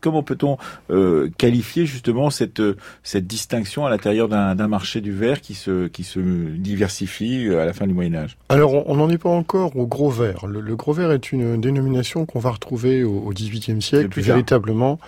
Comment 0.00 0.22
peut-on 0.22 0.56
euh, 0.90 1.30
qualifier 1.38 1.86
justement 1.86 2.30
cette, 2.30 2.62
cette 3.02 3.26
distinction 3.26 3.86
à 3.86 3.90
l'intérieur 3.90 4.28
d'un 4.28 4.68
marché 4.68 5.00
du 5.00 5.12
verre 5.12 5.40
qui 5.40 5.54
se, 5.54 5.88
qui 5.88 6.04
se 6.04 6.20
diversifie 6.20 7.46
euh, 7.46 7.62
à 7.62 7.64
la 7.64 7.72
fin 7.72 7.86
du 7.86 7.94
Moyen 7.94 8.14
Âge? 8.14 8.36
Alors 8.48 8.88
on 8.88 8.96
n'en 8.96 9.10
est 9.10 9.18
pas 9.18 9.28
encore 9.28 9.76
au 9.76 9.86
gros 9.86 10.10
verre. 10.10 10.46
Le, 10.46 10.76
gros 10.76 10.92
verre 10.92 11.12
est 11.12 11.32
une 11.32 11.60
dénomination 11.60 12.26
qu'on 12.26 12.38
va 12.38 12.50
retrouver 12.50 13.04
au 13.04 13.30
XVIIIe 13.30 13.82
siècle 13.82 14.20
véritablement. 14.20 14.98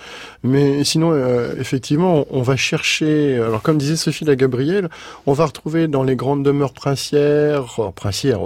Mais 0.42 0.84
sinon, 0.84 1.14
effectivement, 1.58 2.26
on 2.30 2.42
va 2.42 2.56
chercher. 2.56 3.36
Alors 3.36 3.62
comme 3.62 3.78
disait 3.78 3.96
Sophie 3.96 4.24
la 4.24 4.36
Gabrielle, 4.36 4.88
on 5.26 5.32
va 5.32 5.46
retrouver 5.46 5.88
dans 5.88 6.02
les 6.02 6.16
grandes 6.16 6.44
demeures 6.44 6.72
princières 6.72 7.90
princière, 7.94 8.40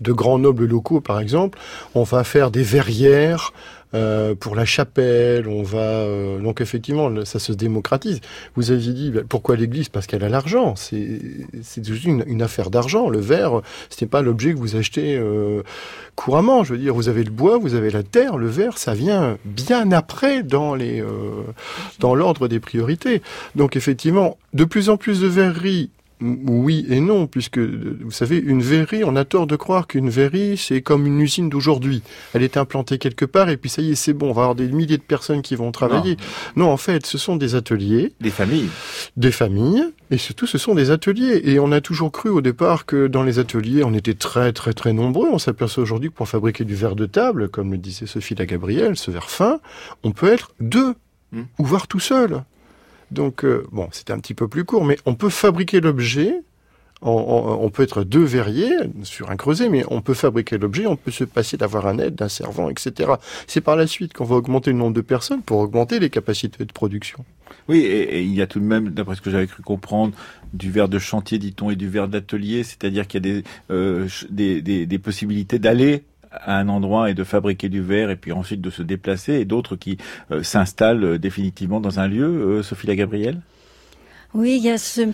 de 0.00 0.12
grands 0.12 0.38
nobles 0.38 0.66
locaux, 0.66 1.00
par 1.00 1.20
exemple, 1.20 1.58
on 1.94 2.02
va 2.02 2.24
faire 2.24 2.50
des 2.50 2.62
verrières 2.62 3.52
euh, 3.94 4.34
pour 4.34 4.54
la 4.54 4.64
chapelle, 4.64 5.48
on 5.48 5.62
va 5.62 5.78
euh, 5.78 6.38
donc 6.40 6.60
effectivement 6.60 7.24
ça 7.24 7.38
se 7.38 7.52
démocratise. 7.52 8.20
Vous 8.54 8.70
aviez 8.70 8.92
dit 8.92 9.10
bah, 9.10 9.20
pourquoi 9.28 9.56
l'Église? 9.56 9.88
Parce 9.88 10.06
qu'elle 10.06 10.24
a 10.24 10.28
l'argent. 10.28 10.76
C'est 10.76 11.20
c'est 11.62 11.86
une, 12.04 12.24
une 12.26 12.42
affaire 12.42 12.70
d'argent. 12.70 13.08
Le 13.08 13.20
verre, 13.20 13.62
ce 13.88 14.04
n'est 14.04 14.08
pas 14.08 14.22
l'objet 14.22 14.52
que 14.52 14.58
vous 14.58 14.76
achetez 14.76 15.16
euh, 15.16 15.62
couramment. 16.16 16.64
Je 16.64 16.74
veux 16.74 16.78
dire, 16.78 16.94
vous 16.94 17.08
avez 17.08 17.24
le 17.24 17.30
bois, 17.30 17.58
vous 17.58 17.74
avez 17.74 17.90
la 17.90 18.02
terre. 18.02 18.36
Le 18.36 18.48
verre, 18.48 18.78
ça 18.78 18.94
vient 18.94 19.38
bien 19.44 19.90
après 19.92 20.42
dans 20.42 20.74
les 20.74 21.02
dans 21.98 22.14
l'ordre 22.14 22.48
des 22.48 22.60
priorités. 22.60 23.22
Donc 23.56 23.76
effectivement, 23.76 24.36
de 24.52 24.64
plus 24.64 24.90
en 24.90 24.96
plus 24.96 25.20
de 25.20 25.26
verreries 25.26 25.90
oui 26.20 26.86
et 26.88 27.00
non, 27.00 27.26
puisque 27.26 27.58
vous 27.58 28.10
savez, 28.10 28.38
une 28.38 28.62
verrerie, 28.62 29.04
on 29.04 29.16
a 29.16 29.24
tort 29.24 29.46
de 29.46 29.56
croire 29.56 29.86
qu'une 29.86 30.10
verrerie, 30.10 30.56
c'est 30.56 30.82
comme 30.82 31.06
une 31.06 31.20
usine 31.20 31.48
d'aujourd'hui. 31.48 32.02
Elle 32.34 32.42
est 32.42 32.56
implantée 32.56 32.98
quelque 32.98 33.24
part 33.24 33.48
et 33.48 33.56
puis 33.56 33.70
ça 33.70 33.82
y 33.82 33.92
est, 33.92 33.94
c'est 33.94 34.12
bon, 34.12 34.30
on 34.30 34.32
va 34.32 34.42
avoir 34.42 34.54
des 34.54 34.68
milliers 34.68 34.96
de 34.96 35.02
personnes 35.02 35.42
qui 35.42 35.54
vont 35.54 35.70
travailler. 35.70 36.16
Non. 36.56 36.70
en 36.70 36.76
fait, 36.76 37.06
ce 37.06 37.18
sont 37.18 37.36
des 37.36 37.54
ateliers. 37.54 38.12
Des 38.20 38.30
familles. 38.30 38.68
Des 39.16 39.32
familles, 39.32 39.84
et 40.10 40.18
surtout 40.18 40.46
ce 40.46 40.58
sont 40.58 40.74
des 40.74 40.90
ateliers. 40.90 41.40
Et 41.44 41.58
on 41.58 41.72
a 41.72 41.80
toujours 41.80 42.10
cru 42.10 42.30
au 42.30 42.40
départ 42.40 42.86
que 42.86 43.06
dans 43.06 43.22
les 43.22 43.38
ateliers, 43.38 43.84
on 43.84 43.94
était 43.94 44.14
très 44.14 44.52
très 44.52 44.72
très 44.72 44.92
nombreux. 44.92 45.28
On 45.30 45.38
s'aperçoit 45.38 45.82
aujourd'hui 45.82 46.10
que 46.10 46.14
pour 46.14 46.28
fabriquer 46.28 46.64
du 46.64 46.74
verre 46.74 46.96
de 46.96 47.06
table, 47.06 47.48
comme 47.48 47.70
le 47.70 47.78
disait 47.78 48.06
Sophie 48.06 48.34
Lagabrielle, 48.34 48.96
ce 48.96 49.10
verre 49.10 49.30
fin, 49.30 49.60
on 50.02 50.12
peut 50.12 50.32
être 50.32 50.52
deux, 50.60 50.94
hmm. 51.32 51.42
ou 51.58 51.64
voir 51.64 51.86
tout 51.86 52.00
seul. 52.00 52.42
Donc, 53.10 53.44
euh, 53.44 53.66
bon, 53.72 53.88
c'est 53.92 54.10
un 54.10 54.18
petit 54.18 54.34
peu 54.34 54.48
plus 54.48 54.64
court, 54.64 54.84
mais 54.84 54.98
on 55.06 55.14
peut 55.14 55.30
fabriquer 55.30 55.80
l'objet. 55.80 56.42
On, 57.00 57.70
peut 57.72 57.84
être 57.84 58.02
deux 58.02 58.24
verriers 58.24 58.74
sur 59.04 59.30
un 59.30 59.36
creuset, 59.36 59.68
mais 59.68 59.84
on 59.88 60.00
peut 60.00 60.14
fabriquer 60.14 60.58
l'objet, 60.58 60.84
on 60.88 60.96
peut 60.96 61.12
se 61.12 61.22
passer 61.22 61.56
d'avoir 61.56 61.86
un 61.86 61.96
aide, 62.00 62.16
d'un 62.16 62.28
servant, 62.28 62.68
etc. 62.70 63.12
C'est 63.46 63.60
par 63.60 63.76
la 63.76 63.86
suite 63.86 64.12
qu'on 64.14 64.24
va 64.24 64.34
augmenter 64.34 64.72
le 64.72 64.78
nombre 64.78 64.94
de 64.94 65.00
personnes 65.00 65.42
pour 65.42 65.58
augmenter 65.58 66.00
les 66.00 66.10
capacités 66.10 66.64
de 66.64 66.72
production. 66.72 67.24
Oui, 67.68 67.82
et, 67.82 68.22
il 68.22 68.34
y 68.34 68.42
a 68.42 68.48
tout 68.48 68.58
de 68.58 68.64
même, 68.64 68.88
d'après 68.88 69.14
ce 69.14 69.20
que 69.20 69.30
j'avais 69.30 69.46
cru 69.46 69.62
comprendre, 69.62 70.12
du 70.52 70.72
verre 70.72 70.88
de 70.88 70.98
chantier, 70.98 71.38
dit-on, 71.38 71.70
et 71.70 71.76
du 71.76 71.88
verre 71.88 72.08
d'atelier, 72.08 72.64
c'est-à-dire 72.64 73.06
qu'il 73.06 73.24
y 73.24 73.30
a 73.30 73.34
des, 73.34 73.44
euh, 73.70 74.08
des, 74.28 74.60
des 74.60 74.98
possibilités 74.98 75.60
d'aller 75.60 76.02
à 76.30 76.58
un 76.58 76.68
endroit 76.68 77.10
et 77.10 77.14
de 77.14 77.24
fabriquer 77.24 77.68
du 77.68 77.82
verre 77.82 78.10
et 78.10 78.16
puis 78.16 78.32
ensuite 78.32 78.60
de 78.60 78.70
se 78.70 78.82
déplacer 78.82 79.34
et 79.34 79.44
d'autres 79.44 79.76
qui 79.76 79.98
euh, 80.30 80.42
s'installent 80.42 81.04
euh, 81.04 81.18
définitivement 81.18 81.80
dans 81.80 82.00
un 82.00 82.08
lieu. 82.08 82.58
Euh, 82.58 82.62
Sophie 82.62 82.86
la 82.86 82.96
Gabrielle? 82.96 83.40
Oui, 84.34 84.56
il 84.58 84.64
y 84.64 84.70
a 84.70 84.76
ce, 84.76 85.12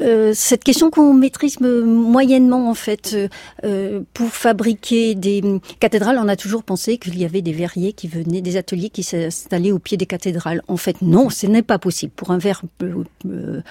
euh, 0.00 0.32
cette 0.34 0.64
question 0.64 0.90
qu'on 0.90 1.12
maîtrise 1.12 1.60
moyennement 1.60 2.70
en 2.70 2.74
fait. 2.74 3.16
Euh, 3.64 4.00
pour 4.14 4.28
fabriquer 4.28 5.14
des 5.14 5.42
cathédrales, 5.78 6.18
on 6.18 6.28
a 6.28 6.36
toujours 6.36 6.62
pensé 6.62 6.98
qu'il 6.98 7.18
y 7.18 7.24
avait 7.24 7.42
des 7.42 7.52
verriers 7.52 7.92
qui 7.92 8.08
venaient, 8.08 8.40
des 8.40 8.56
ateliers 8.56 8.90
qui 8.90 9.02
s'installaient 9.02 9.72
au 9.72 9.78
pied 9.78 9.96
des 9.96 10.06
cathédrales. 10.06 10.62
En 10.68 10.76
fait, 10.76 11.02
non, 11.02 11.30
ce 11.30 11.46
n'est 11.46 11.62
pas 11.62 11.78
possible. 11.78 12.12
Pour 12.14 12.30
un 12.30 12.38
verre 12.38 12.62
euh, 12.82 13.62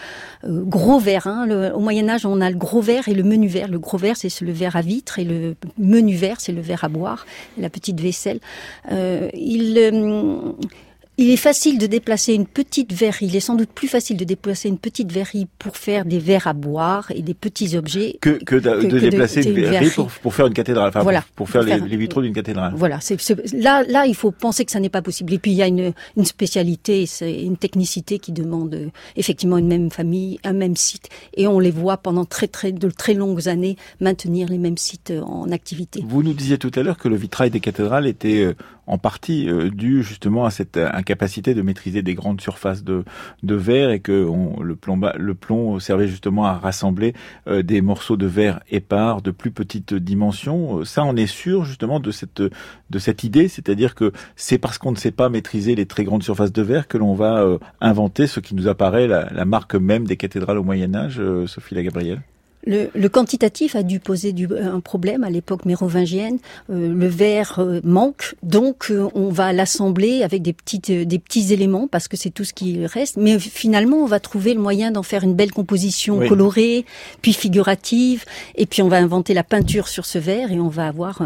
gros 0.43 0.99
verre, 0.99 1.27
hein, 1.27 1.71
au 1.73 1.79
Moyen 1.79 2.09
Âge, 2.09 2.25
on 2.25 2.41
a 2.41 2.49
le 2.49 2.57
gros 2.57 2.81
verre 2.81 3.07
et 3.07 3.13
le 3.13 3.23
menu 3.23 3.47
verre. 3.47 3.67
Le 3.67 3.79
gros 3.79 3.97
verre, 3.97 4.17
c'est 4.17 4.41
le 4.41 4.51
verre 4.51 4.75
à 4.75 4.81
vitre 4.81 5.19
et 5.19 5.23
le 5.23 5.55
menu 5.77 6.15
verre, 6.15 6.39
c'est 6.39 6.51
le 6.51 6.61
verre 6.61 6.83
à 6.83 6.89
boire, 6.89 7.25
la 7.57 7.69
petite 7.69 7.99
vaisselle. 7.99 8.39
il 8.89 9.77
il 11.19 11.29
est 11.31 11.37
facile 11.37 11.77
de 11.77 11.85
déplacer 11.85 12.33
une 12.33 12.47
petite 12.47 12.93
verrerie. 12.93 13.25
Il 13.25 13.35
est 13.35 13.41
sans 13.41 13.55
doute 13.55 13.71
plus 13.75 13.89
facile 13.89 14.15
de 14.15 14.23
déplacer 14.23 14.69
une 14.69 14.77
petite 14.77 15.11
verrerie 15.11 15.47
pour 15.59 15.75
faire 15.75 16.05
des 16.05 16.17
verres 16.17 16.47
à 16.47 16.53
boire 16.53 17.11
et 17.13 17.21
des 17.21 17.33
petits 17.33 17.75
objets 17.75 18.17
que, 18.21 18.41
que, 18.41 18.55
de, 18.55 18.99
déplacer 18.99 19.45
une 19.45 19.53
verrerie, 19.53 19.89
pour, 19.89 20.33
faire 20.33 20.47
une 20.47 20.53
cathédrale. 20.53 20.87
Enfin, 20.87 21.01
voilà, 21.03 21.25
pour, 21.35 21.49
faire, 21.49 21.63
les, 21.63 21.97
vitraux 21.97 22.21
d'une 22.21 22.33
cathédrale. 22.33 22.71
Voilà. 22.73 22.99
Là, 23.53 23.83
là, 23.83 24.05
il 24.05 24.15
faut 24.15 24.31
penser 24.31 24.63
que 24.63 24.71
ça 24.71 24.79
n'est 24.79 24.87
pas 24.87 25.01
possible. 25.01 25.33
Et 25.33 25.39
puis 25.39 25.51
il 25.51 25.57
y 25.57 25.61
a 25.61 25.67
une, 25.67 25.91
une 26.15 26.23
spécialité, 26.23 27.05
c'est 27.05 27.41
une 27.41 27.57
technicité 27.57 28.17
qui 28.17 28.31
demande 28.31 28.73
euh, 28.73 28.87
effectivement 29.17 29.57
une 29.57 29.67
même 29.67 29.91
famille, 29.91 30.39
un 30.45 30.53
même 30.53 30.77
site, 30.77 31.09
et 31.35 31.47
on 31.47 31.59
les 31.59 31.71
voit 31.71 31.97
pendant 31.97 32.23
très 32.23 32.47
très 32.47 32.71
de 32.71 32.89
très 32.89 33.13
longues 33.13 33.49
années 33.49 33.75
maintenir 33.99 34.47
les 34.47 34.57
mêmes 34.57 34.77
sites 34.77 35.11
euh, 35.11 35.21
en 35.23 35.51
activité. 35.51 36.01
Vous 36.07 36.23
nous 36.23 36.33
disiez 36.33 36.57
tout 36.57 36.71
à 36.75 36.81
l'heure 36.81 36.97
que 36.97 37.09
le 37.09 37.17
vitrail 37.17 37.49
des 37.49 37.59
cathédrales 37.59 38.07
était 38.07 38.41
euh, 38.41 38.55
en 38.89 38.97
partie 38.97 39.47
euh, 39.47 39.69
dû 39.69 40.03
justement 40.03 40.45
à 40.45 40.49
cette 40.49 40.77
euh, 40.77 40.89
incapacité 40.91 41.53
de 41.53 41.61
maîtriser 41.61 42.01
des 42.01 42.15
grandes 42.15 42.41
surfaces 42.41 42.83
de, 42.83 43.03
verre 43.43 43.91
et 43.91 43.99
que 43.99 44.27
le, 44.61 44.75
plomb, 45.35 45.79
servait 45.79 46.07
justement 46.07 46.45
à 46.45 46.53
rassembler 46.53 47.13
euh, 47.47 47.61
des 47.61 47.81
morceaux 47.81 48.17
de 48.17 48.25
verre 48.25 48.59
épars 48.69 49.21
de 49.21 49.31
plus 49.31 49.51
petite 49.51 49.93
dimension. 49.93 50.83
Ça, 50.85 51.03
on 51.03 51.15
est 51.15 51.27
sûr 51.27 51.65
justement 51.65 51.99
de 51.99 52.11
cette, 52.11 52.41
de 52.41 53.25
idée, 53.25 53.47
c'est-à-dire 53.47 53.95
que 53.95 54.11
c'est 54.35 54.57
parce 54.57 54.77
qu'on 54.77 54.91
ne 54.91 54.97
sait 54.97 55.11
pas 55.11 55.29
maîtriser 55.29 55.75
les 55.75 55.85
très 55.85 56.03
grandes 56.03 56.23
surfaces 56.23 56.53
de 56.53 56.61
verre 56.61 56.87
que 56.87 56.97
l'on 56.97 57.13
va 57.13 57.57
inventer 57.81 58.27
ce 58.27 58.39
qui 58.39 58.55
nous 58.55 58.67
apparaît 58.67 59.07
la, 59.07 59.29
la 59.31 59.45
marque 59.45 59.75
même 59.75 60.05
des 60.05 60.17
cathédrales 60.17 60.57
au 60.57 60.63
Moyen 60.63 60.95
Âge, 60.95 61.21
Sophie 61.47 61.75
la 61.75 61.83
Gabrielle. 61.83 62.21
Le, 62.69 62.91
le, 62.93 63.09
quantitatif 63.09 63.75
a 63.75 63.81
dû 63.81 63.99
poser 63.99 64.31
du, 64.31 64.47
un 64.55 64.79
problème 64.79 65.23
à 65.23 65.31
l'époque 65.31 65.65
mérovingienne. 65.65 66.37
Euh, 66.69 66.93
le 66.93 67.07
verre 67.07 67.55
euh, 67.57 67.81
manque, 67.83 68.35
donc 68.43 68.91
euh, 68.91 69.07
on 69.15 69.29
va 69.29 69.53
l'assembler 69.53 70.21
avec 70.21 70.43
des 70.43 70.53
petites, 70.53 70.91
des 70.91 71.17
petits 71.17 71.51
éléments 71.51 71.87
parce 71.87 72.07
que 72.07 72.15
c'est 72.15 72.29
tout 72.29 72.43
ce 72.43 72.53
qui 72.53 72.85
reste. 72.85 73.17
Mais 73.17 73.39
finalement, 73.39 73.97
on 73.97 74.05
va 74.05 74.19
trouver 74.19 74.53
le 74.53 74.61
moyen 74.61 74.91
d'en 74.91 75.01
faire 75.01 75.23
une 75.23 75.33
belle 75.33 75.51
composition 75.51 76.19
colorée, 76.27 76.85
puis 77.23 77.33
figurative, 77.33 78.25
et 78.53 78.67
puis 78.67 78.83
on 78.83 78.87
va 78.87 78.97
inventer 78.97 79.33
la 79.33 79.43
peinture 79.43 79.87
sur 79.87 80.05
ce 80.05 80.19
verre 80.19 80.51
et 80.51 80.59
on 80.59 80.69
va 80.69 80.85
avoir 80.85 81.23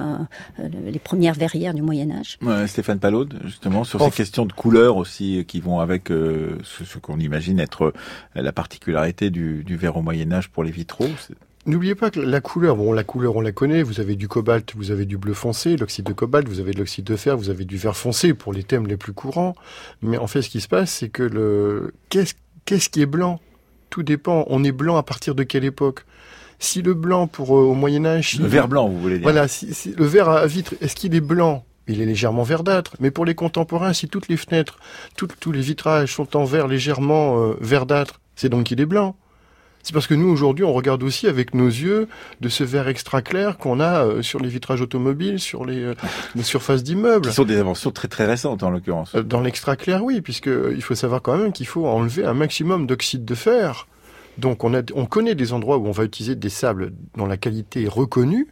les 0.71 0.99
premières 0.99 1.33
verrières 1.33 1.73
du 1.73 1.81
Moyen 1.81 2.09
Âge. 2.11 2.37
Ouais, 2.41 2.67
Stéphane 2.67 2.99
Palaude, 2.99 3.37
justement, 3.43 3.83
sur 3.83 4.01
ces 4.01 4.11
questions 4.11 4.45
de 4.45 4.53
couleurs 4.53 4.95
aussi 4.95 5.43
qui 5.45 5.59
vont 5.59 5.81
avec 5.81 6.07
ce, 6.07 6.85
ce 6.85 6.97
qu'on 6.99 7.19
imagine 7.19 7.59
être 7.59 7.91
la 8.33 8.53
particularité 8.53 9.29
du, 9.29 9.65
du 9.65 9.75
verre 9.75 9.97
au 9.97 10.01
Moyen 10.01 10.31
Âge 10.31 10.49
pour 10.49 10.63
les 10.63 10.71
vitraux. 10.71 11.09
N'oubliez 11.65 11.95
pas 11.95 12.11
que 12.11 12.19
la 12.19 12.41
couleur, 12.41 12.75
bon, 12.75 12.91
la 12.91 13.05
couleur, 13.05 13.37
on 13.37 13.41
la 13.41 13.53
connaît. 13.53 13.83
Vous 13.83 14.01
avez 14.01 14.15
du 14.15 14.27
cobalt, 14.27 14.73
vous 14.75 14.91
avez 14.91 15.05
du 15.05 15.17
bleu 15.17 15.33
foncé, 15.33 15.77
l'oxyde 15.77 16.05
de 16.05 16.11
cobalt, 16.11 16.47
vous 16.47 16.59
avez 16.59 16.71
de 16.71 16.79
l'oxyde 16.79 17.05
de 17.05 17.15
fer, 17.15 17.37
vous 17.37 17.49
avez 17.49 17.63
du 17.63 17.77
vert 17.77 17.95
foncé 17.95 18.33
pour 18.33 18.51
les 18.51 18.63
thèmes 18.63 18.85
les 18.85 18.97
plus 18.97 19.13
courants. 19.13 19.55
Mais 20.01 20.17
en 20.17 20.27
fait, 20.27 20.41
ce 20.41 20.49
qui 20.49 20.59
se 20.59 20.67
passe, 20.67 20.91
c'est 20.91 21.07
que 21.07 21.23
le, 21.23 21.93
qu'est-ce, 22.09 22.33
qu'est-ce 22.65 22.89
qui 22.89 23.01
est 23.01 23.05
blanc? 23.05 23.39
Tout 23.89 24.03
dépend. 24.03 24.43
On 24.47 24.63
est 24.63 24.73
blanc 24.73 24.97
à 24.97 25.03
partir 25.03 25.35
de 25.35 25.43
quelle 25.43 25.63
époque? 25.63 26.05
Si 26.59 26.81
le 26.81 26.93
blanc 26.93 27.27
pour, 27.27 27.57
euh, 27.57 27.61
au 27.61 27.73
Moyen-Âge. 27.75 28.39
Le 28.39 28.47
vert 28.47 28.67
blanc, 28.67 28.89
vous 28.89 28.99
voulez 28.99 29.19
dire. 29.19 29.23
Voilà. 29.23 29.47
Si, 29.47 29.93
le 29.97 30.05
verre 30.05 30.29
à 30.29 30.45
vitre, 30.45 30.73
est-ce 30.81 30.95
qu'il 30.95 31.15
est 31.15 31.21
blanc? 31.21 31.65
il 31.87 32.01
est 32.01 32.05
légèrement 32.05 32.43
verdâtre. 32.43 32.95
Mais 32.99 33.11
pour 33.11 33.25
les 33.25 33.35
contemporains, 33.35 33.93
si 33.93 34.07
toutes 34.07 34.27
les 34.29 34.37
fenêtres, 34.37 34.79
tous 35.15 35.51
les 35.51 35.61
vitrages 35.61 36.13
sont 36.13 36.37
en 36.37 36.45
verre 36.45 36.67
légèrement 36.67 37.41
euh, 37.41 37.57
verdâtre, 37.59 38.21
c'est 38.35 38.49
donc 38.49 38.65
qu'il 38.65 38.79
est 38.79 38.85
blanc. 38.85 39.17
C'est 39.83 39.91
parce 39.91 40.07
que 40.07 40.13
nous, 40.13 40.29
aujourd'hui, 40.29 40.63
on 40.63 40.71
regarde 40.71 41.03
aussi 41.03 41.27
avec 41.27 41.53
nos 41.53 41.67
yeux 41.67 42.07
de 42.39 42.47
ce 42.47 42.63
verre 42.63 42.87
extra 42.87 43.21
clair 43.21 43.57
qu'on 43.57 43.81
a 43.81 44.05
euh, 44.05 44.21
sur 44.21 44.39
les 44.39 44.47
vitrages 44.47 44.79
automobiles, 44.79 45.39
sur 45.39 45.65
les, 45.65 45.83
euh, 45.83 45.95
surfaces 46.41 46.83
d'immeubles. 46.83 47.27
Qui 47.27 47.35
sont 47.35 47.43
des 47.43 47.59
inventions 47.59 47.91
très 47.91 48.07
très 48.07 48.25
récentes, 48.25 48.63
en 48.63 48.69
l'occurrence. 48.69 49.13
Euh, 49.13 49.23
dans 49.23 49.41
l'extra 49.41 49.75
clair, 49.75 50.01
oui, 50.01 50.21
puisque 50.21 50.49
il 50.49 50.81
faut 50.81 50.95
savoir 50.95 51.21
quand 51.21 51.37
même 51.37 51.51
qu'il 51.51 51.67
faut 51.67 51.85
enlever 51.85 52.23
un 52.23 52.33
maximum 52.33 52.87
d'oxyde 52.87 53.25
de 53.25 53.35
fer. 53.35 53.87
Donc 54.37 54.63
on, 54.63 54.73
a, 54.73 54.81
on 54.95 55.05
connaît 55.05 55.35
des 55.35 55.51
endroits 55.51 55.77
où 55.77 55.85
on 55.85 55.91
va 55.91 56.05
utiliser 56.05 56.35
des 56.35 56.49
sables 56.49 56.93
dont 57.17 57.25
la 57.25 57.37
qualité 57.37 57.83
est 57.83 57.89
reconnue, 57.89 58.47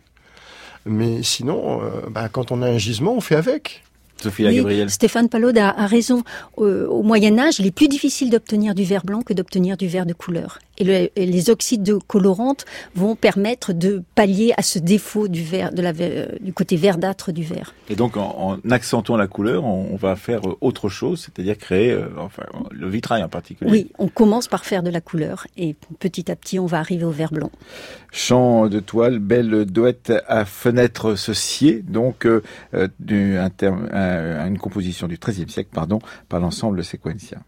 mais 0.86 1.24
sinon, 1.24 1.82
bah, 2.12 2.28
quand 2.30 2.52
on 2.52 2.62
a 2.62 2.68
un 2.68 2.78
gisement, 2.78 3.14
on 3.14 3.22
fait 3.22 3.36
avec. 3.36 3.84
Sophie 4.22 4.46
Stéphane 4.88 5.30
Palode 5.30 5.58
a, 5.58 5.72
raison. 5.86 6.24
Au, 6.58 7.04
Moyen 7.04 7.38
Âge, 7.40 7.60
il 7.60 7.68
est 7.68 7.72
plus 7.72 7.88
difficile 7.88 8.30
d'obtenir 8.30 8.76
du 8.76 8.84
verre 8.84 9.04
blanc 9.04 9.22
que 9.22 9.34
d'obtenir 9.34 9.78
du 9.78 9.88
verre 9.88 10.06
de 10.06 10.14
couleur. 10.14 10.60
Et, 10.78 11.12
les 11.16 11.50
oxydes 11.50 11.84
de 11.84 11.96
colorantes 11.96 12.66
vont 12.96 13.16
permettre 13.16 13.74
de 13.74 14.04
pallier 14.16 14.54
à 14.58 14.64
ce 14.64 14.80
défaut 14.80 15.28
du 15.28 15.44
verre, 15.44 15.72
de 15.74 15.82
la, 15.82 15.94
du 15.94 16.54
côté 16.54 16.76
verdâtre 16.76 17.32
du 17.32 17.44
verre. 17.44 17.74
Et 17.90 17.96
donc, 17.96 18.18
en, 18.18 18.58
accentuant 18.70 19.18
la 19.18 19.28
couleur, 19.28 19.64
on, 19.64 19.96
va 19.96 20.16
faire 20.16 20.42
autre 20.62 20.90
chose, 20.90 21.22
c'est-à-dire 21.22 21.58
créer, 21.58 21.92
euh, 21.92 22.08
enfin, 22.18 22.44
le 22.72 22.90
vitrail 22.90 23.24
en 23.24 23.30
particulier. 23.30 23.70
Oui, 23.70 23.92
on 24.00 24.08
commence 24.08 24.48
par 24.48 24.66
faire 24.66 24.82
de 24.82 24.90
la 24.90 25.02
couleur 25.02 25.46
et 25.58 25.76
petit 26.00 26.32
à 26.32 26.36
petit, 26.36 26.58
on 26.60 26.66
va 26.66 26.80
arriver 26.80 27.04
au 27.04 27.12
verre 27.12 27.32
blanc. 27.32 27.52
Champ 28.12 28.68
de 28.68 28.80
toile, 28.80 29.20
belle 29.20 29.66
douette 29.66 30.12
à 30.28 30.46
fenêtre 30.46 31.16
scier, 31.16 31.84
donc 31.88 32.26
euh, 32.26 32.42
euh 32.74 32.88
du, 33.00 33.38
un, 33.38 33.50
terme, 34.12 34.48
une 34.48 34.58
composition 34.58 35.08
du 35.08 35.18
XIIIe 35.18 35.50
siècle, 35.50 35.70
pardon, 35.74 36.00
par 36.30 36.40
l'ensemble 36.40 36.84
séquentien. 36.84 37.44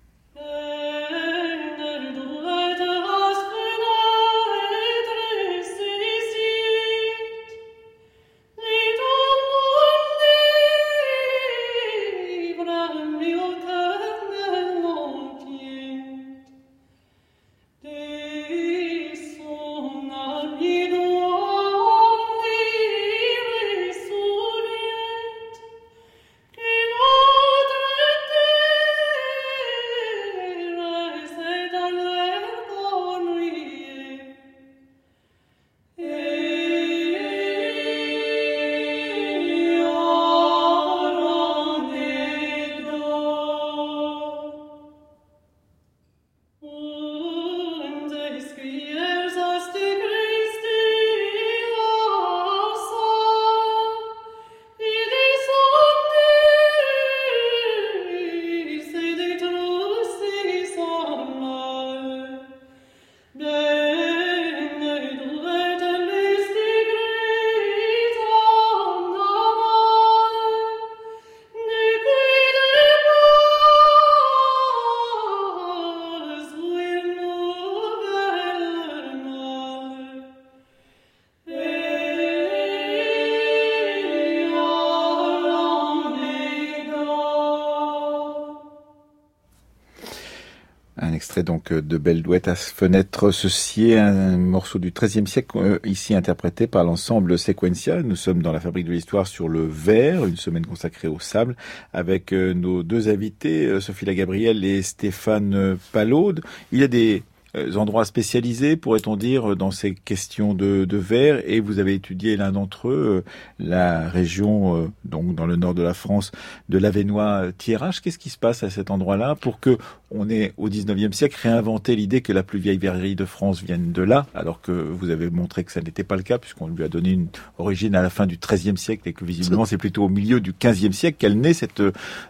Donc 91.64 91.86
de 91.86 91.98
Belle 91.98 92.22
Douette 92.22 92.48
à 92.48 92.56
fenêtre 92.56 93.32
ceci 93.32 93.94
un 93.94 94.38
morceau 94.38 94.80
du 94.80 94.92
XIIIe 94.92 95.28
siècle 95.28 95.58
euh, 95.58 95.80
ici 95.84 96.16
interprété 96.16 96.68
par 96.68 96.84
l'ensemble 96.84 97.38
Sequencia. 97.38 98.02
Nous 98.02 98.16
sommes 98.16 98.42
dans 98.42 98.52
la 98.52 98.60
fabrique 98.60 98.86
de 98.88 98.92
l'histoire 98.92 99.28
sur 99.28 99.48
le 99.48 99.66
verre, 99.66 100.26
une 100.26 100.36
semaine 100.36 100.66
consacrée 100.66 101.08
au 101.08 101.20
sable, 101.20 101.56
avec 101.94 102.34
euh, 102.34 102.54
nos 102.54 102.84
deux 102.84 103.10
invités, 103.10 103.66
euh, 103.66 103.80
Sophie 103.80 104.06
Gabrielle 104.06 104.64
et 104.66 104.82
Stéphane 104.82 105.78
Palaude. 105.92 106.42
Il 106.72 106.80
y 106.80 106.84
a 106.84 106.88
des 106.88 107.24
euh, 107.56 107.76
endroits 107.76 108.04
spécialisés, 108.06 108.76
pourrait-on 108.78 109.16
dire, 109.16 109.56
dans 109.56 109.70
ces 109.70 109.94
questions 109.94 110.56
de, 110.56 110.88
verre. 110.92 111.42
Et 111.46 111.60
vous 111.60 111.78
avez 111.78 111.94
étudié 111.94 112.36
l'un 112.36 112.52
d'entre 112.52 112.90
eux, 112.90 113.24
euh, 113.28 113.32
la 113.60 114.10
région, 114.10 114.76
euh, 114.76 114.88
donc 115.06 115.36
dans 115.36 115.46
le 115.46 115.56
nord 115.56 115.76
de 115.76 115.84
la 115.84 115.94
France, 115.94 116.32
de 116.70 116.80
l'Avenois 116.80 117.52
Thiérache. 117.58 118.02
Qu'est-ce 118.02 118.18
qui 118.18 118.32
se 118.32 118.40
passe 118.40 118.64
à 118.64 118.72
cet 118.72 118.90
endroit-là 118.90 119.36
pour 119.36 119.60
que 119.60 119.78
on 120.14 120.30
ait 120.30 120.54
au 120.58 120.70
19e 120.70 121.12
siècle 121.12 121.38
réinventé 121.42 121.96
l'idée 121.96 122.22
que 122.22 122.32
la 122.32 122.44
plus 122.44 122.60
vieille 122.60 122.78
verrerie 122.78 123.16
de 123.16 123.26
France 123.26 123.64
vienne 123.64 123.92
de 123.92 124.02
là, 124.02 124.26
alors 124.36 124.62
que 124.62 124.72
vous 124.72 125.10
avez 125.10 125.30
montré 125.30 125.64
que 125.64 125.72
ça 125.72 125.82
n'était 125.82 126.04
pas 126.04 126.16
le 126.16 126.24
cas, 126.24 126.38
puisqu'on 126.38 126.68
lui 126.68 126.84
a 126.84 126.88
donné 126.88 127.12
une 127.12 127.28
origine 127.58 127.96
à 127.96 128.02
la 128.02 128.10
fin 128.10 128.26
du 128.26 128.38
XIIIe 128.38 128.78
siècle 128.78 129.08
et 129.10 129.14
que 129.14 129.26
visiblement 129.26 129.66
c'est 129.66 129.78
plutôt 129.78 130.06
au 130.06 130.10
milieu 130.10 130.40
du 130.40 130.54
XVe 130.54 130.92
siècle 130.92 131.18
qu'elle 131.18 131.40
naît 131.40 131.54
cette 131.54 131.82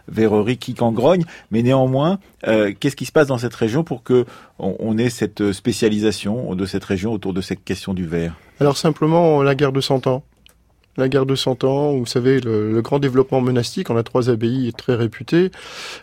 verrerie 0.08 0.56
qui 0.56 0.74
cangrogne. 0.74 1.24
Mais 1.50 1.62
néanmoins, 1.62 2.18
qu'est-ce 2.42 2.96
qui 2.96 3.06
se 3.06 3.12
passe 3.12 3.28
dans 3.28 3.38
cette 3.38 3.54
région 3.54 3.84
pour 3.84 4.02
que 4.02 4.24
on, 4.58 4.96
ait 4.98 5.10
cette 5.10 5.52
spécialisation 5.52 6.54
de 6.54 6.66
cette 6.66 6.84
région 6.84 7.12
autour 7.12 7.34
de 7.34 7.40
cette 7.40 7.64
question 7.64 7.94
du 7.94 8.06
verre? 8.06 8.34
Alors 8.60 8.76
simplement 8.76 9.42
la 9.42 9.54
guerre 9.54 9.72
de 9.72 9.80
Cent 9.80 10.06
Ans 10.06 10.24
la 10.96 11.08
guerre 11.08 11.26
de 11.26 11.34
Cent 11.34 11.64
Ans, 11.64 11.92
vous 11.92 12.06
savez, 12.06 12.40
le, 12.40 12.80
grand 12.82 12.98
développement 12.98 13.40
monastique, 13.40 13.90
on 13.90 13.96
a 13.96 14.02
trois 14.02 14.30
abbayes 14.30 14.72
très 14.76 14.94
réputées, 14.94 15.50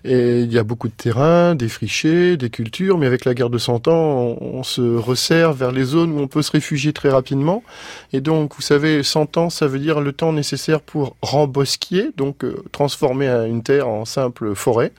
et 0.03 0.41
il 0.41 0.51
y 0.51 0.57
a 0.57 0.63
beaucoup 0.63 0.87
de 0.87 0.93
terrains, 0.93 1.55
des 1.55 1.69
frichés, 1.69 2.37
des 2.37 2.49
cultures, 2.49 2.97
mais 2.97 3.05
avec 3.05 3.25
la 3.25 3.33
guerre 3.33 3.49
de 3.49 3.57
Cent 3.57 3.87
Ans, 3.87 4.37
on, 4.41 4.63
se 4.63 4.81
resserre 4.81 5.53
vers 5.53 5.71
les 5.71 5.83
zones 5.83 6.11
où 6.11 6.19
on 6.19 6.27
peut 6.27 6.43
se 6.43 6.51
réfugier 6.51 6.93
très 6.93 7.09
rapidement. 7.09 7.63
Et 8.13 8.21
donc, 8.21 8.55
vous 8.55 8.61
savez, 8.61 9.01
Cent 9.01 9.37
Ans, 9.37 9.49
ça 9.49 9.65
veut 9.65 9.79
dire 9.79 10.01
le 10.01 10.11
temps 10.11 10.33
nécessaire 10.33 10.81
pour 10.81 11.15
rembosquier, 11.21 12.11
donc 12.15 12.43
euh, 12.43 12.63
transformer 12.71 13.27
une 13.27 13.63
terre 13.63 13.87
en 13.87 14.05
simple 14.05 14.53
forêt. 14.53 14.91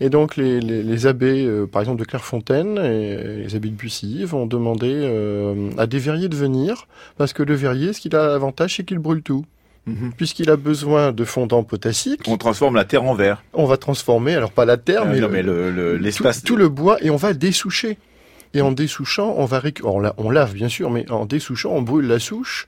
Et 0.00 0.08
donc, 0.08 0.36
les, 0.36 0.60
les, 0.60 1.06
abbés, 1.06 1.44
euh, 1.44 1.66
par 1.66 1.82
exemple, 1.82 2.00
de 2.00 2.04
Clairefontaine 2.04 2.78
et 2.78 3.44
les 3.44 3.56
abbés 3.56 3.68
de 3.68 3.74
Bussy 3.74 4.24
vont 4.24 4.46
demander 4.46 4.92
euh, 4.92 5.70
à 5.76 5.86
des 5.86 5.98
verriers 5.98 6.28
de 6.28 6.36
venir, 6.36 6.86
parce 7.18 7.32
que 7.32 7.42
le 7.42 7.54
verrier, 7.54 7.92
ce 7.92 8.00
qu'il 8.00 8.14
a 8.16 8.28
l'avantage, 8.28 8.76
c'est 8.76 8.84
qu'il 8.84 8.98
brûle 8.98 9.22
tout. 9.24 9.44
Mhm. 9.86 10.12
Puisqu'il 10.16 10.48
a 10.48 10.56
besoin 10.56 11.12
de 11.12 11.24
fondant 11.24 11.62
potassique. 11.62 12.22
On 12.26 12.38
transforme 12.38 12.74
la 12.74 12.84
terre 12.84 13.04
en 13.04 13.14
verre. 13.14 13.42
On 13.52 13.66
va 13.66 13.76
transformer, 13.76 14.34
alors 14.34 14.50
pas 14.50 14.64
la 14.64 14.78
terre, 14.78 15.02
ah, 15.04 15.28
mais, 15.28 15.42
l'espace. 15.98 16.42
tout, 16.42 16.56
le 16.56 16.68
bois, 16.68 16.96
et 17.02 17.10
on 17.10 17.16
va 17.16 17.34
dessoucher. 17.34 17.98
Et 18.54 18.62
en 18.62 18.72
dessouchant, 18.72 19.34
on 19.36 19.44
va 19.44 19.60
on 19.82 20.30
lave 20.30 20.54
bien 20.54 20.68
sûr, 20.68 20.88
mais 20.90 21.10
en 21.10 21.26
dessouchant, 21.26 21.72
on 21.72 21.82
brûle 21.82 22.06
la 22.06 22.18
souche. 22.18 22.66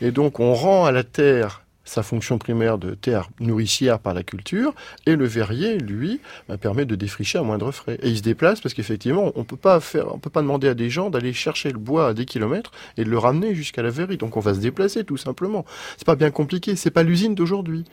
Et 0.00 0.10
donc, 0.10 0.40
on 0.40 0.52
rend 0.52 0.84
à 0.84 0.92
la 0.92 1.04
terre 1.04 1.62
sa 1.88 2.02
fonction 2.02 2.38
primaire 2.38 2.78
de 2.78 2.94
terre 2.94 3.30
nourricière 3.40 3.98
par 3.98 4.14
la 4.14 4.22
culture, 4.22 4.74
et 5.06 5.16
le 5.16 5.24
verrier, 5.24 5.78
lui, 5.78 6.20
bah, 6.48 6.58
permet 6.58 6.84
de 6.84 6.94
défricher 6.94 7.38
à 7.38 7.42
moindre 7.42 7.72
frais. 7.72 7.98
Et 8.02 8.10
il 8.10 8.18
se 8.18 8.22
déplace 8.22 8.60
parce 8.60 8.74
qu'effectivement, 8.74 9.32
on 9.34 9.44
peut 9.44 9.56
peut 9.56 10.30
pas 10.30 10.42
demander 10.42 10.68
à 10.68 10.74
des 10.74 10.90
gens 10.90 11.10
d'aller 11.10 11.32
chercher 11.32 11.70
le 11.70 11.78
bois 11.78 12.08
à 12.08 12.14
des 12.14 12.26
kilomètres 12.26 12.72
et 12.96 13.04
de 13.04 13.10
le 13.10 13.18
ramener 13.18 13.54
jusqu'à 13.54 13.82
la 13.82 13.90
verrerie. 13.90 14.18
Donc 14.18 14.36
on 14.36 14.40
va 14.40 14.54
se 14.54 14.60
déplacer 14.60 15.04
tout 15.04 15.16
simplement. 15.16 15.64
C'est 15.96 16.06
pas 16.06 16.16
bien 16.16 16.30
compliqué, 16.30 16.76
c'est 16.76 16.90
pas 16.90 17.02
l'usine 17.02 17.34
d'aujourd'hui 17.34 17.84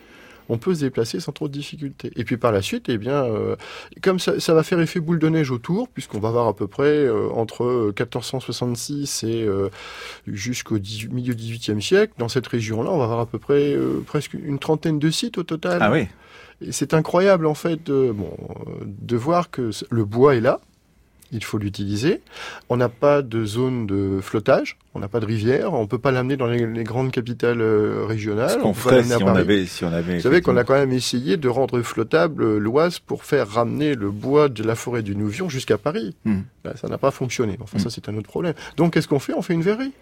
on 0.50 0.58
peut 0.58 0.76
se 0.76 0.82
déplacer 0.82 1.20
sans 1.20 1.32
trop 1.32 1.48
de 1.48 1.54
difficultés. 1.54 2.12
Et 2.16 2.24
puis 2.24 2.38
par 2.38 2.52
la 2.52 2.62
suite, 2.62 2.90
eh 2.90 2.98
bien, 2.98 3.24
euh, 3.24 3.56
comme 4.02 4.20
ça, 4.20 4.40
ça, 4.40 4.54
va 4.54 4.64
faire 4.64 4.80
effet 4.80 5.00
boule 5.00 5.20
de 5.20 5.30
neige 5.30 5.52
autour, 5.52 5.90
puisqu'on 5.90 6.20
va 6.20 6.30
avoir 6.30 6.48
à 6.48 6.56
peu 6.56 6.68
près 6.68 7.06
euh, 7.06 7.30
entre 7.32 7.94
1466 7.98 9.24
et 9.24 9.44
euh, 9.44 9.70
jusqu'au 10.28 10.76
milieu 11.12 11.36
du 11.36 11.44
XVIIIe 11.44 11.82
siècle, 11.82 12.14
dans 12.18 12.30
cette 12.30 12.48
région-là, 12.48 12.92
on 12.92 12.98
va 12.98 13.06
avoir 13.06 13.20
à 13.20 13.26
peu 13.26 13.40
près 13.40 13.76
presque 14.06 14.34
une 14.34 14.60
trentaine 14.60 15.00
de 15.00 15.10
sites 15.10 15.38
au 15.38 15.44
total. 15.44 15.80
Ah 15.82 15.92
oui. 15.92 16.08
c'est 16.72 16.94
incroyable 16.94 17.46
en 17.46 17.56
fait 17.56 17.84
de, 17.84 18.12
bon, 18.12 18.36
de 18.86 19.16
voir 19.16 19.50
que 19.50 19.72
le 19.90 20.06
bois 20.06 20.36
est 20.36 20.42
là, 20.42 20.62
il 21.32 21.44
faut 21.44 21.58
l'utiliser. 21.58 22.22
On 22.70 22.78
n'a 22.78 22.90
pas 22.90 23.22
de 23.22 23.46
zone 23.46 23.88
de 23.88 24.20
flottage, 24.22 24.78
on 24.94 25.00
n'a 25.00 25.08
pas 25.08 25.20
de 25.20 25.26
rivière, 25.26 25.74
on 25.74 25.88
peut 25.88 25.98
pas 25.98 26.12
l'amener 26.12 26.38
dans 26.38 26.48
les, 26.48 26.84
grandes 26.84 27.12
capitales 27.12 27.62
euh, 27.62 28.06
régionales. 28.06 28.52
Ce 28.52 28.58
qu'on 28.58 28.74
ferait 28.74 29.04
si 29.04 29.24
on, 29.24 29.28
avait, 29.28 29.66
si 29.66 29.84
on 29.84 29.92
avait. 29.92 30.16
Vous 30.16 30.22
savez 30.22 30.42
qu'on 30.42 30.58
a 30.58 30.64
quand 30.64 30.74
même 30.74 30.92
essayé 30.92 31.38
de 31.38 31.48
rendre 31.48 31.82
flottable 31.82 32.44
euh, 32.44 32.58
l'Oise 32.58 33.00
pour 33.00 33.24
faire 33.24 33.48
ramener 33.48 33.96
le 33.96 34.12
bois 34.12 34.50
de 34.50 34.64
la 34.64 34.76
forêt 34.76 35.04
du 35.04 35.16
Nouvion 35.16 35.50
jusqu'à 35.50 35.78
Paris. 35.78 36.16
Hmm. 36.26 36.42
Ben, 36.64 36.74
ça 36.76 36.88
n'a 36.88 36.98
pas 36.98 37.12
fonctionné. 37.12 37.58
Enfin, 37.62 37.80
ça 37.80 37.88
hmm. 37.88 37.92
c'est 37.92 38.10
un 38.10 38.18
autre 38.18 38.30
problème. 38.30 38.54
Donc 38.78 38.94
qu'est-ce 38.94 39.08
qu'on 39.08 39.20
fait? 39.20 39.34
On 39.34 39.42
fait 39.42 39.54
une 39.54 39.64
verrerie 39.64 39.94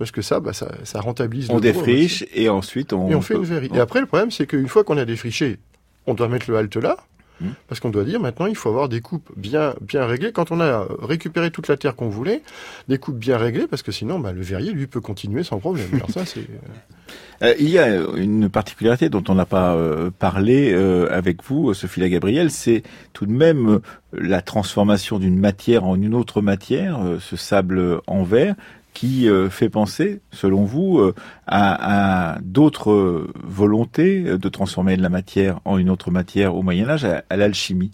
parce 0.00 0.12
que 0.12 0.22
ça, 0.22 0.40
bah, 0.40 0.54
ça, 0.54 0.72
ça 0.84 1.00
rentabilise. 1.02 1.50
On 1.50 1.60
défriche 1.60 2.24
et 2.34 2.48
ensuite 2.48 2.94
on. 2.94 3.10
Et 3.10 3.14
on 3.14 3.20
fait 3.20 3.34
une 3.34 3.44
verrerie. 3.44 3.70
Et 3.74 3.80
après, 3.80 4.00
le 4.00 4.06
problème, 4.06 4.30
c'est 4.30 4.46
qu'une 4.46 4.66
fois 4.66 4.82
qu'on 4.82 4.96
a 4.96 5.04
défriché, 5.04 5.58
on 6.06 6.14
doit 6.14 6.28
mettre 6.28 6.50
le 6.50 6.56
halte 6.56 6.76
là. 6.76 6.96
Hmm. 7.40 7.50
Parce 7.68 7.80
qu'on 7.80 7.90
doit 7.90 8.04
dire 8.04 8.20
maintenant, 8.20 8.46
il 8.46 8.56
faut 8.56 8.68
avoir 8.68 8.88
des 8.88 9.00
coupes 9.00 9.30
bien, 9.36 9.74
bien 9.80 10.04
réglées. 10.04 10.32
Quand 10.32 10.50
on 10.50 10.60
a 10.60 10.86
récupéré 11.00 11.50
toute 11.50 11.68
la 11.68 11.76
terre 11.76 11.96
qu'on 11.96 12.08
voulait, 12.08 12.42
des 12.88 12.98
coupes 12.98 13.18
bien 13.18 13.38
réglées, 13.38 13.66
parce 13.66 13.82
que 13.82 13.92
sinon, 13.92 14.18
bah, 14.18 14.32
le 14.32 14.42
verrier, 14.42 14.72
lui, 14.72 14.86
peut 14.86 15.00
continuer 15.00 15.42
sans 15.42 15.58
problème. 15.58 15.88
Alors 15.94 16.10
ça, 16.10 16.26
c'est... 16.26 16.40
Euh, 16.40 17.42
euh, 17.42 17.54
il 17.58 17.70
y 17.70 17.78
a 17.78 17.96
une 18.16 18.48
particularité 18.48 19.08
dont 19.08 19.24
on 19.28 19.34
n'a 19.34 19.46
pas 19.46 19.74
euh, 19.74 20.10
parlé 20.10 20.74
avec 21.10 21.42
vous, 21.44 21.72
Sophie 21.74 22.08
Gabriel, 22.08 22.50
c'est 22.50 22.82
tout 23.12 23.26
de 23.26 23.32
même 23.32 23.80
la 24.12 24.42
transformation 24.42 25.18
d'une 25.18 25.38
matière 25.38 25.84
en 25.84 25.96
une 25.96 26.14
autre 26.14 26.42
matière, 26.42 27.00
ce 27.20 27.36
sable 27.36 28.00
en 28.06 28.22
verre 28.22 28.54
qui 28.94 29.28
euh, 29.28 29.48
fait 29.48 29.68
penser, 29.68 30.20
selon 30.32 30.64
vous, 30.64 30.98
euh, 30.98 31.14
à, 31.46 32.38
d'autres 32.42 33.28
volontés 33.42 34.22
de 34.22 34.48
transformer 34.48 34.96
de 34.96 35.02
la 35.02 35.08
matière 35.08 35.60
en 35.64 35.78
une 35.78 35.90
autre 35.90 36.10
matière 36.10 36.54
au 36.54 36.62
Moyen 36.62 36.88
Âge, 36.88 37.04
à, 37.04 37.36
l'alchimie? 37.36 37.90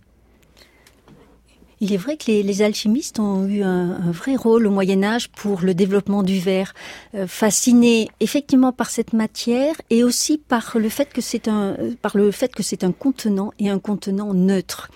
Il 1.81 1.93
est 1.93 1.99
vrai 1.99 2.17
que 2.17 2.31
les, 2.31 2.63
alchimistes 2.63 3.21
ont 3.21 3.47
eu 3.47 3.63
un, 3.63 4.11
vrai 4.11 4.35
rôle 4.35 4.67
au 4.67 4.71
Moyen 4.71 5.03
Âge 5.05 5.29
pour 5.29 5.61
le 5.61 5.75
développement 5.75 6.23
du 6.23 6.39
verre, 6.39 6.73
euh, 7.15 7.27
fascinés 7.27 8.09
effectivement 8.21 8.73
par 8.73 8.89
cette 8.89 9.13
matière 9.13 9.75
et 9.91 10.03
aussi 10.03 10.39
par 10.39 10.73
le 10.79 10.89
fait 10.89 11.13
que 11.13 11.21
c'est 11.21 11.49
un 11.49 11.77
par 12.01 12.17
le 12.17 12.31
fait 12.31 12.55
que 12.55 12.63
c'est 12.63 12.83
un 12.83 12.93
contenant 12.93 13.53
et 13.59 13.69
un 13.69 13.79
contenant 13.79 14.33
neutre. 14.33 14.91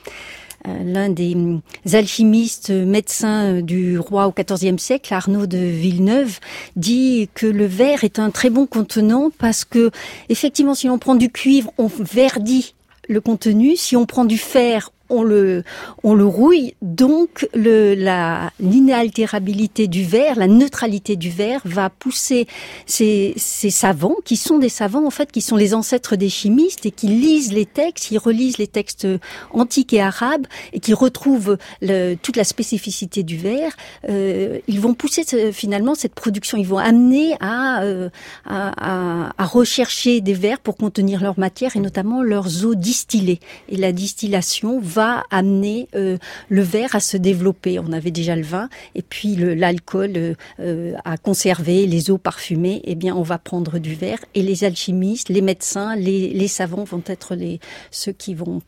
Euh, 0.68 0.82
l'un 0.84 1.08
des 1.08 1.34
hum, 1.34 1.62
alchimistes 1.92 2.70
médecins 2.70 3.54
euh, 3.54 3.62
du 3.62 3.98
roi 3.98 4.26
au 4.26 4.32
XIVe 4.32 4.78
siècle, 4.78 5.14
Arnaud 5.14 5.46
de 5.46 5.56
Villeneuve, 5.56 6.38
dit 6.76 7.30
que 7.34 7.46
le 7.46 7.64
verre 7.64 8.04
est 8.04 8.18
un 8.18 8.30
très 8.30 8.50
bon 8.50 8.66
contenant 8.66 9.30
parce 9.38 9.64
que, 9.64 9.90
effectivement, 10.28 10.74
si 10.74 10.88
on 10.90 10.98
prend 10.98 11.14
du 11.14 11.30
cuivre, 11.30 11.72
on 11.78 11.86
verdit 11.86 12.74
le 13.08 13.20
contenu. 13.20 13.76
Si 13.76 13.96
on 13.96 14.06
prend 14.06 14.24
du 14.24 14.38
fer, 14.38 14.90
on 15.10 15.22
le, 15.22 15.64
on 16.02 16.14
le 16.14 16.24
rouille. 16.24 16.74
Donc, 16.82 17.48
le, 17.54 17.94
la, 17.94 18.52
l'inaltérabilité 18.60 19.88
du 19.88 20.04
verre, 20.04 20.36
la 20.36 20.46
neutralité 20.46 21.16
du 21.16 21.30
verre 21.30 21.60
va 21.64 21.90
pousser 21.90 22.46
ces, 22.86 23.34
ces 23.36 23.70
savants, 23.70 24.16
qui 24.24 24.36
sont 24.36 24.58
des 24.58 24.68
savants, 24.68 25.06
en 25.06 25.10
fait, 25.10 25.30
qui 25.32 25.40
sont 25.40 25.56
les 25.56 25.74
ancêtres 25.74 26.16
des 26.16 26.28
chimistes 26.28 26.86
et 26.86 26.90
qui 26.90 27.08
lisent 27.08 27.52
les 27.52 27.66
textes, 27.66 28.10
ils 28.10 28.18
relisent 28.18 28.58
les 28.58 28.66
textes 28.66 29.06
antiques 29.52 29.92
et 29.92 30.00
arabes 30.00 30.46
et 30.72 30.80
qui 30.80 30.94
retrouvent 30.94 31.58
le, 31.82 32.14
toute 32.14 32.36
la 32.36 32.44
spécificité 32.44 33.22
du 33.22 33.36
verre. 33.36 33.72
Euh, 34.08 34.58
ils 34.68 34.80
vont 34.80 34.94
pousser 34.94 35.24
finalement 35.52 35.94
cette 35.94 36.14
production, 36.14 36.56
ils 36.58 36.66
vont 36.66 36.78
amener 36.78 37.34
à, 37.40 37.82
euh, 37.82 38.08
à, 38.44 39.28
à, 39.28 39.32
à 39.36 39.44
rechercher 39.46 40.20
des 40.20 40.34
verres 40.34 40.60
pour 40.60 40.76
contenir 40.76 41.22
leur 41.22 41.38
matière 41.38 41.76
et 41.76 41.80
notamment 41.80 42.22
leurs 42.22 42.64
eaux 42.64 42.74
distillées. 42.74 43.40
Et 43.68 43.76
la 43.76 43.92
distillation 43.92 44.80
va 44.80 44.99
va 45.00 45.24
amener 45.30 45.88
euh, 45.94 46.18
le 46.50 46.60
verre 46.60 46.94
à 46.94 47.00
se 47.00 47.16
développer. 47.16 47.78
On 47.78 47.90
avait 47.92 48.10
déjà 48.10 48.36
le 48.36 48.42
vin 48.42 48.68
et 48.94 49.00
puis 49.00 49.34
l'alcool 49.34 50.12
euh, 50.16 50.34
euh, 50.60 50.92
à 51.06 51.16
conserver, 51.16 51.86
les 51.86 52.10
eaux 52.10 52.18
parfumées. 52.18 52.82
Eh 52.84 52.96
bien, 52.96 53.14
on 53.16 53.22
va 53.22 53.38
prendre 53.38 53.78
du 53.78 53.94
verre 53.94 54.18
et 54.34 54.42
les 54.42 54.64
alchimistes, 54.64 55.30
les 55.30 55.40
médecins, 55.40 55.96
les, 55.96 56.48
savants 56.48 56.84
vont 56.84 57.02
être 57.06 57.34
les 57.34 57.60
ceux 57.90 58.12
qui 58.12 58.34
vont 58.34 58.60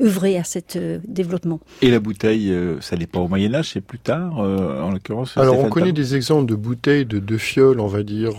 œuvrer 0.00 0.38
à 0.38 0.44
cet 0.44 0.78
développement. 1.08 1.58
Et 1.80 1.90
la 1.90 1.98
bouteille, 1.98 2.54
ça 2.80 2.96
n'est 2.96 3.06
pas 3.06 3.18
au 3.18 3.26
Moyen 3.26 3.54
Âge, 3.54 3.70
c'est 3.72 3.80
plus 3.80 3.98
tard, 3.98 4.38
en 4.38 4.90
l'occurrence. 4.90 5.36
Alors, 5.36 5.58
on 5.58 5.68
connaît 5.68 5.92
des 5.92 6.14
exemples 6.14 6.50
de 6.50 6.54
bouteilles 6.54 7.06
de, 7.06 7.18
de 7.18 7.36
fioles, 7.38 7.80
on 7.80 7.86
va 7.86 8.02
dire. 8.02 8.34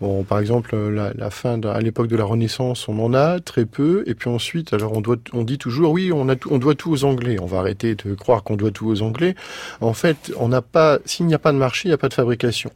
bon, 0.00 0.24
par 0.24 0.40
exemple, 0.40 0.76
la, 0.76 1.30
fin 1.30 1.60
à 1.62 1.80
l'époque 1.80 2.08
de 2.08 2.16
la 2.16 2.24
Renaissance, 2.24 2.88
on 2.88 2.98
en 2.98 3.14
a 3.14 3.40
très 3.40 3.64
peu. 3.64 4.02
Et 4.06 4.14
puis 4.14 4.28
ensuite, 4.28 4.72
alors 4.72 4.92
on 4.96 5.00
doit, 5.00 5.16
on 5.32 5.44
dit 5.44 5.58
toujours, 5.58 5.92
oui, 5.92 6.10
on 6.12 6.28
a 6.28 6.36
on 6.50 6.58
doit 6.58 6.74
tout 6.74 6.90
aux 6.90 7.04
Anglais. 7.04 7.36
On 7.40 7.46
va 7.46 7.58
arrêter 7.58 7.94
de 7.94 8.14
croire 8.14 8.42
qu'on 8.42 8.56
doit 8.56 8.70
tout 8.70 8.88
aux 8.88 9.02
Anglais. 9.02 9.34
En 9.80 9.92
fait, 9.92 10.32
on 10.36 10.48
n'a 10.48 10.62
pas, 10.62 10.98
s'il 11.04 11.26
n'y 11.26 11.34
a 11.34 11.38
pas 11.38 11.52
de 11.52 11.58
marché, 11.58 11.88
il 11.88 11.90
n'y 11.90 11.94
a 11.94 11.98
pas 11.98 12.08
de 12.08 12.14
fabrication. 12.14 12.70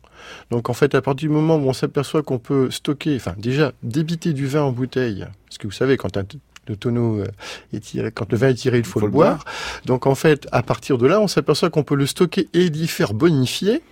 Donc 0.51 0.71
en 0.71 0.75
fait, 0.75 0.95
à 0.95 1.03
partir 1.03 1.29
du 1.29 1.35
moment 1.35 1.57
où 1.57 1.69
on 1.69 1.73
s'aperçoit 1.73 2.23
qu'on 2.23 2.39
peut 2.39 2.71
stocker, 2.71 3.17
enfin 3.17 3.35
déjà 3.39 3.73
débiter 3.83 4.33
du 4.33 4.47
vin 4.47 4.63
en 4.63 4.73
bouteille, 4.73 5.27
parce 5.47 5.59
que 5.59 5.67
vous 5.67 5.73
savez, 5.73 5.97
quand 5.97 6.17
un 6.17 6.25
le 6.69 6.77
tonneau 6.77 7.21
euh, 7.21 7.27
est 7.73 7.81
tiré, 7.81 8.11
quand 8.11 8.31
le 8.33 8.39
vin 8.39 8.49
est 8.49 8.55
tiré, 8.55 8.79
il 8.79 8.85
faut, 8.85 9.01
le, 9.01 9.09
boire. 9.09 9.45
Donc 9.85 10.07
en 10.07 10.15
fait, 10.15 10.49
à 10.53 10.63
partir 10.63 10.99
de 10.99 11.07
là, 11.07 11.21
on 11.21 11.29
s'aperçoit 11.29 11.71
qu'on 11.71 11.85
peut 11.85 11.95
le 11.95 12.07
stocker 12.07 12.49
et 12.55 12.69
l'y 12.69 12.89
faire 12.89 13.15
bonifier. 13.15 13.83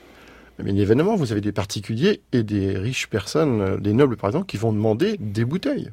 Mais 0.62 0.70
évidemment, 0.70 1.16
vous 1.16 1.32
avez 1.32 1.40
des 1.40 1.52
particuliers 1.52 2.20
et 2.32 2.42
des 2.42 2.76
riches 2.76 3.08
personnes, 3.08 3.78
des 3.80 3.92
nobles 3.92 4.16
par 4.16 4.30
exemple, 4.30 4.46
qui 4.46 4.56
vont 4.56 4.72
demander 4.72 5.16
des 5.18 5.44
bouteilles. 5.44 5.90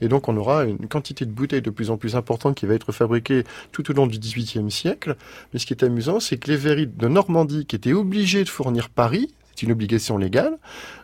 Et 0.00 0.08
donc 0.08 0.28
on 0.28 0.36
aura 0.36 0.64
une 0.64 0.88
quantité 0.88 1.24
de 1.24 1.30
bouteilles 1.30 1.62
de 1.62 1.70
plus 1.70 1.90
en 1.90 1.96
plus 1.96 2.16
importante 2.16 2.54
qui 2.56 2.66
va 2.66 2.74
être 2.74 2.92
fabriquée 2.92 3.44
tout 3.72 3.90
au 3.90 3.94
long 3.94 4.06
du 4.06 4.18
XVIIIe 4.18 4.70
siècle. 4.70 5.16
Mais 5.52 5.58
ce 5.58 5.66
qui 5.66 5.72
est 5.72 5.84
amusant, 5.84 6.20
c'est 6.20 6.36
que 6.36 6.50
les 6.50 6.56
verrites 6.56 6.96
de 6.96 7.08
Normandie, 7.08 7.66
qui 7.66 7.76
étaient 7.76 7.92
obligées 7.92 8.44
de 8.44 8.48
fournir 8.48 8.90
Paris, 8.90 9.34
c'est 9.54 9.66
une 9.66 9.72
obligation 9.72 10.18
légale, 10.18 10.56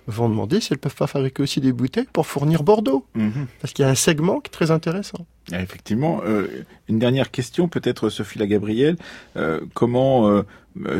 vont 0.07 0.29
demander 0.29 0.61
si 0.61 0.73
elles 0.73 0.79
peuvent 0.79 0.95
pas 0.95 1.07
fabriquer 1.07 1.43
aussi 1.43 1.61
des 1.61 1.73
bouteilles 1.73 2.09
pour 2.13 2.27
fournir 2.27 2.63
Bordeaux. 2.63 3.07
Mhm. 3.15 3.47
Parce 3.61 3.73
qu'il 3.73 3.85
y 3.85 3.89
a 3.89 3.91
un 3.91 3.95
segment 3.95 4.41
qui 4.41 4.49
est 4.49 4.53
très 4.53 4.71
intéressant. 4.71 5.27
Ah, 5.53 5.61
effectivement. 5.61 6.21
Euh, 6.25 6.65
une 6.89 6.99
dernière 6.99 7.31
question, 7.31 7.69
peut-être 7.69 8.09
Sophie 8.09 8.39
La 8.39 8.47
Gabrielle. 8.47 8.97
Euh, 9.37 9.61
comment 9.75 10.29
euh, 10.29 10.43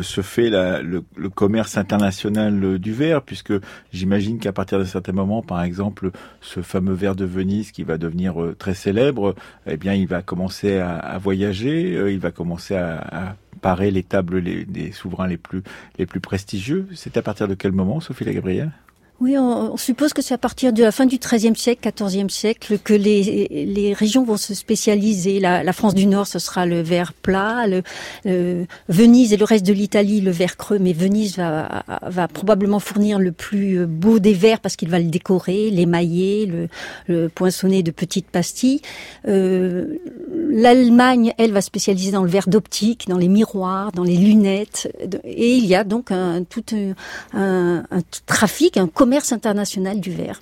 se 0.01 0.21
fait 0.21 0.49
la, 0.49 0.81
le, 0.81 1.03
le, 1.15 1.29
commerce 1.29 1.77
international 1.77 2.77
du 2.77 2.93
verre? 2.93 3.23
Puisque 3.23 3.53
j'imagine 3.91 4.39
qu'à 4.39 4.53
partir 4.53 4.77
d'un 4.77 4.85
certain 4.85 5.13
moment, 5.13 5.41
par 5.41 5.63
exemple, 5.63 6.11
ce 6.41 6.61
fameux 6.61 6.93
verre 6.93 7.15
de 7.15 7.25
Venise 7.25 7.71
qui 7.71 7.83
va 7.83 7.97
devenir 7.97 8.35
très 8.59 8.75
célèbre, 8.75 9.35
eh 9.67 9.77
bien, 9.77 9.93
il 9.93 10.07
va 10.07 10.21
commencer 10.21 10.77
à, 10.77 10.95
à 10.95 11.17
voyager, 11.17 12.11
il 12.11 12.19
va 12.19 12.31
commencer 12.31 12.75
à, 12.75 13.29
à 13.29 13.35
parer 13.61 13.89
les 13.89 14.03
tables 14.03 14.37
les, 14.37 14.63
des 14.63 14.91
souverains 14.91 15.27
les 15.27 15.37
plus 15.37 15.63
les 15.97 16.05
plus 16.05 16.19
prestigieux. 16.19 16.87
C'est 16.93 17.17
à 17.17 17.23
partir 17.23 17.47
de 17.47 17.55
quel 17.55 17.71
moment, 17.71 17.99
Sophie 17.99 18.23
La 18.23 18.33
Gabrielle? 18.33 18.71
Oui, 19.21 19.37
on, 19.37 19.77
suppose 19.77 20.11
que 20.11 20.21
c'est 20.21 20.33
à 20.33 20.37
partir 20.37 20.73
de 20.73 20.83
la 20.83 20.91
fin 20.91 21.05
du 21.05 21.17
XIIIe 21.17 21.55
siècle, 21.55 21.89
XIVe 21.89 22.29
siècle, 22.29 22.77
que 22.77 22.93
les, 22.93 23.47
les 23.49 23.93
régions 23.93 24.25
vont 24.25 24.35
se 24.35 24.53
spécialiser. 24.53 25.39
La, 25.39 25.71
France 25.71 25.95
du 25.95 26.05
Nord, 26.05 26.27
ce 26.27 26.37
sera 26.37 26.65
le 26.65 26.81
verre 26.81 27.13
plat. 27.13 27.65
Venise 28.89 29.31
et 29.31 29.37
le 29.37 29.45
reste 29.45 29.65
de 29.65 29.71
l'Italie, 29.71 30.19
le 30.19 30.31
verre 30.31 30.57
creux. 30.57 30.79
Mais 30.79 30.91
Venise 30.91 31.37
va, 31.37 32.27
probablement 32.33 32.79
fournir 32.79 33.17
le 33.17 33.31
plus 33.31 33.85
beau 33.85 34.19
des 34.19 34.33
verres 34.33 34.59
parce 34.59 34.75
qu'il 34.75 34.89
va 34.89 34.99
le 34.99 35.05
décorer, 35.05 35.69
l'émailler, 35.69 36.45
le, 36.45 36.67
le 37.07 37.29
poinçonner 37.29 37.83
de 37.83 37.91
petites 37.91 38.27
pastilles. 38.27 38.81
Euh, 39.29 39.97
L'Allemagne, 40.49 41.33
elle, 41.37 41.51
va 41.51 41.61
spécialiser 41.61 42.11
dans 42.11 42.23
le 42.23 42.29
verre 42.29 42.47
d'optique, 42.47 43.07
dans 43.07 43.17
les 43.17 43.27
miroirs, 43.29 43.91
dans 43.93 44.03
les 44.03 44.17
lunettes. 44.17 44.89
Et 45.23 45.55
il 45.55 45.65
y 45.65 45.75
a 45.75 45.83
donc 45.85 46.11
tout 46.49 46.63
un, 47.33 47.83
un 47.89 48.01
trafic, 48.25 48.77
un 48.77 48.87
international 49.31 49.99
du 49.99 50.11
verre. 50.11 50.41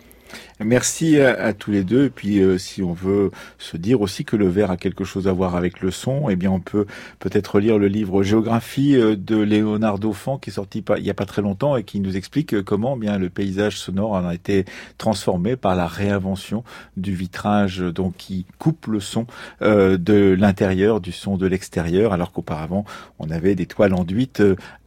Merci 0.65 1.19
à, 1.19 1.53
tous 1.53 1.71
les 1.71 1.83
deux. 1.83 2.05
Et 2.05 2.09
puis, 2.09 2.39
euh, 2.39 2.57
si 2.57 2.81
on 2.81 2.93
veut 2.93 3.31
se 3.57 3.77
dire 3.77 4.01
aussi 4.01 4.25
que 4.25 4.35
le 4.35 4.47
verre 4.47 4.71
a 4.71 4.77
quelque 4.77 5.03
chose 5.03 5.27
à 5.27 5.33
voir 5.33 5.55
avec 5.55 5.81
le 5.81 5.91
son, 5.91 6.29
eh 6.29 6.35
bien, 6.35 6.51
on 6.51 6.59
peut 6.59 6.85
peut-être 7.19 7.59
lire 7.59 7.77
le 7.77 7.87
livre 7.87 8.23
Géographie 8.23 8.95
euh, 8.95 9.15
de 9.15 9.37
Léonard 9.37 9.99
Dauphin, 9.99 10.37
qui 10.41 10.49
est 10.49 10.53
sorti 10.53 10.83
il 10.97 11.03
y 11.03 11.09
a 11.09 11.13
pas 11.13 11.25
très 11.25 11.41
longtemps 11.41 11.75
et 11.75 11.83
qui 11.83 11.99
nous 11.99 12.17
explique 12.17 12.61
comment 12.63 12.95
eh 12.95 12.99
bien 12.99 13.17
le 13.17 13.29
paysage 13.29 13.77
sonore 13.77 14.17
a 14.17 14.33
été 14.33 14.65
transformé 14.97 15.55
par 15.55 15.75
la 15.75 15.87
réinvention 15.87 16.63
du 16.97 17.13
vitrage, 17.13 17.79
donc 17.79 18.15
qui 18.17 18.45
coupe 18.59 18.87
le 18.87 18.99
son 18.99 19.25
euh, 19.61 19.97
de 19.97 20.35
l'intérieur 20.37 21.01
du 21.01 21.11
son 21.11 21.37
de 21.37 21.47
l'extérieur, 21.47 22.13
alors 22.13 22.31
qu'auparavant 22.31 22.85
on 23.19 23.29
avait 23.29 23.55
des 23.55 23.65
toiles 23.65 23.93
enduites 23.93 24.41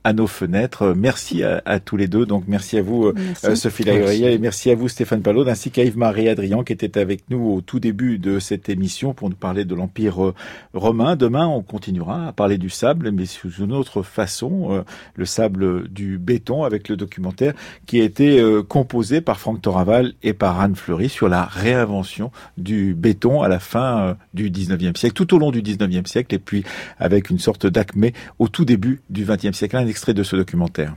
à 0.05 0.13
nos 0.13 0.29
fenêtres. 0.29 0.95
Merci 0.97 1.43
à, 1.43 1.81
tous 1.81 1.97
les 1.97 2.07
deux. 2.07 2.27
Donc 2.27 2.45
merci 2.47 2.79
à 2.79 2.83
vous 2.83 3.13
Sophie 3.55 3.83
Lagriel 3.83 4.33
et 4.35 4.39
merci 4.39 4.71
à 4.71 4.77
vous 4.77 4.89
Stéphane 4.89 5.21
Palot 5.21 5.45
ainsi 5.67 5.81
Yves-Marie 5.81 6.29
Adrian 6.29 6.63
qui 6.63 6.73
était 6.73 6.99
avec 6.99 7.29
nous 7.31 7.55
au 7.55 7.61
tout 7.61 7.81
début 7.81 8.19
de 8.19 8.39
cette 8.39 8.69
émission 8.69 9.15
pour 9.15 9.29
nous 9.29 9.37
parler 9.37 9.65
de 9.65 9.75
l'Empire 9.75 10.25
euh, 10.25 10.35
romain. 10.75 11.17
Demain, 11.17 11.47
on 11.47 11.63
continuera 11.63 12.29
à 12.29 12.33
parler 12.33 12.59
du 12.59 12.71
sable, 12.71 13.11
mais 13.11 13.27
sous 13.27 13.51
une 13.51 13.73
autre 13.73 14.03
façon, 14.03 14.69
euh, 14.71 14.83
le 15.15 15.25
sable 15.25 15.89
du 15.89 16.19
béton 16.19 16.63
avec 16.63 16.89
le 16.89 16.97
documentaire 16.97 17.55
qui 17.87 18.01
a 18.01 18.05
été 18.05 18.41
euh, 18.41 18.63
composé 18.63 19.21
par 19.21 19.41
Franck 19.41 19.63
Toraval 19.63 20.15
et 20.23 20.33
par 20.33 20.61
Anne 20.61 20.77
Fleury 20.77 21.09
sur 21.09 21.29
la 21.29 21.45
réinvention 21.45 22.31
du 22.57 22.95
béton 22.95 23.43
à 23.43 23.49
la 23.49 23.59
fin 23.59 24.17
du 24.35 24.51
19e 24.51 24.97
siècle, 24.97 25.15
tout 25.15 25.35
au 25.35 25.39
long 25.39 25.51
du 25.51 25.63
19e 25.63 26.07
siècle, 26.07 26.35
et 26.35 26.39
puis 26.39 26.65
avec 26.99 27.31
une 27.31 27.39
sorte 27.39 27.67
d'acmé 27.67 28.13
au 28.39 28.49
tout 28.49 28.65
début 28.65 29.01
du 29.11 29.25
20e 29.25 29.53
siècle. 29.53 29.77
Un 29.77 29.87
extrait 29.87 30.15
de 30.15 30.23
ce 30.23 30.37
documentaire. 30.37 30.95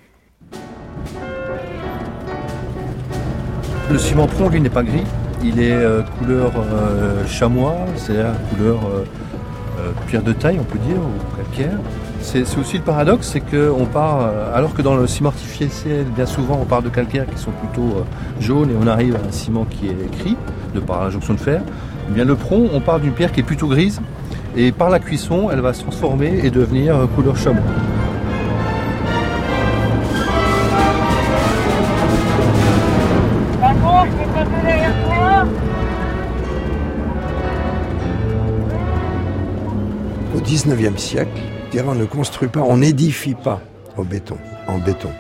Le 3.89 3.97
ciment 3.97 4.27
prong, 4.27 4.51
lui, 4.51 4.61
n'est 4.61 4.69
pas 4.69 4.83
gris. 4.83 5.03
Il 5.43 5.59
est 5.59 5.71
euh, 5.71 6.03
couleur 6.19 6.51
euh, 6.57 7.25
chamois, 7.25 7.75
c'est-à-dire 7.95 8.33
couleur 8.51 8.79
euh, 8.85 9.91
pierre 10.05 10.21
de 10.21 10.31
taille, 10.31 10.59
on 10.59 10.63
peut 10.63 10.77
dire, 10.77 10.97
ou 10.97 11.35
calcaire. 11.35 11.79
C'est 12.21 12.43
aussi 12.59 12.77
le 12.77 12.83
paradoxe, 12.83 13.29
c'est 13.33 13.39
qu'on 13.39 13.85
part, 13.85 14.29
alors 14.53 14.75
que 14.75 14.81
dans 14.83 14.95
le 14.95 15.07
ciment 15.07 15.29
artificiel, 15.29 16.05
bien 16.15 16.25
souvent, 16.25 16.59
on 16.61 16.65
part 16.65 16.83
de 16.83 16.89
calcaire 16.89 17.25
qui 17.25 17.41
sont 17.41 17.51
plutôt 17.51 18.05
jaunes 18.41 18.69
et 18.69 18.75
on 18.79 18.85
arrive 18.87 19.15
à 19.15 19.27
un 19.27 19.31
ciment 19.31 19.65
qui 19.65 19.87
est 19.87 20.17
gris, 20.19 20.35
de 20.75 20.81
par 20.81 21.05
la 21.05 21.09
jonction 21.09 21.33
de 21.33 21.39
fer. 21.39 21.61
Eh 22.09 22.13
bien, 22.13 22.25
le 22.25 22.35
prong, 22.35 22.69
on 22.73 22.81
part 22.81 22.99
d'une 22.99 23.13
pierre 23.13 23.31
qui 23.31 23.39
est 23.39 23.43
plutôt 23.43 23.67
grise 23.67 24.01
et 24.57 24.73
par 24.73 24.89
la 24.89 24.99
cuisson, 24.99 25.49
elle 25.49 25.61
va 25.61 25.73
se 25.73 25.81
transformer 25.81 26.41
et 26.43 26.51
devenir 26.51 27.07
couleur 27.15 27.37
chamois. 27.37 27.63
19e 40.49 40.97
siècle, 40.97 41.39
on 41.85 41.93
ne 41.93 42.05
construit 42.05 42.49
pas, 42.49 42.61
on 42.61 42.77
n'édifie 42.77 43.35
pas 43.35 43.61
au 43.97 44.03
béton, 44.03 44.35
en 44.65 44.79
béton. 44.79 45.11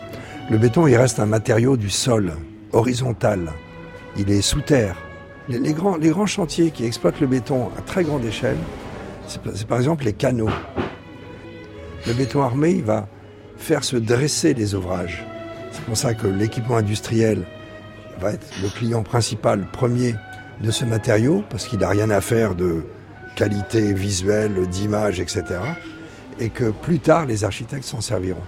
Le 0.49 0.57
béton, 0.57 0.87
il 0.87 0.95
reste 0.95 1.19
un 1.19 1.27
matériau 1.27 1.77
du 1.77 1.91
sol, 1.91 2.33
horizontal. 2.73 3.51
Il 4.17 4.31
est 4.31 4.41
sous 4.41 4.61
terre. 4.61 4.95
Les, 5.47 5.73
grands, 5.73 5.97
les 5.97 6.09
grands 6.09 6.25
chantiers 6.25 6.71
qui 6.71 6.83
exploitent 6.83 7.19
le 7.19 7.27
béton 7.27 7.69
à 7.77 7.81
très 7.81 8.03
grande 8.03 8.25
échelle, 8.25 8.57
c'est 9.27 9.67
par 9.67 9.77
exemple 9.77 10.05
les 10.05 10.13
canaux. 10.13 10.49
Le 12.07 12.13
béton 12.13 12.41
armé, 12.41 12.71
il 12.71 12.83
va 12.83 13.07
faire 13.55 13.83
se 13.83 13.97
dresser 13.97 14.55
les 14.55 14.73
ouvrages. 14.73 15.23
C'est 15.71 15.83
pour 15.83 15.95
ça 15.95 16.15
que 16.15 16.25
l'équipement 16.25 16.77
industriel 16.77 17.43
va 18.19 18.31
être 18.31 18.47
le 18.63 18.69
client 18.69 19.03
principal 19.03 19.67
premier 19.71 20.15
de 20.63 20.71
ce 20.71 20.85
matériau, 20.85 21.43
parce 21.51 21.67
qu'il 21.67 21.77
n'a 21.77 21.89
rien 21.89 22.09
à 22.09 22.19
faire 22.19 22.55
de 22.55 22.83
qualité 23.39 23.93
visuelle, 23.93 24.67
d'image, 24.67 25.21
etc. 25.21 25.43
Et 26.39 26.49
que 26.49 26.71
plus 26.71 26.99
tard, 26.99 27.25
les 27.25 27.45
architectes 27.45 27.85
s'en 27.85 28.01
serviront. 28.01 28.43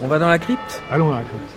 On 0.00 0.06
va 0.06 0.20
dans 0.20 0.28
la 0.28 0.38
crypte? 0.38 0.80
Allons 0.88 1.08
dans 1.08 1.16
la 1.16 1.24
crypte. 1.24 1.50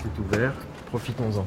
C'est 0.00 0.20
ouvert, 0.20 0.52
profitons-en. 0.86 1.44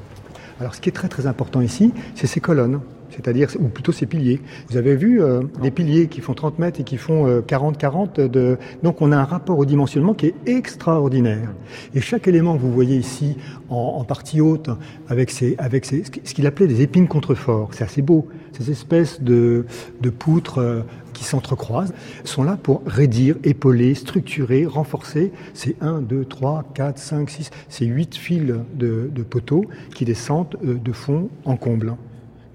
Alors 0.59 0.75
ce 0.75 0.81
qui 0.81 0.89
est 0.89 0.93
très 0.93 1.07
très 1.07 1.27
important 1.27 1.61
ici, 1.61 1.93
c'est 2.15 2.27
ces 2.27 2.39
colonnes 2.39 2.79
c'est-à-dire, 3.09 3.49
ou 3.59 3.67
plutôt 3.67 3.91
ces 3.91 4.05
piliers. 4.05 4.41
Vous 4.69 4.77
avez 4.77 4.95
vu 4.95 5.21
euh, 5.21 5.41
des 5.61 5.71
piliers 5.71 6.07
qui 6.07 6.21
font 6.21 6.33
30 6.33 6.59
mètres 6.59 6.79
et 6.79 6.83
qui 6.83 6.97
font 6.97 7.39
40-40 7.41 8.19
euh, 8.19 8.27
de... 8.27 8.57
Donc 8.83 9.01
on 9.01 9.11
a 9.11 9.17
un 9.17 9.23
rapport 9.23 9.57
au 9.57 9.65
dimensionnement 9.65 10.13
qui 10.13 10.27
est 10.27 10.35
extraordinaire. 10.45 11.49
Et 11.95 12.01
chaque 12.01 12.27
élément 12.27 12.55
que 12.55 12.61
vous 12.61 12.71
voyez 12.71 12.97
ici, 12.97 13.37
en, 13.69 14.03
partie 14.03 14.41
haute, 14.41 14.69
avec, 15.09 15.31
ces, 15.31 15.55
avec 15.57 15.85
ces, 15.85 16.03
ce 16.03 16.33
qu'il 16.33 16.45
appelait 16.47 16.67
des 16.67 16.81
épines 16.81 17.07
contreforts, 17.07 17.69
c'est 17.73 17.83
assez 17.83 18.01
beau, 18.01 18.27
ces 18.51 18.71
espèces 18.71 19.21
de, 19.21 19.65
de 20.01 20.09
poutres 20.09 20.59
euh, 20.59 20.81
qui 21.17 21.23
s'entrecroisent, 21.23 21.93
sont 22.23 22.43
là 22.43 22.57
pour 22.61 22.83
raidir, 22.85 23.35
épauler, 23.43 23.95
structurer, 23.95 24.65
renforcer 24.65 25.31
ces 25.53 25.75
1, 25.81 26.01
2, 26.01 26.25
3, 26.25 26.63
4, 26.73 26.97
5, 26.97 27.29
6, 27.29 27.49
ces 27.67 27.85
8 27.85 28.15
fils 28.15 28.53
de, 28.75 29.09
poteaux 29.29 29.65
qui 29.93 30.05
descendent 30.05 30.57
de 30.63 30.91
fond 30.91 31.29
en 31.43 31.57
comble. 31.57 31.95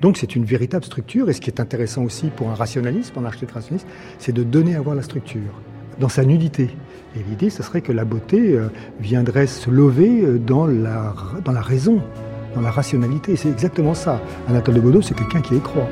Donc 0.00 0.16
c'est 0.16 0.34
une 0.34 0.44
véritable 0.44 0.84
structure, 0.84 1.28
et 1.28 1.32
ce 1.32 1.40
qui 1.40 1.50
est 1.50 1.60
intéressant 1.60 2.02
aussi 2.02 2.26
pour 2.28 2.50
un 2.50 2.54
rationaliste, 2.54 3.12
pour 3.12 3.22
un 3.22 3.26
architecte 3.26 3.52
rationaliste, 3.52 3.86
c'est 4.18 4.32
de 4.32 4.42
donner 4.42 4.74
à 4.74 4.80
voir 4.80 4.96
la 4.96 5.02
structure, 5.02 5.60
dans 6.00 6.08
sa 6.08 6.24
nudité. 6.24 6.70
Et 7.14 7.20
l'idée, 7.28 7.50
ce 7.50 7.62
serait 7.62 7.82
que 7.82 7.92
la 7.92 8.04
beauté 8.04 8.56
euh, 8.56 8.68
viendrait 9.00 9.46
se 9.46 9.70
lever 9.70 10.22
euh, 10.22 10.38
dans 10.38 10.66
la, 10.66 11.14
dans 11.44 11.52
la 11.52 11.60
raison, 11.60 12.00
dans 12.54 12.62
la 12.62 12.70
rationalité. 12.70 13.36
C'est 13.36 13.50
exactement 13.50 13.94
ça. 13.94 14.20
Anatole 14.48 14.76
de 14.76 14.80
Baudot, 14.80 15.02
c'est 15.02 15.14
quelqu'un 15.14 15.40
qui 15.40 15.56
y 15.56 15.60
croit. 15.60 15.88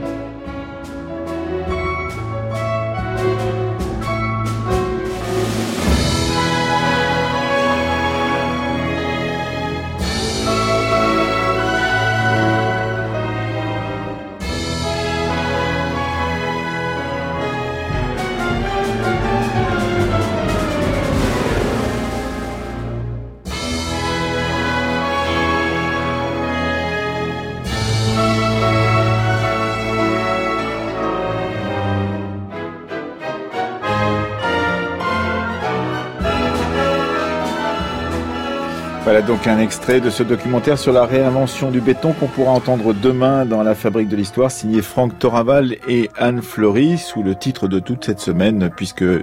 Donc 39.26 39.46
un 39.46 39.58
extrait 39.58 40.00
de 40.00 40.08
ce 40.08 40.22
documentaire 40.22 40.78
sur 40.78 40.92
la 40.92 41.04
réinvention 41.04 41.70
du 41.70 41.80
béton 41.80 42.12
qu'on 42.12 42.26
pourra 42.26 42.52
entendre 42.52 42.94
demain 42.94 43.44
dans 43.44 43.62
la 43.62 43.74
Fabrique 43.74 44.08
de 44.08 44.16
l'Histoire, 44.16 44.50
signé 44.50 44.82
Franck 44.82 45.18
Toraval 45.18 45.76
et 45.88 46.08
Anne 46.16 46.40
Fleury, 46.42 46.96
sous 46.96 47.22
le 47.22 47.34
titre 47.34 47.68
de 47.68 47.80
toute 47.80 48.04
cette 48.04 48.20
semaine, 48.20 48.70
puisque 48.74 49.02
euh, 49.02 49.22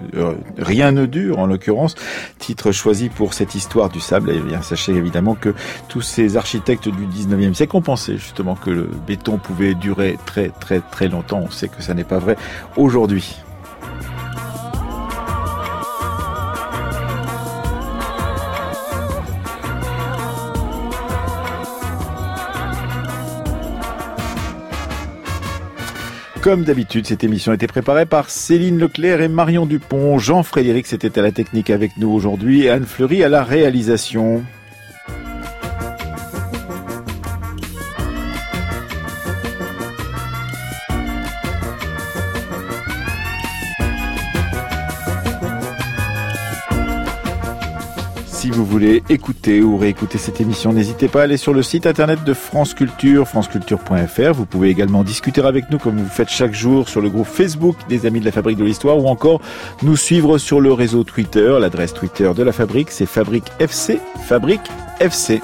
rien 0.57 0.91
ne 0.91 1.05
dure 1.05 1.39
en 1.39 1.47
l'occurrence, 1.47 1.95
titre 2.37 2.71
choisi 2.71 3.09
pour 3.09 3.33
cette 3.33 3.55
histoire 3.55 3.89
du 3.89 3.99
sable. 3.99 4.29
Et 4.29 4.39
bien 4.39 4.61
sachez 4.61 4.93
évidemment 4.93 5.35
que 5.35 5.55
tous 5.87 6.01
ces 6.01 6.37
architectes 6.37 6.89
du 6.89 7.07
19e 7.07 7.53
siècle 7.53 7.75
ont 7.75 7.81
pensé 7.81 8.17
justement 8.17 8.55
que 8.55 8.69
le 8.69 8.89
béton 9.07 9.37
pouvait 9.37 9.73
durer 9.73 10.17
très 10.25 10.49
très 10.49 10.79
très 10.79 11.07
longtemps. 11.07 11.41
On 11.43 11.51
sait 11.51 11.69
que 11.69 11.81
ça 11.81 11.93
n'est 11.93 12.03
pas 12.03 12.19
vrai 12.19 12.35
aujourd'hui. 12.75 13.37
Comme 26.47 26.63
d'habitude, 26.63 27.05
cette 27.05 27.25
émission 27.25 27.51
a 27.51 27.55
été 27.55 27.67
préparée 27.67 28.05
par 28.05 28.29
Céline 28.29 28.79
Leclerc 28.79 29.19
et 29.19 29.27
Marion 29.27 29.65
Dupont. 29.65 30.17
Jean-Frédéric, 30.17 30.87
c'était 30.87 31.19
à 31.19 31.21
la 31.21 31.33
technique 31.33 31.69
avec 31.69 31.97
nous 31.97 32.09
aujourd'hui 32.09 32.63
et 32.63 32.69
Anne 32.69 32.85
Fleury 32.85 33.21
à 33.21 33.27
la 33.27 33.43
réalisation. 33.43 34.45
Voulez 48.77 49.01
écouter 49.09 49.61
ou 49.63 49.75
réécouter 49.75 50.19
cette 50.19 50.39
émission, 50.39 50.71
n'hésitez 50.71 51.07
pas 51.07 51.21
à 51.21 51.23
aller 51.23 51.37
sur 51.37 51.51
le 51.51 51.63
site 51.63 51.87
internet 51.87 52.23
de 52.23 52.33
France 52.35 52.75
Culture, 52.75 53.27
franceculture.fr. 53.27 54.33
Vous 54.33 54.45
pouvez 54.45 54.69
également 54.69 55.03
discuter 55.03 55.41
avec 55.41 55.71
nous 55.71 55.79
comme 55.79 55.97
vous 55.97 56.07
faites 56.07 56.29
chaque 56.29 56.53
jour 56.53 56.87
sur 56.87 57.01
le 57.01 57.09
groupe 57.09 57.25
Facebook 57.25 57.75
des 57.89 58.05
Amis 58.05 58.19
de 58.19 58.25
la 58.25 58.31
Fabrique 58.31 58.59
de 58.59 58.63
l'Histoire 58.63 58.99
ou 58.99 59.07
encore 59.07 59.41
nous 59.81 59.97
suivre 59.97 60.37
sur 60.37 60.61
le 60.61 60.71
réseau 60.73 61.03
Twitter. 61.03 61.57
L'adresse 61.59 61.91
Twitter 61.91 62.31
de 62.35 62.43
la 62.43 62.51
Fabrique, 62.51 62.91
c'est 62.91 63.07
Fabrique 63.07 63.51
FC, 63.59 63.99
Fabrique 64.27 64.69
FC. 64.99 65.41